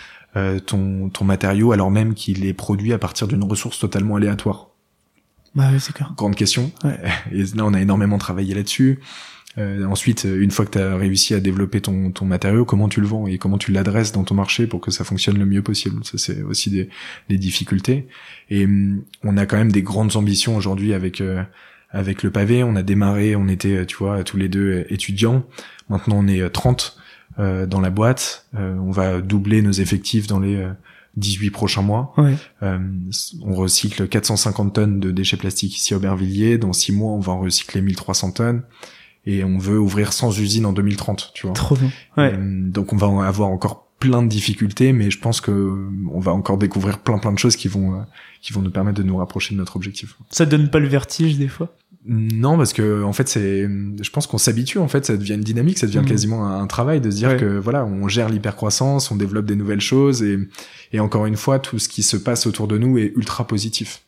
ton, 0.65 1.09
ton 1.09 1.25
matériau 1.25 1.73
alors 1.73 1.91
même 1.91 2.15
qu'il 2.15 2.43
est 2.43 2.53
produit 2.53 2.91
à 2.91 2.97
partir 2.97 3.27
d'une 3.27 3.43
ressource 3.43 3.77
totalement 3.77 4.15
aléatoire? 4.15 4.71
Bah 5.55 5.69
oui, 5.71 5.79
c'est 5.79 5.93
clair. 5.93 6.13
Grande 6.17 6.35
question. 6.35 6.71
Et 7.31 7.43
là, 7.55 7.63
on 7.65 7.73
a 7.73 7.81
énormément 7.81 8.17
travaillé 8.17 8.53
là-dessus. 8.53 8.99
Euh, 9.57 9.85
ensuite, 9.85 10.25
une 10.25 10.51
fois 10.51 10.65
que 10.65 10.71
tu 10.71 10.79
as 10.79 10.97
réussi 10.97 11.33
à 11.33 11.39
développer 11.39 11.79
ton, 11.79 12.11
ton 12.11 12.25
matériau, 12.25 12.65
comment 12.65 12.89
tu 12.89 12.99
le 12.99 13.07
vends 13.07 13.25
et 13.25 13.37
comment 13.37 13.57
tu 13.57 13.71
l'adresses 13.71 14.11
dans 14.11 14.25
ton 14.25 14.35
marché 14.35 14.67
pour 14.67 14.81
que 14.81 14.91
ça 14.91 15.05
fonctionne 15.05 15.39
le 15.39 15.45
mieux 15.45 15.61
possible? 15.61 16.03
Ça, 16.03 16.17
c'est 16.17 16.41
aussi 16.43 16.69
des, 16.69 16.89
des, 17.29 17.37
difficultés. 17.37 18.07
Et 18.49 18.65
hum, 18.65 19.03
on 19.23 19.37
a 19.37 19.45
quand 19.45 19.57
même 19.57 19.71
des 19.71 19.81
grandes 19.81 20.17
ambitions 20.17 20.57
aujourd'hui 20.57 20.93
avec 20.93 21.21
euh, 21.21 21.41
avec 21.89 22.23
le 22.23 22.31
pavé. 22.31 22.63
On 22.63 22.75
a 22.75 22.83
démarré, 22.83 23.37
on 23.37 23.47
était, 23.47 23.85
tu 23.85 23.95
vois, 23.95 24.25
tous 24.25 24.35
les 24.35 24.49
deux 24.49 24.85
étudiants. 24.89 25.45
Maintenant, 25.87 26.17
on 26.19 26.27
est 26.27 26.49
30 26.49 26.97
euh, 27.39 27.65
dans 27.65 27.79
la 27.79 27.89
boîte. 27.89 28.47
on 28.53 28.91
va 28.91 29.21
doubler 29.21 29.61
nos 29.61 29.71
effectifs 29.71 30.27
dans 30.27 30.39
les 30.39 30.67
18 31.17 31.51
prochains 31.51 31.81
mois. 31.81 32.13
Ouais. 32.17 32.35
Euh, 32.63 32.79
on 33.43 33.53
recycle 33.53 34.07
450 34.07 34.73
tonnes 34.73 34.99
de 34.99 35.11
déchets 35.11 35.37
plastiques 35.37 35.77
ici 35.77 35.93
à 35.93 35.97
Aubervilliers. 35.97 36.57
Dans 36.57 36.73
6 36.73 36.91
mois, 36.91 37.11
on 37.11 37.19
va 37.19 37.33
en 37.33 37.39
recycler 37.39 37.81
1300 37.81 38.31
tonnes. 38.31 38.63
Et 39.25 39.43
on 39.43 39.57
veut 39.57 39.79
ouvrir 39.79 40.13
100 40.13 40.37
usines 40.37 40.65
en 40.65 40.73
2030, 40.73 41.31
tu 41.33 41.47
vois. 41.47 41.55
Trop 41.55 41.75
bien. 41.75 41.89
Ouais. 42.17 42.33
Euh, 42.33 42.69
donc 42.69 42.93
on 42.93 42.97
va 42.97 43.27
avoir 43.27 43.49
encore 43.49 43.85
plein 43.99 44.21
de 44.21 44.27
difficultés, 44.27 44.93
mais 44.93 45.09
je 45.09 45.19
pense 45.19 45.41
que 45.41 45.87
on 46.11 46.19
va 46.19 46.33
encore 46.33 46.57
découvrir 46.57 46.99
plein 46.99 47.17
plein 47.17 47.31
de 47.31 47.39
choses 47.39 47.55
qui 47.55 47.67
vont 47.67 47.95
euh, 47.95 48.03
qui 48.41 48.53
vont 48.53 48.61
nous 48.61 48.69
permettre 48.69 48.97
de 48.97 49.03
nous 49.03 49.17
rapprocher 49.17 49.55
de 49.55 49.59
notre 49.59 49.77
objectif. 49.77 50.15
Ça 50.29 50.45
donne 50.45 50.69
pas 50.69 50.79
le 50.79 50.87
vertige 50.87 51.37
des 51.37 51.47
fois? 51.47 51.73
Non, 52.07 52.57
parce 52.57 52.71
que 52.71 53.03
en 53.03 53.13
fait, 53.13 53.27
c'est, 53.27 53.63
je 53.63 54.09
pense 54.11 54.27
qu'on 54.27 54.37
s'habitue. 54.37 54.77
En 54.77 54.87
fait, 54.87 55.05
ça 55.05 55.17
devient 55.17 55.33
une 55.33 55.41
dynamique, 55.41 55.79
ça 55.79 55.87
devient 55.87 55.99
mmh. 55.99 56.05
quasiment 56.05 56.47
un, 56.47 56.67
travail 56.67 57.01
de 57.01 57.09
se 57.09 57.15
dire 57.15 57.35
que 57.37 57.57
voilà, 57.57 57.83
on 57.85 58.07
gère 58.07 58.29
l'hypercroissance, 58.29 59.09
on 59.09 59.15
développe 59.15 59.45
des 59.45 59.55
nouvelles 59.55 59.81
choses, 59.81 60.21
et, 60.21 60.37
et 60.93 60.99
encore 60.99 61.25
une 61.25 61.35
fois, 61.35 61.57
tout 61.57 61.79
ce 61.79 61.89
qui 61.89 62.03
se 62.03 62.17
passe 62.17 62.45
autour 62.45 62.67
de 62.67 62.77
nous 62.77 62.97
est 62.97 63.13
ultra 63.15 63.47
positif. 63.47 64.03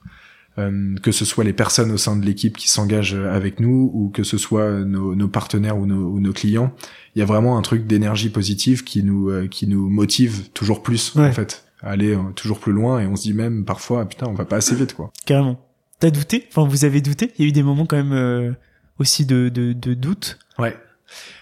Euh, 0.59 0.95
que 1.03 1.11
ce 1.11 1.23
soit 1.23 1.43
les 1.43 1.53
personnes 1.53 1.91
au 1.91 1.97
sein 1.97 2.15
de 2.15 2.25
l'équipe 2.25 2.57
qui 2.57 2.67
s'engagent 2.67 3.13
avec 3.13 3.59
nous, 3.59 3.91
ou 3.93 4.09
que 4.09 4.23
ce 4.23 4.39
soit 4.39 4.71
nos, 4.71 5.13
nos 5.13 5.27
partenaires 5.27 5.77
ou 5.77 5.85
nos, 5.85 6.07
ou 6.07 6.19
nos, 6.19 6.33
clients, 6.33 6.73
il 7.15 7.19
y 7.19 7.21
a 7.21 7.25
vraiment 7.25 7.59
un 7.59 7.61
truc 7.61 7.85
d'énergie 7.85 8.29
positive 8.29 8.83
qui 8.83 9.03
nous 9.03 9.29
euh, 9.29 9.47
qui 9.47 9.67
nous 9.67 9.87
motive 9.87 10.49
toujours 10.55 10.81
plus 10.81 11.15
en 11.15 11.31
fait, 11.31 11.65
à 11.81 11.91
aller 11.91 12.15
euh, 12.15 12.31
toujours 12.35 12.59
plus 12.59 12.73
loin, 12.73 12.99
et 12.99 13.05
on 13.05 13.15
se 13.15 13.23
dit 13.23 13.33
même 13.33 13.65
parfois, 13.65 14.05
putain, 14.05 14.25
on 14.27 14.33
va 14.33 14.45
pas 14.45 14.55
assez 14.55 14.75
vite 14.75 14.95
quoi. 14.95 15.11
Carrément. 15.27 15.66
T'as 15.99 16.09
douté 16.11 16.47
Enfin, 16.49 16.67
vous 16.67 16.85
avez 16.85 17.01
douté 17.01 17.31
Il 17.37 17.43
y 17.43 17.45
a 17.45 17.49
eu 17.49 17.51
des 17.51 17.63
moments 17.63 17.85
quand 17.85 17.97
même 17.97 18.13
euh, 18.13 18.51
aussi 18.99 19.25
de, 19.25 19.49
de, 19.49 19.73
de 19.73 19.93
doute. 19.93 20.37
Ouais, 20.59 20.75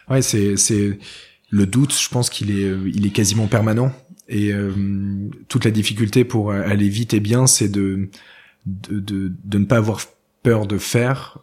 ouais, 0.10 0.22
c'est 0.22 0.58
c'est 0.58 0.99
le 1.49 1.66
doute. 1.66 1.97
Je 1.97 2.10
pense 2.10 2.30
qu'il 2.30 2.51
est 2.51 2.66
euh, 2.66 2.89
il 2.93 3.06
est 3.06 3.12
quasiment 3.12 3.47
permanent. 3.47 3.91
Et 4.28 4.51
euh, 4.53 4.72
toute 5.49 5.66
la 5.66 5.72
difficulté 5.72 6.26
pour 6.26 6.51
aller 6.51 6.89
vite 6.89 7.14
et 7.14 7.20
bien, 7.20 7.45
c'est 7.47 7.70
de, 7.70 8.10
de, 8.66 8.99
de 8.99 9.32
de 9.43 9.58
ne 9.58 9.66
pas 9.66 9.78
avoir 9.78 9.99
peur 10.41 10.66
de 10.68 10.78
faire 10.78 11.39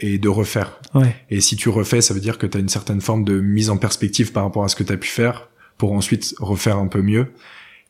et 0.00 0.18
de 0.18 0.28
refaire. 0.28 0.80
Ouais. 0.94 1.14
Et 1.30 1.40
si 1.40 1.56
tu 1.56 1.68
refais, 1.68 2.00
ça 2.00 2.14
veut 2.14 2.20
dire 2.20 2.38
que 2.38 2.46
tu 2.46 2.56
as 2.56 2.60
une 2.60 2.68
certaine 2.68 3.00
forme 3.00 3.24
de 3.24 3.40
mise 3.40 3.70
en 3.70 3.76
perspective 3.76 4.32
par 4.32 4.44
rapport 4.44 4.64
à 4.64 4.68
ce 4.68 4.76
que 4.76 4.82
tu 4.82 4.92
as 4.92 4.96
pu 4.96 5.08
faire 5.08 5.48
pour 5.78 5.92
ensuite 5.92 6.34
refaire 6.38 6.78
un 6.78 6.88
peu 6.88 7.02
mieux. 7.02 7.32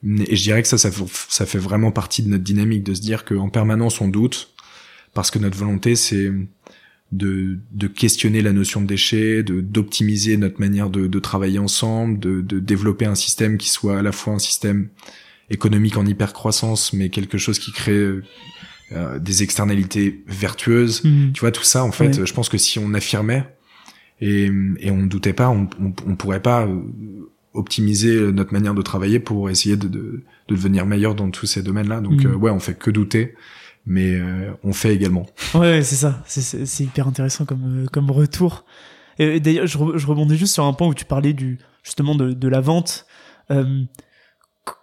Et 0.05 0.36
je 0.36 0.42
dirais 0.42 0.62
que 0.62 0.68
ça, 0.68 0.78
ça, 0.78 0.90
ça 1.28 1.46
fait 1.46 1.59
vraiment 1.59 1.92
partie 1.92 2.22
de 2.22 2.28
notre 2.28 2.44
dynamique 2.44 2.84
de 2.84 2.94
se 2.94 3.03
dire 3.03 3.24
qu'en 3.24 3.51
permanence 3.51 4.01
on 4.01 4.09
doute, 4.09 4.55
parce 5.14 5.30
que 5.30 5.38
notre 5.38 5.59
volonté 5.59 5.96
c'est 5.96 6.30
de, 7.12 7.59
de 7.72 7.86
questionner 7.86 8.40
la 8.40 8.53
notion 8.53 8.80
de 8.80 8.86
déchet, 8.86 9.42
de 9.42 9.61
d'optimiser 9.61 10.36
notre 10.36 10.61
manière 10.61 10.90
de, 10.90 11.07
de 11.07 11.18
travailler 11.18 11.59
ensemble, 11.59 12.18
de, 12.18 12.40
de 12.40 12.61
développer 12.61 13.05
un 13.05 13.14
système 13.14 13.59
qui 13.59 13.68
soit 13.68 13.98
à 13.98 14.03
la 14.03 14.12
fois 14.12 14.34
un 14.34 14.38
système 14.38 14.88
économique 15.51 15.96
en 15.96 16.07
hypercroissance, 16.07 16.92
mais 16.92 17.11
quelque 17.11 17.36
chose 17.36 17.59
qui 17.59 17.72
crée 17.72 18.20
euh, 18.92 19.18
des 19.18 19.42
externalités 19.42 20.22
vertueuses. 20.28 21.05
Mhm. 21.05 21.32
Tu 21.32 21.40
vois, 21.40 21.51
tout 21.51 21.64
ça, 21.64 21.84
en 21.84 21.92
fait, 21.92 22.24
je 22.24 22.32
pense 22.32 22.48
que 22.48 22.59
si 22.59 22.78
on 22.78 22.94
affirmait 22.94 23.44
et, 24.20 24.51
et 24.78 24.90
on 24.90 24.98
ne 24.98 25.09
doutait 25.09 25.32
pas, 25.32 25.48
on, 25.51 25.68
on, 25.80 25.92
on 26.07 26.16
pourrait 26.16 26.42
pas 26.42 26.66
euh, 26.66 26.80
optimiser 27.53 28.32
notre 28.32 28.53
manière 28.53 28.74
de 28.74 28.82
travailler 28.82 29.18
pour 29.20 29.51
essayer 29.51 29.76
de, 29.76 29.88
de, 29.88 30.22
de 30.48 30.55
devenir 30.55 30.86
meilleur 30.86 31.14
dans 31.14 31.30
tous 31.30 31.46
ces 31.46 31.62
domaines-là. 31.62 32.01
Donc, 32.01 32.24
euh, 32.24 32.34
ouais, 32.34 32.51
on 32.51 32.61
fait 32.61 32.74
que 32.74 32.90
douter, 32.90 33.34
mais 33.86 34.14
euh, 34.14 34.53
on 34.62 34.72
fait 34.72 34.94
également. 34.94 35.26
Ouais, 35.55 35.82
c'est 35.82 35.96
ça. 35.96 36.22
C'est- 36.26 36.84
hyper 36.84 37.09
intéressant 37.09 37.44
comme, 37.44 37.84
euh, 37.84 37.86
comme 37.92 38.11
retour. 38.11 38.64
Et 39.18 39.40
d'ailleurs, 39.40 39.66
je, 39.66 39.76
re- 39.78 39.98
je 39.98 40.07
rebondis 40.07 40.36
juste 40.36 40.55
sur 40.55 40.64
un 40.64 40.72
point 40.72 40.86
où 40.88 40.94
tu 40.94 41.05
parlais 41.05 41.32
du, 41.32 41.59
justement 41.82 42.14
de, 42.14 42.32
de 42.32 42.48
la 42.48 42.61
vente. 42.61 43.05
Euh, 43.51 43.82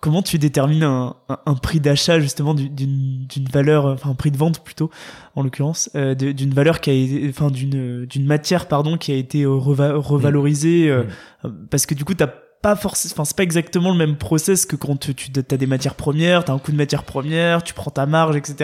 comment 0.02 0.22
tu 0.22 0.38
détermines 0.38 0.84
un, 0.84 1.16
un, 1.30 1.40
un 1.46 1.54
prix 1.56 1.80
d'achat 1.80 2.20
justement 2.20 2.54
du- 2.54 2.70
d'une 2.70 3.26
d'une 3.28 3.46
valeur, 3.46 3.86
enfin 3.86 4.10
un 4.10 4.16
prix 4.16 4.32
de 4.32 4.38
vente 4.38 4.64
plutôt, 4.64 4.92
en 5.36 5.44
l'occurrence, 5.44 5.90
euh, 5.96 6.14
d'une 6.16 6.54
valeur 6.54 6.82
qui 6.82 6.90
a 6.90 6.94
été, 6.94 7.28
enfin 7.30 7.50
d'une 7.50 8.06
d'une 8.06 8.26
matière 8.26 8.68
pardon 8.68 8.98
qui 8.98 9.12
a 9.12 9.16
été 9.16 9.44
euh, 9.44 9.50
reva- 9.52 9.94
revalorisée, 9.94 10.90
euh, 10.90 11.04
euh, 11.46 11.50
parce 11.72 11.86
que 11.86 11.96
du 11.96 12.04
coup 12.04 12.14
t'as 12.14 12.30
pas 12.62 12.76
forcément, 12.76 13.14
enfin 13.14 13.26
c'est 13.26 13.36
pas 13.38 13.44
exactement 13.44 13.92
le 13.92 13.98
même 13.98 14.18
process 14.18 14.66
que 14.66 14.76
quand 14.76 14.98
tu, 14.98 15.14
tu 15.16 15.32
as 15.38 15.58
des 15.58 15.68
matières 15.68 15.96
premières, 15.96 16.44
t'as 16.46 16.54
un 16.54 16.60
coût 16.60 16.72
de 16.72 16.78
matières 16.78 17.04
premières, 17.04 17.64
tu 17.64 17.74
prends 17.74 17.92
ta 17.92 18.06
marge, 18.06 18.36
etc. 18.36 18.56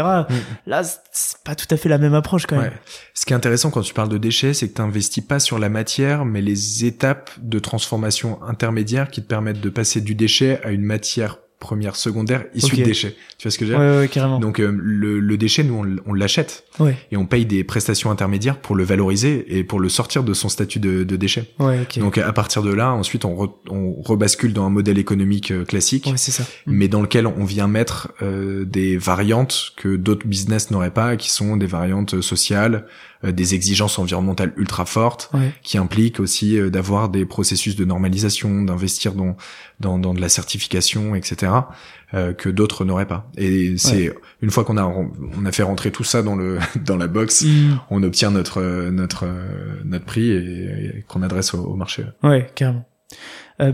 Là, 0.66 0.84
c'est- 0.84 1.38
pas 1.44 1.56
tout 1.56 1.68
à 1.70 1.78
fait 1.78 1.90
la 1.90 1.98
même 1.98 2.14
approche 2.14 2.46
quand 2.46 2.56
même. 2.56 2.72
Ouais. 2.72 2.80
Ce 3.14 3.26
qui 3.26 3.34
est 3.34 3.36
intéressant 3.36 3.70
quand 3.72 3.82
tu 3.82 3.94
parles 3.94 4.10
de 4.10 4.18
déchets, 4.18 4.54
c'est 4.54 4.70
que 4.70 4.76
tu 4.76 4.82
n'investis 4.82 5.24
pas 5.24 5.40
sur 5.40 5.60
la 5.60 5.70
matière, 5.70 6.26
mais 6.26 6.42
les 6.42 6.86
étapes 6.86 7.32
de 7.40 7.60
transformation 7.60 8.42
intermédiaires 8.44 9.10
qui 9.10 9.22
te 9.22 9.28
permettent 9.28 9.62
de 9.62 9.70
passer 9.70 10.02
du 10.02 10.16
déchet 10.16 10.60
à 10.64 10.72
une 10.72 10.84
matière 10.84 11.38
première, 11.64 11.96
secondaire, 11.96 12.46
issue 12.54 12.76
de 12.76 12.84
déchets. 12.84 13.16
Tu 13.38 13.44
vois 13.48 13.52
ce 13.52 13.58
que 13.58 13.66
je 13.66 13.72
veux 13.74 13.78
dire 13.80 14.00
ouais, 14.02 14.08
carrément. 14.10 14.40
Donc 14.40 14.60
euh, 14.60 14.72
le, 14.76 15.20
le 15.20 15.38
déchet, 15.38 15.64
nous, 15.64 15.84
on, 16.06 16.14
l'achète 16.14 16.66
ouais, 16.80 16.96
et 17.12 17.18
on 17.18 17.26
paye 17.26 17.46
des 17.46 17.64
prestations 17.64 18.12
intermédiaires 18.12 18.60
pour 18.60 18.76
le 18.76 18.84
valoriser 18.84 19.46
et 19.58 19.64
pour 19.64 19.80
le 19.80 19.88
sortir 19.90 20.24
de 20.24 20.34
son 20.34 20.50
statut 20.50 20.80
de, 20.80 21.04
de 21.04 21.16
déchet. 21.16 21.46
ouais, 21.60 21.80
ok. 21.82 22.00
Donc 22.00 22.18
à 22.18 22.34
partir 22.34 22.62
de 22.64 22.74
là, 22.74 22.92
ensuite, 22.92 23.24
on, 23.26 23.34
re- 23.36 23.54
on 23.70 23.94
rebascule 24.02 24.52
dans 24.54 24.66
un 24.66 24.70
modèle 24.70 24.98
économique 25.00 25.52
euh, 25.52 25.64
classique. 25.66 26.06
ouais, 26.08 26.18
c'est 26.18 26.32
ça. 26.32 26.44
Mm. 26.66 26.72
mais 26.74 26.88
dans 26.90 27.02
lequel 27.02 27.26
on 27.28 27.46
vient 27.46 27.68
mettre 27.68 28.12
euh, 28.22 28.66
des 28.66 28.98
variantes 28.98 29.72
que 29.78 29.96
d'autres 29.96 30.28
business 30.28 30.70
n'auraient 30.70 30.92
pas, 30.94 31.16
qui 31.16 31.30
sont 31.32 31.56
des 31.58 31.66
variantes 31.66 32.20
sociales, 32.22 32.76
euh, 32.76 32.90
des 33.32 33.56
exigences 33.56 33.98
environnementales 34.00 34.54
ultra 34.58 34.86
fortes, 34.86 35.30
Ouais, 35.34 35.52
qui 35.64 35.78
impliquent 35.78 36.20
aussi 36.20 36.58
euh, 36.58 36.70
d'avoir 36.70 37.10
des 37.10 37.26
processus 37.26 37.76
de 37.76 37.86
normalisation, 37.86 38.64
d'investir 38.64 39.14
dans, 39.14 39.36
dans 39.80 39.98
dans 40.00 40.14
de 40.14 40.20
la 40.22 40.30
certification, 40.30 41.16
etc. 41.16 41.52
euh, 42.14 42.34
que 42.34 42.50
d'autres 42.50 42.84
n'auraient 42.86 43.08
pas. 43.08 43.30
Et 43.38 43.76
c'est 43.78 44.14
une 44.42 44.50
fois 44.52 44.64
qu'on 44.66 44.78
a 44.78 44.84
on 44.86 45.46
a 45.46 45.52
fait 45.52 45.64
rentrer 45.64 45.92
tout 45.92 46.04
ça 46.04 46.22
dans 46.22 46.36
le 46.36 46.60
dans 46.86 46.98
la 46.98 47.08
box, 47.08 47.44
Mm. 47.44 47.80
on 47.90 48.04
obtient 48.04 48.32
notre 48.32 48.62
euh, 48.62 48.92
notre 48.92 49.26
euh, 49.26 49.82
notre 49.86 50.06
prix 50.06 50.30
et, 50.30 50.98
et 51.00 51.06
qu'on 51.08 51.22
adresse 51.24 51.54
au, 51.54 51.60
au 51.64 51.76
marché. 51.76 52.04
ouais, 52.24 52.50
carrément. 52.56 52.86
Euh, 53.62 53.72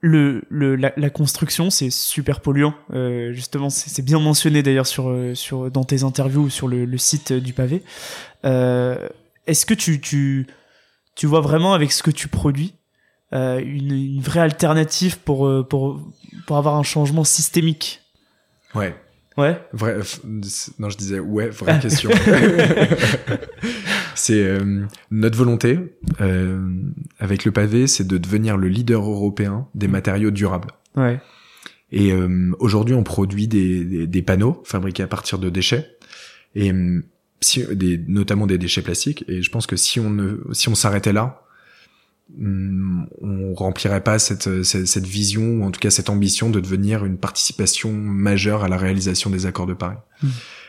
le, 0.00 0.42
le, 0.48 0.76
la, 0.76 0.92
la 0.96 1.10
construction, 1.10 1.70
c'est 1.70 1.90
super 1.90 2.40
polluant. 2.40 2.74
Euh, 2.92 3.32
justement, 3.32 3.70
c'est 3.70 4.02
bien 4.02 4.18
mentionné 4.18 4.62
d'ailleurs 4.62 4.86
sur, 4.86 5.08
euh, 5.08 5.34
sur, 5.34 5.70
dans 5.70 5.84
tes 5.84 6.02
interviews 6.02 6.50
sur 6.50 6.68
le, 6.68 6.84
le 6.84 6.98
site 6.98 7.32
du 7.32 7.52
pavé. 7.52 7.82
Euh, 8.44 9.08
Est-ce 9.46 9.66
que 9.66 9.74
tu, 9.74 10.00
tu, 10.00 10.46
tu 11.16 11.26
vois 11.26 11.40
vraiment 11.40 11.74
avec 11.74 11.92
ce 11.92 12.02
que 12.02 12.10
tu 12.10 12.28
produis 12.28 12.74
euh, 13.32 13.60
une, 13.60 13.92
une 13.92 14.22
vraie 14.22 14.40
alternative 14.40 15.18
pour, 15.18 15.46
euh, 15.46 15.62
pour, 15.62 16.00
pour 16.46 16.56
avoir 16.56 16.76
un 16.76 16.82
changement 16.82 17.24
systémique? 17.24 18.00
Ouais. 18.74 18.94
Ouais. 19.40 19.58
Vrai, 19.72 19.98
non, 20.78 20.90
je 20.90 20.96
disais 20.96 21.18
ouais, 21.18 21.48
vraie 21.48 21.78
question. 21.82 22.10
c'est 24.14 24.42
euh, 24.42 24.84
notre 25.10 25.38
volonté 25.38 25.78
euh, 26.20 26.60
avec 27.18 27.44
le 27.44 27.52
pavé, 27.52 27.86
c'est 27.86 28.06
de 28.06 28.18
devenir 28.18 28.56
le 28.56 28.68
leader 28.68 29.02
européen 29.02 29.66
des 29.74 29.88
matériaux 29.88 30.30
durables. 30.30 30.72
Ouais. 30.94 31.20
Et 31.92 32.12
euh, 32.12 32.52
aujourd'hui, 32.58 32.94
on 32.94 33.02
produit 33.02 33.48
des, 33.48 33.84
des, 33.84 34.06
des 34.06 34.22
panneaux 34.22 34.62
fabriqués 34.64 35.02
à 35.02 35.08
partir 35.08 35.38
de 35.38 35.48
déchets 35.48 35.96
et 36.54 36.72
euh, 36.72 37.02
si, 37.40 37.64
des, 37.74 37.98
notamment 38.06 38.46
des 38.46 38.58
déchets 38.58 38.82
plastiques. 38.82 39.24
Et 39.26 39.42
je 39.42 39.50
pense 39.50 39.66
que 39.66 39.76
si 39.76 39.98
on 40.00 40.10
ne, 40.10 40.36
si 40.52 40.68
on 40.68 40.74
s'arrêtait 40.74 41.12
là, 41.12 41.42
on 42.38 43.54
remplirait 43.54 44.02
pas 44.02 44.18
cette, 44.18 44.62
cette, 44.62 44.86
cette 44.86 45.06
vision 45.06 45.42
ou 45.42 45.64
en 45.64 45.70
tout 45.70 45.80
cas 45.80 45.90
cette 45.90 46.10
ambition 46.10 46.50
de 46.50 46.60
devenir 46.60 47.04
une 47.04 47.18
participation 47.18 47.92
majeure 47.92 48.64
à 48.64 48.68
la 48.68 48.76
réalisation 48.76 49.30
des 49.30 49.46
accords 49.46 49.66
de 49.66 49.74
Paris. 49.74 49.96
Mm. 50.22 50.28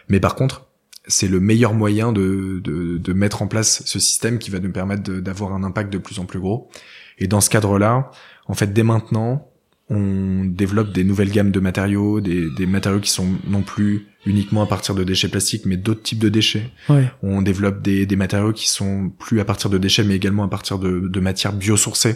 Mais 0.10 0.20
par 0.20 0.36
contre, 0.36 0.68
c'est 1.08 1.28
le 1.28 1.40
meilleur 1.40 1.74
moyen 1.74 2.12
de, 2.12 2.62
de, 2.64 2.98
de 2.98 3.14
mettre 3.14 3.42
en 3.42 3.48
place 3.48 3.84
ce 3.86 4.00
système 4.00 4.40
qui 4.40 4.52
va 4.52 4.60
nous 4.60 4.72
permettre 4.72 5.12
d'avoir 5.12 5.54
un 5.54 5.64
impact 5.64 5.92
de 5.92 5.98
plus 5.98 6.20
en 6.20 6.26
plus 6.26 6.40
gros. 6.40 6.70
Et 7.18 7.28
dans 7.28 7.42
ce 7.42 7.50
cadre-là, 7.50 8.12
en 8.48 8.54
fait, 8.54 8.74
dès 8.74 8.84
maintenant, 8.84 9.51
on 9.92 10.46
développe 10.46 10.94
des 10.94 11.04
nouvelles 11.04 11.32
gammes 11.32 11.52
de 11.52 11.60
matériaux, 11.60 12.22
des, 12.22 12.50
des 12.58 12.66
matériaux 12.66 13.02
qui 13.02 13.10
sont 13.10 13.28
non 13.46 13.62
plus 13.62 14.08
uniquement 14.26 14.62
à 14.64 14.66
partir 14.66 14.96
de 14.96 15.04
déchets 15.04 15.28
plastiques, 15.28 15.66
mais 15.66 15.76
d'autres 15.76 16.02
types 16.02 16.20
de 16.20 16.30
déchets. 16.30 16.70
Ouais. 16.88 17.12
On 17.22 17.42
développe 17.42 17.82
des, 17.82 18.06
des 18.06 18.16
matériaux 18.16 18.54
qui 18.54 18.70
sont 18.70 19.12
plus 19.20 19.42
à 19.42 19.46
partir 19.46 19.70
de 19.70 19.78
déchets, 19.78 20.06
mais 20.06 20.16
également 20.16 20.44
à 20.44 20.48
partir 20.48 20.80
de, 20.80 21.08
de 21.08 21.20
matières 21.20 21.52
biosourcées. 21.52 22.16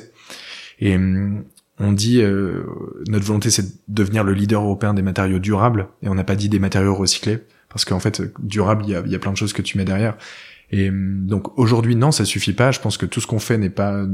Et 0.80 0.96
hum, 0.96 1.44
on 1.78 1.92
dit, 1.92 2.22
euh, 2.22 2.64
notre 3.10 3.26
volonté, 3.26 3.50
c'est 3.50 3.64
de 3.64 3.72
devenir 3.90 4.24
le 4.24 4.32
leader 4.32 4.62
européen 4.62 4.94
des 4.94 5.02
matériaux 5.02 5.40
durables, 5.40 5.90
et 6.02 6.08
on 6.08 6.16
n'a 6.16 6.24
pas 6.24 6.38
dit 6.38 6.48
des 6.48 6.60
matériaux 6.60 6.96
recyclés, 6.96 7.40
parce 7.68 7.84
qu'en 7.84 8.00
fait, 8.00 8.22
durable, 8.40 8.86
il 8.88 8.92
y 8.92 8.96
a, 8.96 9.04
il 9.06 9.12
y 9.12 9.16
a 9.16 9.20
plein 9.20 9.34
de 9.34 9.38
choses 9.38 9.52
que 9.52 9.62
tu 9.62 9.78
mets 9.78 9.86
derrière. 9.86 10.16
Et 10.72 10.90
donc 10.92 11.60
aujourd'hui, 11.60 11.96
non, 11.96 12.12
ça 12.12 12.24
suffit 12.26 12.54
pas. 12.54 12.72
Je 12.72 12.80
pense 12.80 12.98
que 12.98 13.06
tout 13.06 13.22
ce 13.22 13.28
qu'on 13.28 13.40
fait 13.40 13.58
n'est 13.58 13.70
pas 13.70 14.06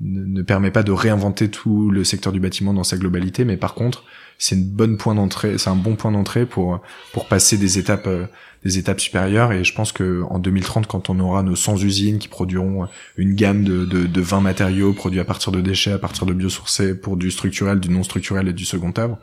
ne, 0.00 0.42
permet 0.42 0.70
pas 0.70 0.82
de 0.82 0.92
réinventer 0.92 1.50
tout 1.50 1.90
le 1.90 2.04
secteur 2.04 2.32
du 2.32 2.40
bâtiment 2.40 2.74
dans 2.74 2.84
sa 2.84 2.96
globalité, 2.96 3.44
mais 3.44 3.56
par 3.56 3.74
contre, 3.74 4.04
c'est 4.38 4.54
une 4.54 4.68
bonne 4.68 4.98
point 4.98 5.14
d'entrée, 5.14 5.56
c'est 5.58 5.70
un 5.70 5.76
bon 5.76 5.96
point 5.96 6.12
d'entrée 6.12 6.44
pour 6.44 6.80
pour 7.12 7.26
passer 7.26 7.56
des 7.56 7.78
étapes 7.78 8.06
euh, 8.06 8.26
des 8.64 8.78
étapes 8.78 9.00
supérieures. 9.00 9.52
Et 9.52 9.64
je 9.64 9.72
pense 9.72 9.92
que 9.92 10.22
en 10.28 10.38
2030, 10.38 10.86
quand 10.86 11.08
on 11.08 11.18
aura 11.20 11.42
nos 11.42 11.56
100 11.56 11.82
usines 11.82 12.18
qui 12.18 12.28
produiront 12.28 12.88
une 13.16 13.34
gamme 13.34 13.64
de, 13.64 13.84
de, 13.84 14.06
de 14.06 14.20
20 14.20 14.40
matériaux 14.40 14.92
produits 14.92 15.20
à 15.20 15.24
partir 15.24 15.52
de 15.52 15.60
déchets, 15.60 15.92
à 15.92 15.98
partir 15.98 16.26
de 16.26 16.34
biosourcés, 16.34 16.94
pour 16.94 17.16
du 17.16 17.30
structurel, 17.30 17.80
du 17.80 17.88
non 17.88 18.02
structurel 18.02 18.48
et 18.48 18.52
du 18.52 18.64
second 18.64 18.92
œuvre, 18.98 19.18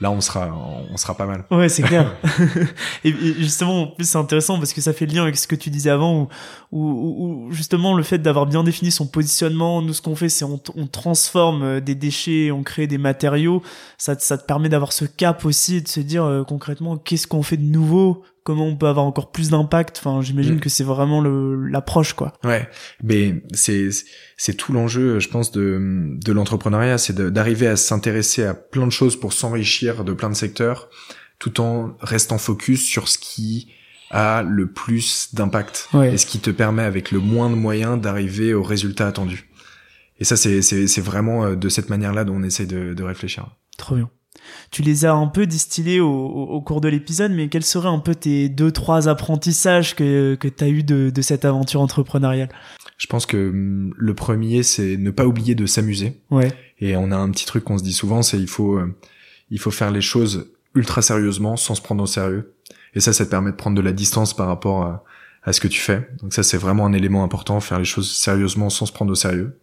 là 0.00 0.10
on 0.10 0.20
sera 0.20 0.48
on 0.90 0.96
sera 0.96 1.16
pas 1.16 1.26
mal. 1.26 1.44
Ouais, 1.50 1.68
c'est 1.68 1.82
clair. 1.82 2.14
et, 3.04 3.12
justement, 3.12 3.82
en 3.82 3.86
plus 3.88 4.08
c'est 4.08 4.18
intéressant 4.18 4.58
parce 4.58 4.72
que 4.72 4.80
ça 4.80 4.92
fait 4.92 5.06
le 5.06 5.14
lien 5.14 5.22
avec 5.22 5.36
ce 5.36 5.46
que 5.46 5.54
tu 5.54 5.70
disais 5.70 5.90
avant 5.90 6.28
où, 6.72 7.48
justement 7.50 7.94
le 7.94 8.02
fait 8.02 8.18
d'avoir 8.18 8.46
bien 8.46 8.62
défini 8.64 8.90
son 8.90 9.06
positionnement, 9.06 9.82
nous 9.82 9.92
ce 9.92 10.02
qu'on 10.02 10.16
fait 10.16 10.28
c'est 10.28 10.44
on, 10.44 10.60
on, 10.76 10.86
transforme 10.86 11.62
euh, 11.62 11.80
des 11.80 11.94
déchets, 11.94 12.50
on 12.50 12.62
crée 12.62 12.86
des 12.86 12.98
matériaux, 12.98 13.62
ça, 13.98 14.18
ça 14.18 14.38
te 14.38 14.44
permet 14.44 14.68
d'avoir 14.68 14.92
ce 14.92 15.04
cap 15.04 15.44
aussi 15.44 15.82
de 15.82 15.88
se 15.88 16.00
dire 16.00 16.24
euh, 16.24 16.44
concrètement 16.44 16.96
qu'est-ce 16.96 17.26
qu'on 17.26 17.42
fait 17.42 17.56
de 17.56 17.64
nouveau 17.64 18.22
comment 18.50 18.66
on 18.66 18.76
peut 18.76 18.88
avoir 18.88 19.06
encore 19.06 19.30
plus 19.30 19.50
d'impact. 19.50 19.98
Enfin, 19.98 20.22
j'imagine 20.22 20.56
mm. 20.56 20.60
que 20.60 20.68
c'est 20.68 20.82
vraiment 20.82 21.22
l'approche, 21.22 22.14
quoi. 22.14 22.32
Ouais, 22.42 22.68
mais 23.02 23.44
c'est 23.52 23.90
c'est 24.36 24.54
tout 24.54 24.72
l'enjeu, 24.72 25.20
je 25.20 25.28
pense, 25.28 25.52
de 25.52 26.16
de 26.24 26.32
l'entrepreneuriat, 26.32 26.98
c'est 26.98 27.16
d'arriver 27.16 27.68
à 27.68 27.76
s'intéresser 27.76 28.44
à 28.44 28.54
plein 28.54 28.86
de 28.86 28.92
choses 28.92 29.18
pour 29.18 29.32
s'enrichir 29.32 30.04
de 30.04 30.12
plein 30.12 30.30
de 30.30 30.34
secteurs, 30.34 30.88
tout 31.38 31.60
en 31.60 31.96
restant 32.00 32.38
focus 32.38 32.84
sur 32.84 33.06
ce 33.06 33.18
qui 33.18 33.68
a 34.10 34.42
le 34.42 34.66
plus 34.66 35.32
d'impact 35.32 35.88
et 36.02 36.18
ce 36.18 36.26
qui 36.26 36.40
te 36.40 36.50
permet 36.50 36.82
avec 36.82 37.12
le 37.12 37.20
moins 37.20 37.48
de 37.48 37.54
moyens 37.54 38.00
d'arriver 38.00 38.52
au 38.54 38.64
résultat 38.64 39.06
attendu. 39.06 39.48
Et 40.18 40.24
ça, 40.24 40.36
c'est 40.36 40.60
c'est 40.62 41.00
vraiment 41.00 41.44
euh, 41.44 41.54
de 41.54 41.68
cette 41.68 41.88
manière-là 41.88 42.24
dont 42.24 42.34
on 42.34 42.42
essaie 42.42 42.66
de, 42.66 42.92
de 42.94 43.02
réfléchir. 43.04 43.46
Trop 43.78 43.94
bien. 43.94 44.10
Tu 44.70 44.82
les 44.82 45.04
as 45.04 45.12
un 45.12 45.26
peu 45.26 45.46
distillés 45.46 46.00
au, 46.00 46.60
cours 46.64 46.80
de 46.80 46.88
l'épisode, 46.88 47.32
mais 47.32 47.48
quels 47.48 47.64
seraient 47.64 47.88
un 47.88 47.98
peu 47.98 48.14
tes 48.14 48.48
deux, 48.48 48.72
trois 48.72 49.08
apprentissages 49.08 49.94
que, 49.94 50.34
que 50.34 50.48
tu 50.48 50.64
as 50.64 50.68
eu 50.68 50.82
de, 50.82 51.20
cette 51.20 51.44
aventure 51.44 51.80
entrepreneuriale? 51.80 52.48
Je 52.98 53.06
pense 53.06 53.26
que 53.26 53.50
hum, 53.50 53.94
le 53.96 54.14
premier, 54.14 54.62
c'est 54.62 54.96
ne 54.96 55.10
pas 55.10 55.26
oublier 55.26 55.54
de 55.54 55.66
s'amuser. 55.66 56.20
Ouais. 56.30 56.52
Et 56.80 56.96
on 56.96 57.10
a 57.10 57.16
un 57.16 57.30
petit 57.30 57.46
truc 57.46 57.64
qu'on 57.64 57.78
se 57.78 57.84
dit 57.84 57.92
souvent, 57.92 58.22
c'est 58.22 58.38
il 58.38 58.48
faut, 58.48 58.76
euh, 58.76 58.94
il 59.50 59.58
faut 59.58 59.70
faire 59.70 59.90
les 59.90 60.00
choses 60.00 60.50
ultra 60.74 61.02
sérieusement 61.02 61.56
sans 61.56 61.74
se 61.74 61.82
prendre 61.82 62.02
au 62.02 62.06
sérieux. 62.06 62.54
Et 62.94 63.00
ça, 63.00 63.12
ça 63.12 63.24
te 63.24 63.30
permet 63.30 63.50
de 63.50 63.56
prendre 63.56 63.76
de 63.76 63.82
la 63.82 63.92
distance 63.92 64.34
par 64.34 64.46
rapport 64.46 64.82
à, 64.82 65.04
à 65.42 65.52
ce 65.52 65.60
que 65.60 65.68
tu 65.68 65.80
fais. 65.80 66.08
Donc 66.20 66.32
ça, 66.32 66.42
c'est 66.42 66.58
vraiment 66.58 66.86
un 66.86 66.92
élément 66.92 67.24
important, 67.24 67.60
faire 67.60 67.78
les 67.78 67.84
choses 67.84 68.10
sérieusement 68.10 68.70
sans 68.70 68.86
se 68.86 68.92
prendre 68.92 69.12
au 69.12 69.16
sérieux. 69.16 69.58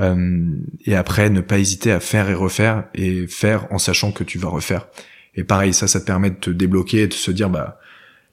Euh, 0.00 0.56
et 0.86 0.94
après, 0.94 1.30
ne 1.30 1.40
pas 1.40 1.58
hésiter 1.58 1.92
à 1.92 2.00
faire 2.00 2.30
et 2.30 2.34
refaire 2.34 2.84
et 2.94 3.26
faire 3.26 3.66
en 3.70 3.78
sachant 3.78 4.12
que 4.12 4.24
tu 4.24 4.38
vas 4.38 4.48
refaire. 4.48 4.88
Et 5.34 5.44
pareil, 5.44 5.74
ça, 5.74 5.86
ça 5.86 6.00
te 6.00 6.06
permet 6.06 6.30
de 6.30 6.36
te 6.36 6.50
débloquer 6.50 7.02
et 7.02 7.06
de 7.08 7.12
se 7.12 7.30
dire, 7.30 7.50
bah, 7.50 7.78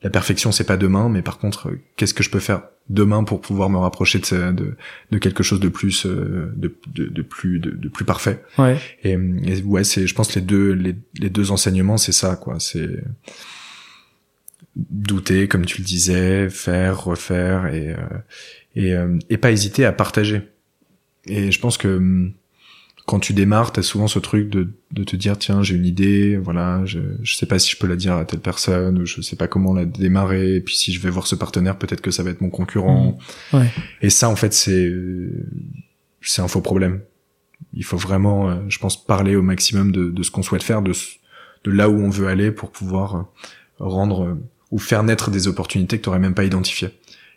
la 0.01 0.09
perfection, 0.09 0.51
c'est 0.51 0.63
pas 0.63 0.77
demain, 0.77 1.09
mais 1.09 1.21
par 1.21 1.37
contre, 1.37 1.71
qu'est-ce 1.95 2.13
que 2.13 2.23
je 2.23 2.29
peux 2.29 2.39
faire 2.39 2.63
demain 2.89 3.23
pour 3.23 3.41
pouvoir 3.41 3.69
me 3.69 3.77
rapprocher 3.77 4.19
de, 4.19 4.51
de, 4.51 4.75
de 5.11 5.17
quelque 5.17 5.43
chose 5.43 5.59
de 5.59 5.69
plus, 5.69 6.05
euh, 6.05 6.51
de, 6.55 6.73
de, 6.93 7.05
de 7.07 7.21
plus, 7.21 7.59
de, 7.59 7.71
de, 7.71 7.89
plus 7.89 8.05
parfait. 8.05 8.41
Ouais. 8.57 8.77
Et, 9.03 9.15
ouais, 9.63 9.83
c'est, 9.83 10.07
je 10.07 10.15
pense, 10.15 10.33
les 10.35 10.41
deux, 10.41 10.71
les, 10.71 10.95
les 11.19 11.29
deux 11.29 11.51
enseignements, 11.51 11.97
c'est 11.97 12.13
ça, 12.13 12.35
quoi. 12.35 12.59
C'est 12.59 13.03
douter, 14.75 15.47
comme 15.47 15.65
tu 15.65 15.79
le 15.81 15.85
disais, 15.85 16.49
faire, 16.49 17.03
refaire 17.03 17.67
et, 17.67 17.95
euh, 18.85 19.17
et, 19.29 19.33
et 19.33 19.37
pas 19.37 19.51
hésiter 19.51 19.85
à 19.85 19.91
partager 19.91 20.41
et 21.29 21.51
je 21.51 21.59
pense 21.59 21.77
que 21.77 21.87
hum, 21.87 22.33
quand 23.05 23.19
tu 23.19 23.33
démarres, 23.33 23.71
t'as 23.71 23.81
souvent 23.81 24.07
ce 24.07 24.19
truc 24.19 24.49
de, 24.49 24.67
de 24.91 25.03
te 25.03 25.15
dire 25.15 25.37
tiens 25.37 25.63
j'ai 25.63 25.75
une 25.75 25.85
idée, 25.85 26.37
voilà, 26.37 26.85
je, 26.85 26.99
je 27.23 27.35
sais 27.35 27.47
pas 27.47 27.57
si 27.57 27.71
je 27.71 27.77
peux 27.77 27.87
la 27.87 27.95
dire 27.95 28.13
à 28.13 28.25
telle 28.25 28.39
personne 28.39 28.99
ou 28.99 29.05
je 29.05 29.21
sais 29.21 29.35
pas 29.35 29.47
comment 29.47 29.73
la 29.73 29.85
démarrer. 29.85 30.55
Et 30.57 30.61
puis 30.61 30.75
si 30.75 30.93
je 30.93 30.99
vais 30.99 31.09
voir 31.09 31.25
ce 31.25 31.35
partenaire, 31.35 31.77
peut-être 31.77 32.01
que 32.01 32.11
ça 32.11 32.21
va 32.21 32.29
être 32.29 32.41
mon 32.41 32.49
concurrent. 32.51 33.17
Mmh. 33.51 33.57
Ouais. 33.57 33.71
Et 34.01 34.09
ça 34.09 34.29
en 34.29 34.35
fait 34.35 34.53
c'est 34.53 34.93
c'est 36.21 36.41
un 36.41 36.47
faux 36.47 36.61
problème. 36.61 37.01
Il 37.73 37.83
faut 37.83 37.97
vraiment, 37.97 38.49
euh, 38.49 38.55
je 38.67 38.79
pense, 38.79 39.03
parler 39.03 39.35
au 39.35 39.41
maximum 39.41 39.91
de, 39.91 40.09
de 40.09 40.23
ce 40.23 40.31
qu'on 40.31 40.43
souhaite 40.43 40.63
faire, 40.63 40.81
de 40.81 40.93
de 41.65 41.71
là 41.71 41.89
où 41.89 41.99
on 41.99 42.09
veut 42.09 42.27
aller 42.27 42.51
pour 42.51 42.71
pouvoir 42.71 43.15
euh, 43.15 43.21
rendre 43.79 44.23
euh, 44.23 44.35
ou 44.71 44.79
faire 44.79 45.03
naître 45.03 45.29
des 45.29 45.47
opportunités 45.47 45.97
que 45.97 46.03
tu 46.03 46.09
n'aurais 46.09 46.19
même 46.19 46.33
pas 46.33 46.45
identifiées. 46.45 46.89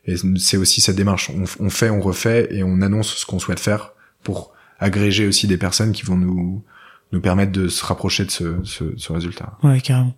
Et 0.04 0.16
c'est 0.36 0.56
aussi 0.56 0.80
cette 0.80 0.96
démarche. 0.96 1.30
On, 1.60 1.70
fait, 1.70 1.90
on 1.90 2.00
refait 2.00 2.48
et 2.50 2.64
on 2.64 2.80
annonce 2.80 3.14
ce 3.14 3.26
qu'on 3.26 3.38
souhaite 3.38 3.60
faire 3.60 3.92
pour 4.24 4.52
agréger 4.80 5.26
aussi 5.26 5.46
des 5.46 5.56
personnes 5.56 5.92
qui 5.92 6.02
vont 6.02 6.16
nous 6.16 6.64
nous 7.12 7.20
permettre 7.20 7.52
de 7.52 7.68
se 7.68 7.84
rapprocher 7.84 8.24
de 8.24 8.30
ce, 8.30 8.62
ce, 8.64 9.12
résultat. 9.12 9.58
Ouais, 9.62 9.80
carrément. 9.80 10.14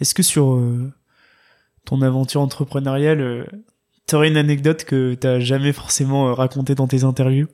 Est-ce 0.00 0.14
que 0.14 0.22
sur 0.22 0.54
euh, 0.54 0.92
ton 1.84 2.02
aventure 2.02 2.40
entrepreneuriale, 2.40 3.20
euh, 3.20 3.44
t'aurais 4.06 4.28
une 4.28 4.36
anecdote 4.36 4.84
que 4.84 5.14
t'as 5.14 5.40
jamais 5.40 5.72
forcément 5.72 6.28
euh, 6.28 6.32
racontée 6.32 6.76
dans 6.76 6.86
tes 6.86 7.02
interviews? 7.02 7.48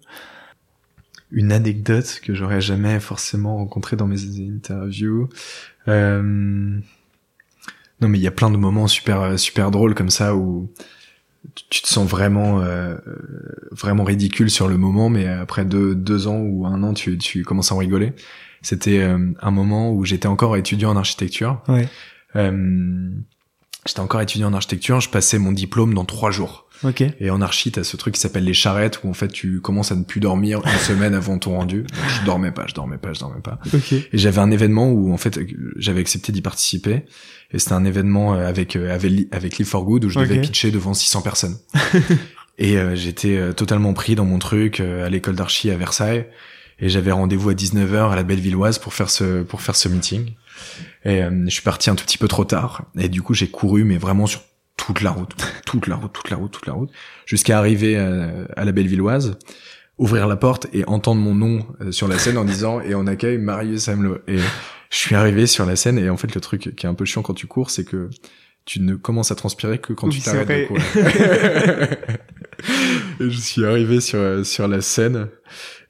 Une 1.31 1.53
anecdote 1.53 2.21
que 2.23 2.35
j'aurais 2.35 2.61
jamais 2.61 3.01
forcément 3.01 3.57
rencontrée 3.57 3.97
dans 3.97 4.07
mes 4.07 4.23
interviews. 4.41 5.29
Euh... 5.89 6.23
Non, 8.01 8.09
mais 8.09 8.19
il 8.19 8.23
y 8.23 8.27
a 8.27 8.33
plein 8.33 8.51
de 8.51 8.57
moments 8.57 8.89
super 8.89 9.39
super 9.39 9.71
drôles 9.71 9.95
comme 9.95 10.11
ça 10.11 10.35
où 10.35 10.71
tu 11.71 11.83
te 11.83 11.89
sens 11.89 12.09
vraiment 12.09 12.61
euh, 12.61 12.97
vraiment 13.71 14.05
ridicule 14.05 14.51
sur 14.51 14.69
le 14.69 14.77
moment, 14.77 15.09
mais 15.09 15.27
après 15.27 15.65
deux, 15.65 15.95
deux 15.95 16.27
ans 16.27 16.39
ou 16.39 16.67
un 16.67 16.83
an, 16.83 16.95
tu, 16.95 17.19
tu 17.19 17.45
commences 17.45 17.73
à 17.73 17.75
en 17.75 17.79
rigoler. 17.79 18.13
C'était 18.63 18.99
euh, 18.99 19.33
un 19.41 19.51
moment 19.51 19.93
où 19.93 20.05
j'étais 20.05 20.29
encore 20.29 20.57
étudiant 20.57 20.91
en 20.91 20.97
architecture. 20.97 21.63
Ouais. 21.69 21.89
Euh, 22.37 23.11
j'étais 23.87 24.01
encore 24.01 24.21
étudiant 24.21 24.49
en 24.49 24.55
architecture, 24.55 25.01
je 25.01 25.09
passais 25.09 25.39
mon 25.39 25.53
diplôme 25.53 25.95
dans 25.95 26.05
trois 26.05 26.31
jours. 26.31 26.67
Okay. 26.83 27.13
Et 27.21 27.31
en 27.31 27.41
archi, 27.43 27.71
t'as 27.71 27.85
ce 27.85 27.97
truc 27.97 28.15
qui 28.15 28.21
s'appelle 28.21 28.45
les 28.45 28.55
charrettes, 28.55 29.01
où 29.05 29.11
en 29.11 29.15
fait 29.15 29.29
tu 29.29 29.61
commences 29.61 29.93
à 29.93 29.97
ne 29.97 30.05
plus 30.05 30.21
dormir 30.21 30.61
une 30.65 30.79
semaine 30.79 31.15
avant 31.15 31.39
ton 31.39 31.57
rendu. 31.57 31.85
je 32.09 32.25
dormais 32.25 32.53
pas, 32.53 32.67
je 32.67 32.75
dormais 32.75 32.99
pas, 32.99 33.13
je 33.13 33.21
dormais 33.21 33.41
pas. 33.41 33.59
Okay. 33.75 34.09
Et 34.13 34.19
j'avais 34.19 34.39
un 34.39 34.51
événement 34.51 34.91
où 34.91 35.13
en 35.13 35.19
fait 35.19 35.39
j'avais 35.77 36.01
accepté 36.01 36.33
d'y 36.33 36.41
participer. 36.43 37.05
Et 37.53 37.59
c'était 37.59 37.73
un 37.73 37.85
événement 37.85 38.35
euh, 38.35 38.49
avec 38.49 38.77
euh, 38.77 38.95
avec, 38.95 39.13
avec 39.33 39.59
Live 39.59 39.67
for 39.67 39.85
Good 39.85 40.05
où 40.05 40.09
je 40.09 40.19
devais 40.19 40.41
pitcher 40.41 40.71
devant 40.71 40.95
600 40.95 41.23
personnes. 41.23 41.59
et 42.59 42.79
euh, 42.79 42.95
j'étais 42.95 43.53
totalement 43.55 43.93
pris 43.93 44.15
dans 44.15 44.25
mon 44.25 44.39
truc 44.39 44.81
à 44.81 45.09
l'école 45.09 45.35
d'archi 45.35 45.71
à 45.71 45.77
Versailles. 45.77 46.27
Et 46.83 46.89
j'avais 46.89 47.13
rendez-vous 47.13 47.51
à 47.51 47.55
19h 47.55 48.11
à 48.11 48.17
la 48.17 48.23
Bellevilloise 48.23 48.79
pour 48.79 48.95
faire 48.95 49.11
ce 49.11 49.43
pour 49.43 49.61
faire 49.61 49.77
ce 49.77 49.89
meeting. 49.89 50.33
Et 51.05 51.21
je 51.21 51.51
suis 51.51 51.63
parti 51.63 51.91
un 51.91 51.95
tout 51.95 52.05
petit 52.05 52.17
peu 52.17 52.29
trop 52.29 52.45
tard. 52.45 52.85
Et 52.99 53.09
du 53.09 53.21
coup 53.21 53.35
j'ai 53.35 53.49
couru 53.49 53.85
mais 53.85 53.99
vraiment 53.99 54.27
sur 54.27 54.41
toute 54.77 55.03
la 55.03 55.11
route, 55.11 55.35
toute 55.71 55.87
la 55.87 55.97
route, 55.97 56.13
toute 56.13 56.31
la 56.31 56.37
route, 56.37 56.51
toute 56.51 56.67
la 56.67 56.73
route, 56.73 56.91
jusqu'à 57.27 57.59
arriver 57.59 57.97
à, 57.97 58.65
la 58.65 58.73
Bellevilloise, 58.73 59.39
ouvrir 59.99 60.27
la 60.27 60.37
porte 60.37 60.67
et 60.73 60.85
entendre 60.87 61.21
mon 61.21 61.35
nom 61.35 61.65
sur 61.93 62.09
la 62.09 62.19
scène 62.19 62.39
en 62.39 62.45
disant 62.45 62.81
et 62.81 62.95
on 62.95 63.07
accueille 63.07 63.39
Marius 63.39 63.89
Hamelot. 63.89 64.19
Et 64.27 64.39
je 64.39 64.97
suis 64.97 65.15
arrivé 65.15 65.47
sur 65.47 65.65
la 65.67 65.77
scène 65.77 65.99
et 65.99 66.11
en 66.11 66.17
fait 66.17 66.35
le 66.35 66.41
truc 66.41 66.75
qui 66.77 66.87
est 66.87 66.89
un 66.89 66.95
peu 66.95 67.05
chiant 67.05 67.23
quand 67.23 67.35
tu 67.35 67.47
cours, 67.47 67.71
c'est 67.71 67.85
que 67.85 68.11
tu 68.65 68.81
ne 68.81 68.97
commences 68.97 69.31
à 69.31 69.37
transpirer 69.37 69.79
que 69.79 69.93
quand 69.93 70.09
tu 70.09 70.21
t'arrêtes 70.21 70.49
de 70.49 70.67
courir. 70.67 70.83
je 73.21 73.29
suis 73.29 73.65
arrivé 73.65 74.01
sur 74.01 74.45
sur 74.45 74.67
la 74.67 74.81
scène 74.81 75.29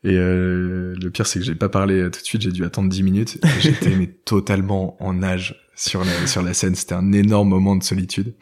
et 0.05 0.14
euh, 0.14 0.95
le 1.01 1.11
pire 1.11 1.26
c'est 1.26 1.39
que 1.39 1.45
j'ai 1.45 1.55
pas 1.55 1.68
parlé 1.68 2.03
tout 2.11 2.20
de 2.20 2.24
suite, 2.24 2.43
j'ai 2.43 2.53
dû 2.53 2.64
attendre 2.64 2.91
10 2.91 3.03
minutes. 3.03 3.39
J'étais 3.61 3.97
mais 3.97 4.07
totalement 4.07 5.03
en 5.03 5.14
nage 5.14 5.70
sur 5.81 6.05
la 6.05 6.26
sur 6.26 6.43
la 6.43 6.53
scène, 6.53 6.74
c'était 6.74 6.95
un 6.95 7.12
énorme 7.12 7.49
moment 7.49 7.74
de 7.74 7.83
solitude. 7.83 8.35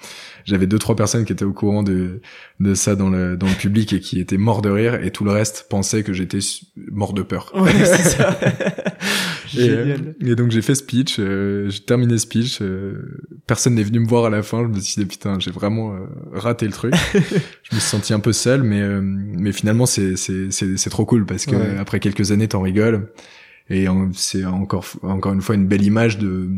J'avais 0.44 0.66
deux 0.66 0.78
trois 0.78 0.96
personnes 0.96 1.24
qui 1.24 1.32
étaient 1.32 1.44
au 1.44 1.52
courant 1.52 1.84
de 1.84 2.20
de 2.58 2.74
ça 2.74 2.96
dans 2.96 3.10
le 3.10 3.36
dans 3.36 3.46
le 3.46 3.54
public 3.54 3.92
et 3.92 4.00
qui 4.00 4.18
étaient 4.18 4.38
morts 4.38 4.60
de 4.60 4.70
rire 4.70 4.94
et 5.04 5.12
tout 5.12 5.22
le 5.24 5.30
reste 5.30 5.66
pensait 5.70 6.02
que 6.02 6.12
j'étais 6.12 6.40
mort 6.90 7.12
de 7.12 7.22
peur. 7.22 7.52
Ouais, 7.54 7.72
c'est 7.84 8.02
ça. 8.16 8.36
Et, 9.56 10.34
donc 10.34 10.50
j'ai 10.50 10.62
fait 10.62 10.74
speech, 10.74 11.18
euh, 11.20 11.70
j'ai 11.70 11.78
terminé 11.80 12.18
speech, 12.18 12.60
euh, 12.60 13.20
personne 13.46 13.76
n'est 13.76 13.84
venu 13.84 14.00
me 14.00 14.08
voir 14.08 14.24
à 14.24 14.30
la 14.30 14.42
fin, 14.42 14.64
je 14.64 14.68
me 14.68 14.80
suis 14.80 15.00
dit 15.00 15.06
putain 15.06 15.38
j'ai 15.38 15.52
vraiment 15.52 15.94
euh, 15.94 16.00
raté 16.32 16.66
le 16.66 16.72
truc. 16.72 16.92
je 17.14 17.74
me 17.74 17.78
suis 17.78 17.88
senti 17.88 18.12
un 18.12 18.20
peu 18.20 18.32
seul, 18.32 18.64
mais 18.64 18.82
mais 19.00 19.52
finalement 19.52 19.86
c'est 19.86 20.16
c'est 20.16 20.50
c'est 20.50 20.90
trop 20.90 21.04
cool 21.04 21.24
parce 21.24 21.46
que 21.46 21.78
après 21.78 22.00
quelques 22.00 22.32
années 22.32 22.48
t'en 22.48 22.62
rigoles 22.62 23.12
et 23.70 23.86
c'est 24.14 24.44
encore 24.44 24.84
encore 25.02 25.34
une 25.34 25.42
fois 25.42 25.54
une 25.54 25.68
belle 25.68 25.82
image 25.82 26.18
de 26.18 26.50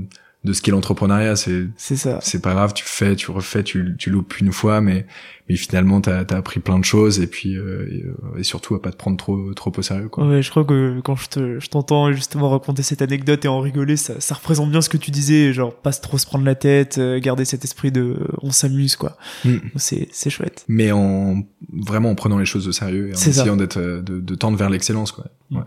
de 0.43 0.53
ce 0.55 0.63
qu'est 0.63 0.71
l'entrepreneuriat. 0.71 1.37
C'est 1.37 1.67
c'est 1.77 1.97
ça. 1.97 2.19
C'est 2.23 2.41
pas 2.41 2.55
grave, 2.55 2.73
tu 2.73 2.85
fais, 2.87 3.15
tu 3.15 3.31
refais, 3.31 3.63
tu, 3.63 3.95
tu 3.99 4.11
loupes 4.11 4.39
une 4.41 4.53
fois, 4.53 4.81
mais 4.81 5.07
mais 5.49 5.57
finalement 5.57 6.01
t'as 6.01 6.21
as 6.21 6.37
appris 6.37 6.61
plein 6.61 6.79
de 6.79 6.85
choses 6.85 7.21
et 7.21 7.27
puis 7.27 7.57
euh, 7.57 8.15
euh, 8.35 8.39
et, 8.39 8.43
surtout 8.43 8.75
à 8.75 8.81
pas 8.81 8.91
te 8.91 8.97
prendre 8.97 9.19
trop 9.19 9.53
trop 9.53 9.73
au 9.77 9.83
sérieux. 9.83 10.09
Quoi. 10.09 10.27
Ouais, 10.27 10.43
je 10.43 10.51
crois 10.51 10.65
que 10.65 11.01
quand 11.05 11.17
je 11.17 11.29
te 11.29 11.61
je 11.61 11.69
t'entends 11.69 12.11
justement 12.13 12.49
raconter 12.49 12.83
cette 12.83 13.03
anecdote 13.03 13.45
et 13.45 13.49
en 13.49 13.61
rigoler, 13.61 13.97
ça 13.97 14.19
ça 14.21 14.35
représente 14.35 14.71
bien 14.71 14.81
ce 14.81 14.89
que 14.89 14.97
tu 14.97 15.11
disais, 15.11 15.53
genre 15.53 15.75
pas 15.75 15.93
trop 15.93 16.17
se 16.17 16.27
prendre 16.27 16.45
la 16.45 16.55
tête, 16.55 16.97
euh, 16.97 17.21
garder 17.21 17.45
cet 17.45 17.65
esprit 17.65 17.93
de 17.93 18.17
on 18.41 18.51
s'amuse 18.51 18.97
quoi. 18.97 19.19
Mm. 19.45 19.57
C'est 19.77 20.09
c'est 20.11 20.31
chouette. 20.31 20.65
Mais 20.69 20.91
en 20.91 21.43
vraiment 21.71 22.11
en 22.11 22.15
prenant 22.15 22.39
les 22.39 22.47
choses 22.47 22.67
au 22.67 22.73
sérieux 22.73 23.11
et 23.11 23.13
en 23.13 23.19
essayant 23.19 23.57
d'être 23.57 23.79
de, 23.79 24.21
de 24.21 24.35
tendre 24.35 24.57
vers 24.57 24.71
l'excellence 24.71 25.13
quoi. 25.13 25.27
Mm. 25.51 25.59
Ouais. 25.59 25.65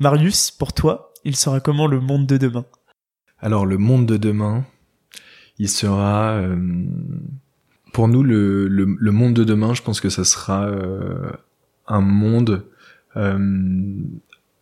Marius, 0.00 0.50
pour 0.50 0.72
toi, 0.72 1.12
il 1.24 1.36
sera 1.36 1.60
comment 1.60 1.86
le 1.86 2.00
monde 2.00 2.26
de 2.26 2.36
demain? 2.36 2.64
Alors 3.42 3.66
le 3.66 3.76
monde 3.76 4.06
de 4.06 4.16
demain, 4.16 4.64
il 5.58 5.68
sera 5.68 6.34
euh, 6.34 6.56
pour 7.92 8.08
nous 8.08 8.22
le, 8.22 8.68
le, 8.68 9.12
monde 9.12 9.34
de 9.34 9.44
demain. 9.44 9.74
Je 9.74 9.82
pense 9.82 10.00
que 10.00 10.08
ça 10.08 10.24
sera 10.24 10.66
euh, 10.66 11.30
un 11.88 12.00
monde 12.00 12.64
euh, 13.16 13.36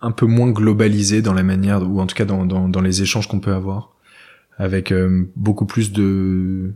un 0.01 0.11
peu 0.11 0.27
moins 0.27 0.51
globalisé 0.51 1.21
dans 1.21 1.35
la 1.35 1.43
manière 1.43 1.83
ou 1.89 2.01
en 2.01 2.07
tout 2.07 2.17
cas 2.17 2.25
dans, 2.25 2.47
dans, 2.47 2.69
dans 2.69 2.81
les 2.81 3.03
échanges 3.03 3.29
qu'on 3.29 3.41
peut 3.41 3.53
avoir, 3.53 3.95
avec 4.59 4.93
beaucoup 5.37 5.67
plus 5.67 5.93
de 5.93 6.73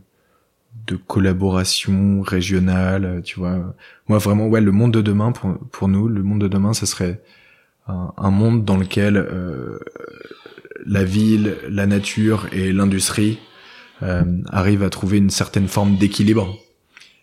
de 0.86 0.96
collaboration 0.96 2.20
régionale, 2.20 3.22
tu 3.24 3.38
vois. 3.38 3.74
Moi 4.08 4.18
vraiment 4.18 4.48
ouais 4.48 4.60
le 4.60 4.72
monde 4.72 4.92
de 4.92 5.00
demain 5.00 5.32
pour 5.32 5.56
pour 5.72 5.88
nous 5.88 6.08
le 6.08 6.22
monde 6.22 6.42
de 6.42 6.48
demain 6.48 6.74
ça 6.74 6.84
serait 6.84 7.22
un, 7.86 8.12
un 8.16 8.30
monde 8.30 8.64
dans 8.64 8.76
lequel 8.76 9.16
euh, 9.16 9.78
la 10.86 11.04
ville, 11.04 11.56
la 11.68 11.86
nature 11.86 12.48
et 12.52 12.72
l'industrie 12.72 13.38
euh, 14.02 14.24
arrivent 14.48 14.82
à 14.82 14.90
trouver 14.90 15.18
une 15.18 15.30
certaine 15.30 15.68
forme 15.68 15.96
d'équilibre 15.96 16.58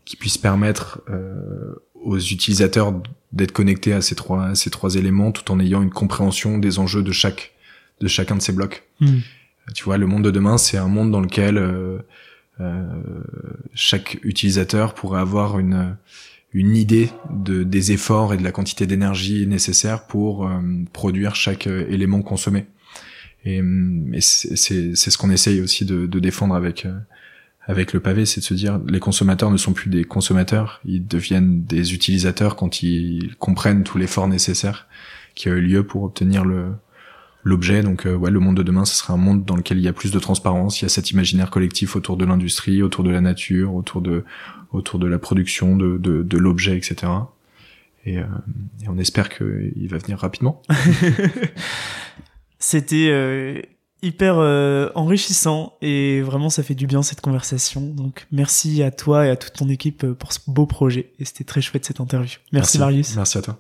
qui 0.05 0.16
puisse 0.16 0.38
permettre 0.38 1.01
euh, 1.09 1.76
aux 1.95 2.18
utilisateurs 2.18 2.93
d'être 3.34 3.51
connectés 3.51 3.93
à 3.93 4.01
ces 4.01 4.16
trois 4.16 4.55
ces 4.55 4.70
trois 4.70 4.95
éléments 4.95 5.32
tout 5.32 5.51
en 5.51 5.59
ayant 5.59 5.82
une 5.82 5.91
compréhension 5.91 6.57
des 6.57 6.80
enjeux 6.80 7.03
de 7.03 7.12
chaque 7.12 7.53
de 7.99 8.07
chacun 8.07 8.36
de 8.36 8.41
ces 8.41 8.53
blocs. 8.53 8.84
Hmm. 8.99 9.20
Tu 9.76 9.84
vois, 9.84 9.97
le 9.97 10.07
monde 10.07 10.24
de 10.24 10.32
demain, 10.32 10.57
c'est 10.57 10.78
un 10.78 10.88
monde 10.88 11.12
dans 11.12 11.22
lequel 11.22 11.57
euh, 11.57 11.99
euh 12.59 12.84
chaque 13.74 14.18
utilisateur 14.24 14.93
pourrait 14.93 15.22
avoir 15.22 15.59
une 15.59 15.95
une 16.53 16.75
idée 16.75 17.09
de, 17.29 17.63
des 17.63 17.91
efforts 17.91 18.33
et 18.33 18.37
de 18.37 18.43
la 18.43 18.51
quantité 18.51 18.85
d'énergie 18.85 19.47
nécessaire 19.47 20.05
pour 20.07 20.47
euh, 20.47 20.59
produire 20.91 21.35
chaque 21.35 21.67
élément 21.67 22.21
consommé. 22.21 22.65
Et, 23.45 23.57
et 24.13 24.21
c'est 24.21 24.95
ce 24.95 25.17
qu'on 25.17 25.31
essaye 25.31 25.61
aussi 25.61 25.85
de, 25.85 26.05
de 26.05 26.19
défendre 26.19 26.55
avec 26.55 26.85
euh, 26.85 26.97
avec 27.67 27.93
le 27.93 27.99
pavé, 27.99 28.25
c'est 28.25 28.41
de 28.41 28.45
se 28.45 28.55
dire 28.55 28.79
les 28.87 28.99
consommateurs 28.99 29.51
ne 29.51 29.57
sont 29.57 29.73
plus 29.73 29.89
des 29.89 30.03
consommateurs, 30.03 30.81
ils 30.83 31.05
deviennent 31.05 31.63
des 31.63 31.93
utilisateurs 31.93 32.55
quand 32.55 32.81
ils 32.81 33.35
comprennent 33.37 33.83
tout 33.83 33.99
l'effort 33.99 34.27
nécessaire 34.27 34.87
qui 35.35 35.47
a 35.47 35.51
eu 35.51 35.61
lieu 35.61 35.85
pour 35.85 36.03
obtenir 36.03 36.43
le 36.43 36.73
l'objet. 37.43 37.81
Donc 37.81 38.05
euh, 38.05 38.15
ouais, 38.15 38.31
le 38.31 38.39
monde 38.39 38.57
de 38.57 38.63
demain, 38.63 38.85
ce 38.85 38.95
sera 38.95 39.13
un 39.13 39.17
monde 39.17 39.45
dans 39.45 39.55
lequel 39.55 39.77
il 39.77 39.83
y 39.83 39.87
a 39.87 39.93
plus 39.93 40.11
de 40.11 40.19
transparence, 40.19 40.81
il 40.81 40.83
y 40.83 40.87
a 40.87 40.89
cet 40.89 41.11
imaginaire 41.11 41.49
collectif 41.49 41.95
autour 41.95 42.17
de 42.17 42.25
l'industrie, 42.25 42.81
autour 42.81 43.03
de 43.03 43.11
la 43.11 43.21
nature, 43.21 43.73
autour 43.75 44.01
de 44.01 44.23
autour 44.72 44.99
de 44.99 45.07
la 45.07 45.19
production 45.19 45.76
de 45.76 45.97
de, 45.97 46.24
de 46.24 46.38
l'objet, 46.38 46.78
etc. 46.78 47.07
Et, 48.05 48.17
euh, 48.17 48.24
et 48.84 48.89
on 48.89 48.97
espère 48.97 49.30
qu'il 49.30 49.88
va 49.88 49.97
venir 49.97 50.17
rapidement. 50.17 50.61
C'était 52.59 53.09
euh, 53.09 53.61
hyper 54.01 54.38
euh, 54.38 54.89
enrichissant 54.95 55.74
et 55.82 56.22
vraiment 56.22 56.49
ça 56.49 56.63
fait 56.63 56.76
du 56.76 56.88
bien 56.88 57.03
cette 57.03 57.22
conversation. 57.22 57.82
Donc 57.82 58.28
merci 58.32 58.82
à 58.84 58.91
toi 58.91 59.28
et 59.28 59.30
à 59.30 59.36
toute 59.36 59.53
ton 59.53 59.69
équipe 59.69 60.05
pour 60.13 60.34
ce 60.34 60.39
beau 60.47 60.65
projet 60.65 61.11
et 61.19 61.26
c'était 61.26 61.43
très 61.43 61.61
chouette 61.61 61.86
cette 61.86 61.99
interview. 61.99 62.39
Merci, 62.51 62.80
Marius. 62.80 63.15
Merci 63.15 63.38
à 63.38 63.41
toi. 63.41 63.59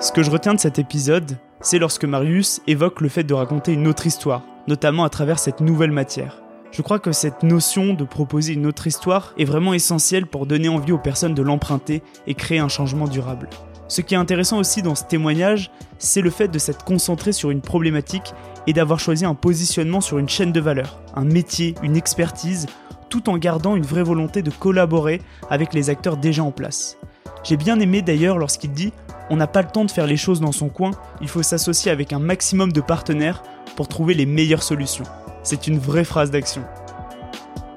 Ce 0.00 0.12
que 0.12 0.22
je 0.22 0.30
retiens 0.30 0.54
de 0.54 0.60
cet 0.60 0.78
épisode, 0.78 1.36
c'est 1.60 1.78
lorsque 1.78 2.06
Marius 2.06 2.62
évoque 2.66 3.02
le 3.02 3.10
fait 3.10 3.22
de 3.24 3.34
raconter 3.34 3.74
une 3.74 3.86
autre 3.86 4.06
histoire, 4.06 4.42
notamment 4.66 5.04
à 5.04 5.10
travers 5.10 5.38
cette 5.38 5.60
nouvelle 5.60 5.92
matière. 5.92 6.40
Je 6.72 6.82
crois 6.82 7.00
que 7.00 7.10
cette 7.10 7.42
notion 7.42 7.94
de 7.94 8.04
proposer 8.04 8.52
une 8.52 8.66
autre 8.66 8.86
histoire 8.86 9.34
est 9.36 9.44
vraiment 9.44 9.74
essentielle 9.74 10.26
pour 10.26 10.46
donner 10.46 10.68
envie 10.68 10.92
aux 10.92 10.98
personnes 10.98 11.34
de 11.34 11.42
l'emprunter 11.42 12.02
et 12.28 12.34
créer 12.34 12.60
un 12.60 12.68
changement 12.68 13.08
durable. 13.08 13.48
Ce 13.88 14.02
qui 14.02 14.14
est 14.14 14.18
intéressant 14.18 14.58
aussi 14.58 14.82
dans 14.82 14.94
ce 14.94 15.02
témoignage, 15.02 15.72
c'est 15.98 16.20
le 16.20 16.30
fait 16.30 16.46
de 16.46 16.60
s'être 16.60 16.84
concentré 16.84 17.32
sur 17.32 17.50
une 17.50 17.60
problématique 17.60 18.34
et 18.68 18.72
d'avoir 18.72 19.00
choisi 19.00 19.24
un 19.24 19.34
positionnement 19.34 20.00
sur 20.00 20.18
une 20.18 20.28
chaîne 20.28 20.52
de 20.52 20.60
valeur, 20.60 21.00
un 21.14 21.24
métier, 21.24 21.74
une 21.82 21.96
expertise, 21.96 22.66
tout 23.08 23.28
en 23.28 23.36
gardant 23.36 23.74
une 23.74 23.84
vraie 23.84 24.04
volonté 24.04 24.42
de 24.42 24.52
collaborer 24.52 25.20
avec 25.50 25.74
les 25.74 25.90
acteurs 25.90 26.16
déjà 26.16 26.44
en 26.44 26.52
place. 26.52 26.98
J'ai 27.42 27.56
bien 27.56 27.80
aimé 27.80 28.00
d'ailleurs 28.00 28.38
lorsqu'il 28.38 28.70
dit 28.70 28.92
On 29.28 29.36
n'a 29.36 29.48
pas 29.48 29.62
le 29.62 29.70
temps 29.70 29.84
de 29.84 29.90
faire 29.90 30.06
les 30.06 30.16
choses 30.16 30.40
dans 30.40 30.52
son 30.52 30.68
coin, 30.68 30.92
il 31.20 31.28
faut 31.28 31.42
s'associer 31.42 31.90
avec 31.90 32.12
un 32.12 32.20
maximum 32.20 32.70
de 32.70 32.80
partenaires 32.80 33.42
pour 33.74 33.88
trouver 33.88 34.14
les 34.14 34.26
meilleures 34.26 34.62
solutions. 34.62 35.04
C'est 35.42 35.66
une 35.66 35.78
vraie 35.78 36.04
phrase 36.04 36.30
d'action. 36.30 36.62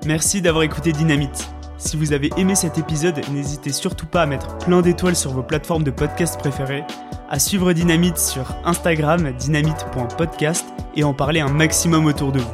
Merci 0.05 0.41
d'avoir 0.41 0.63
écouté 0.63 0.91
Dynamite. 0.91 1.49
Si 1.77 1.97
vous 1.97 2.13
avez 2.13 2.29
aimé 2.37 2.55
cet 2.55 2.77
épisode, 2.77 3.21
n'hésitez 3.31 3.71
surtout 3.71 4.05
pas 4.05 4.23
à 4.23 4.25
mettre 4.25 4.57
plein 4.57 4.81
d'étoiles 4.81 5.15
sur 5.15 5.31
vos 5.31 5.43
plateformes 5.43 5.83
de 5.83 5.91
podcast 5.91 6.39
préférées, 6.39 6.83
à 7.29 7.39
suivre 7.39 7.73
Dynamite 7.73 8.17
sur 8.17 8.55
Instagram 8.65 9.31
dynamite.podcast 9.33 10.65
et 10.95 11.03
en 11.03 11.13
parler 11.13 11.39
un 11.39 11.51
maximum 11.51 12.05
autour 12.05 12.31
de 12.31 12.39
vous. 12.39 12.53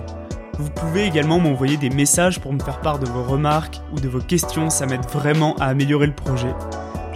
Vous 0.59 0.69
pouvez 0.69 1.05
également 1.05 1.39
m'envoyer 1.39 1.77
des 1.77 1.89
messages 1.89 2.39
pour 2.39 2.53
me 2.53 2.59
faire 2.59 2.81
part 2.81 2.99
de 2.99 3.07
vos 3.07 3.23
remarques 3.23 3.81
ou 3.93 3.99
de 3.99 4.09
vos 4.09 4.19
questions, 4.19 4.69
ça 4.69 4.85
m'aide 4.85 5.05
vraiment 5.05 5.55
à 5.55 5.65
améliorer 5.65 6.07
le 6.07 6.15
projet. 6.15 6.53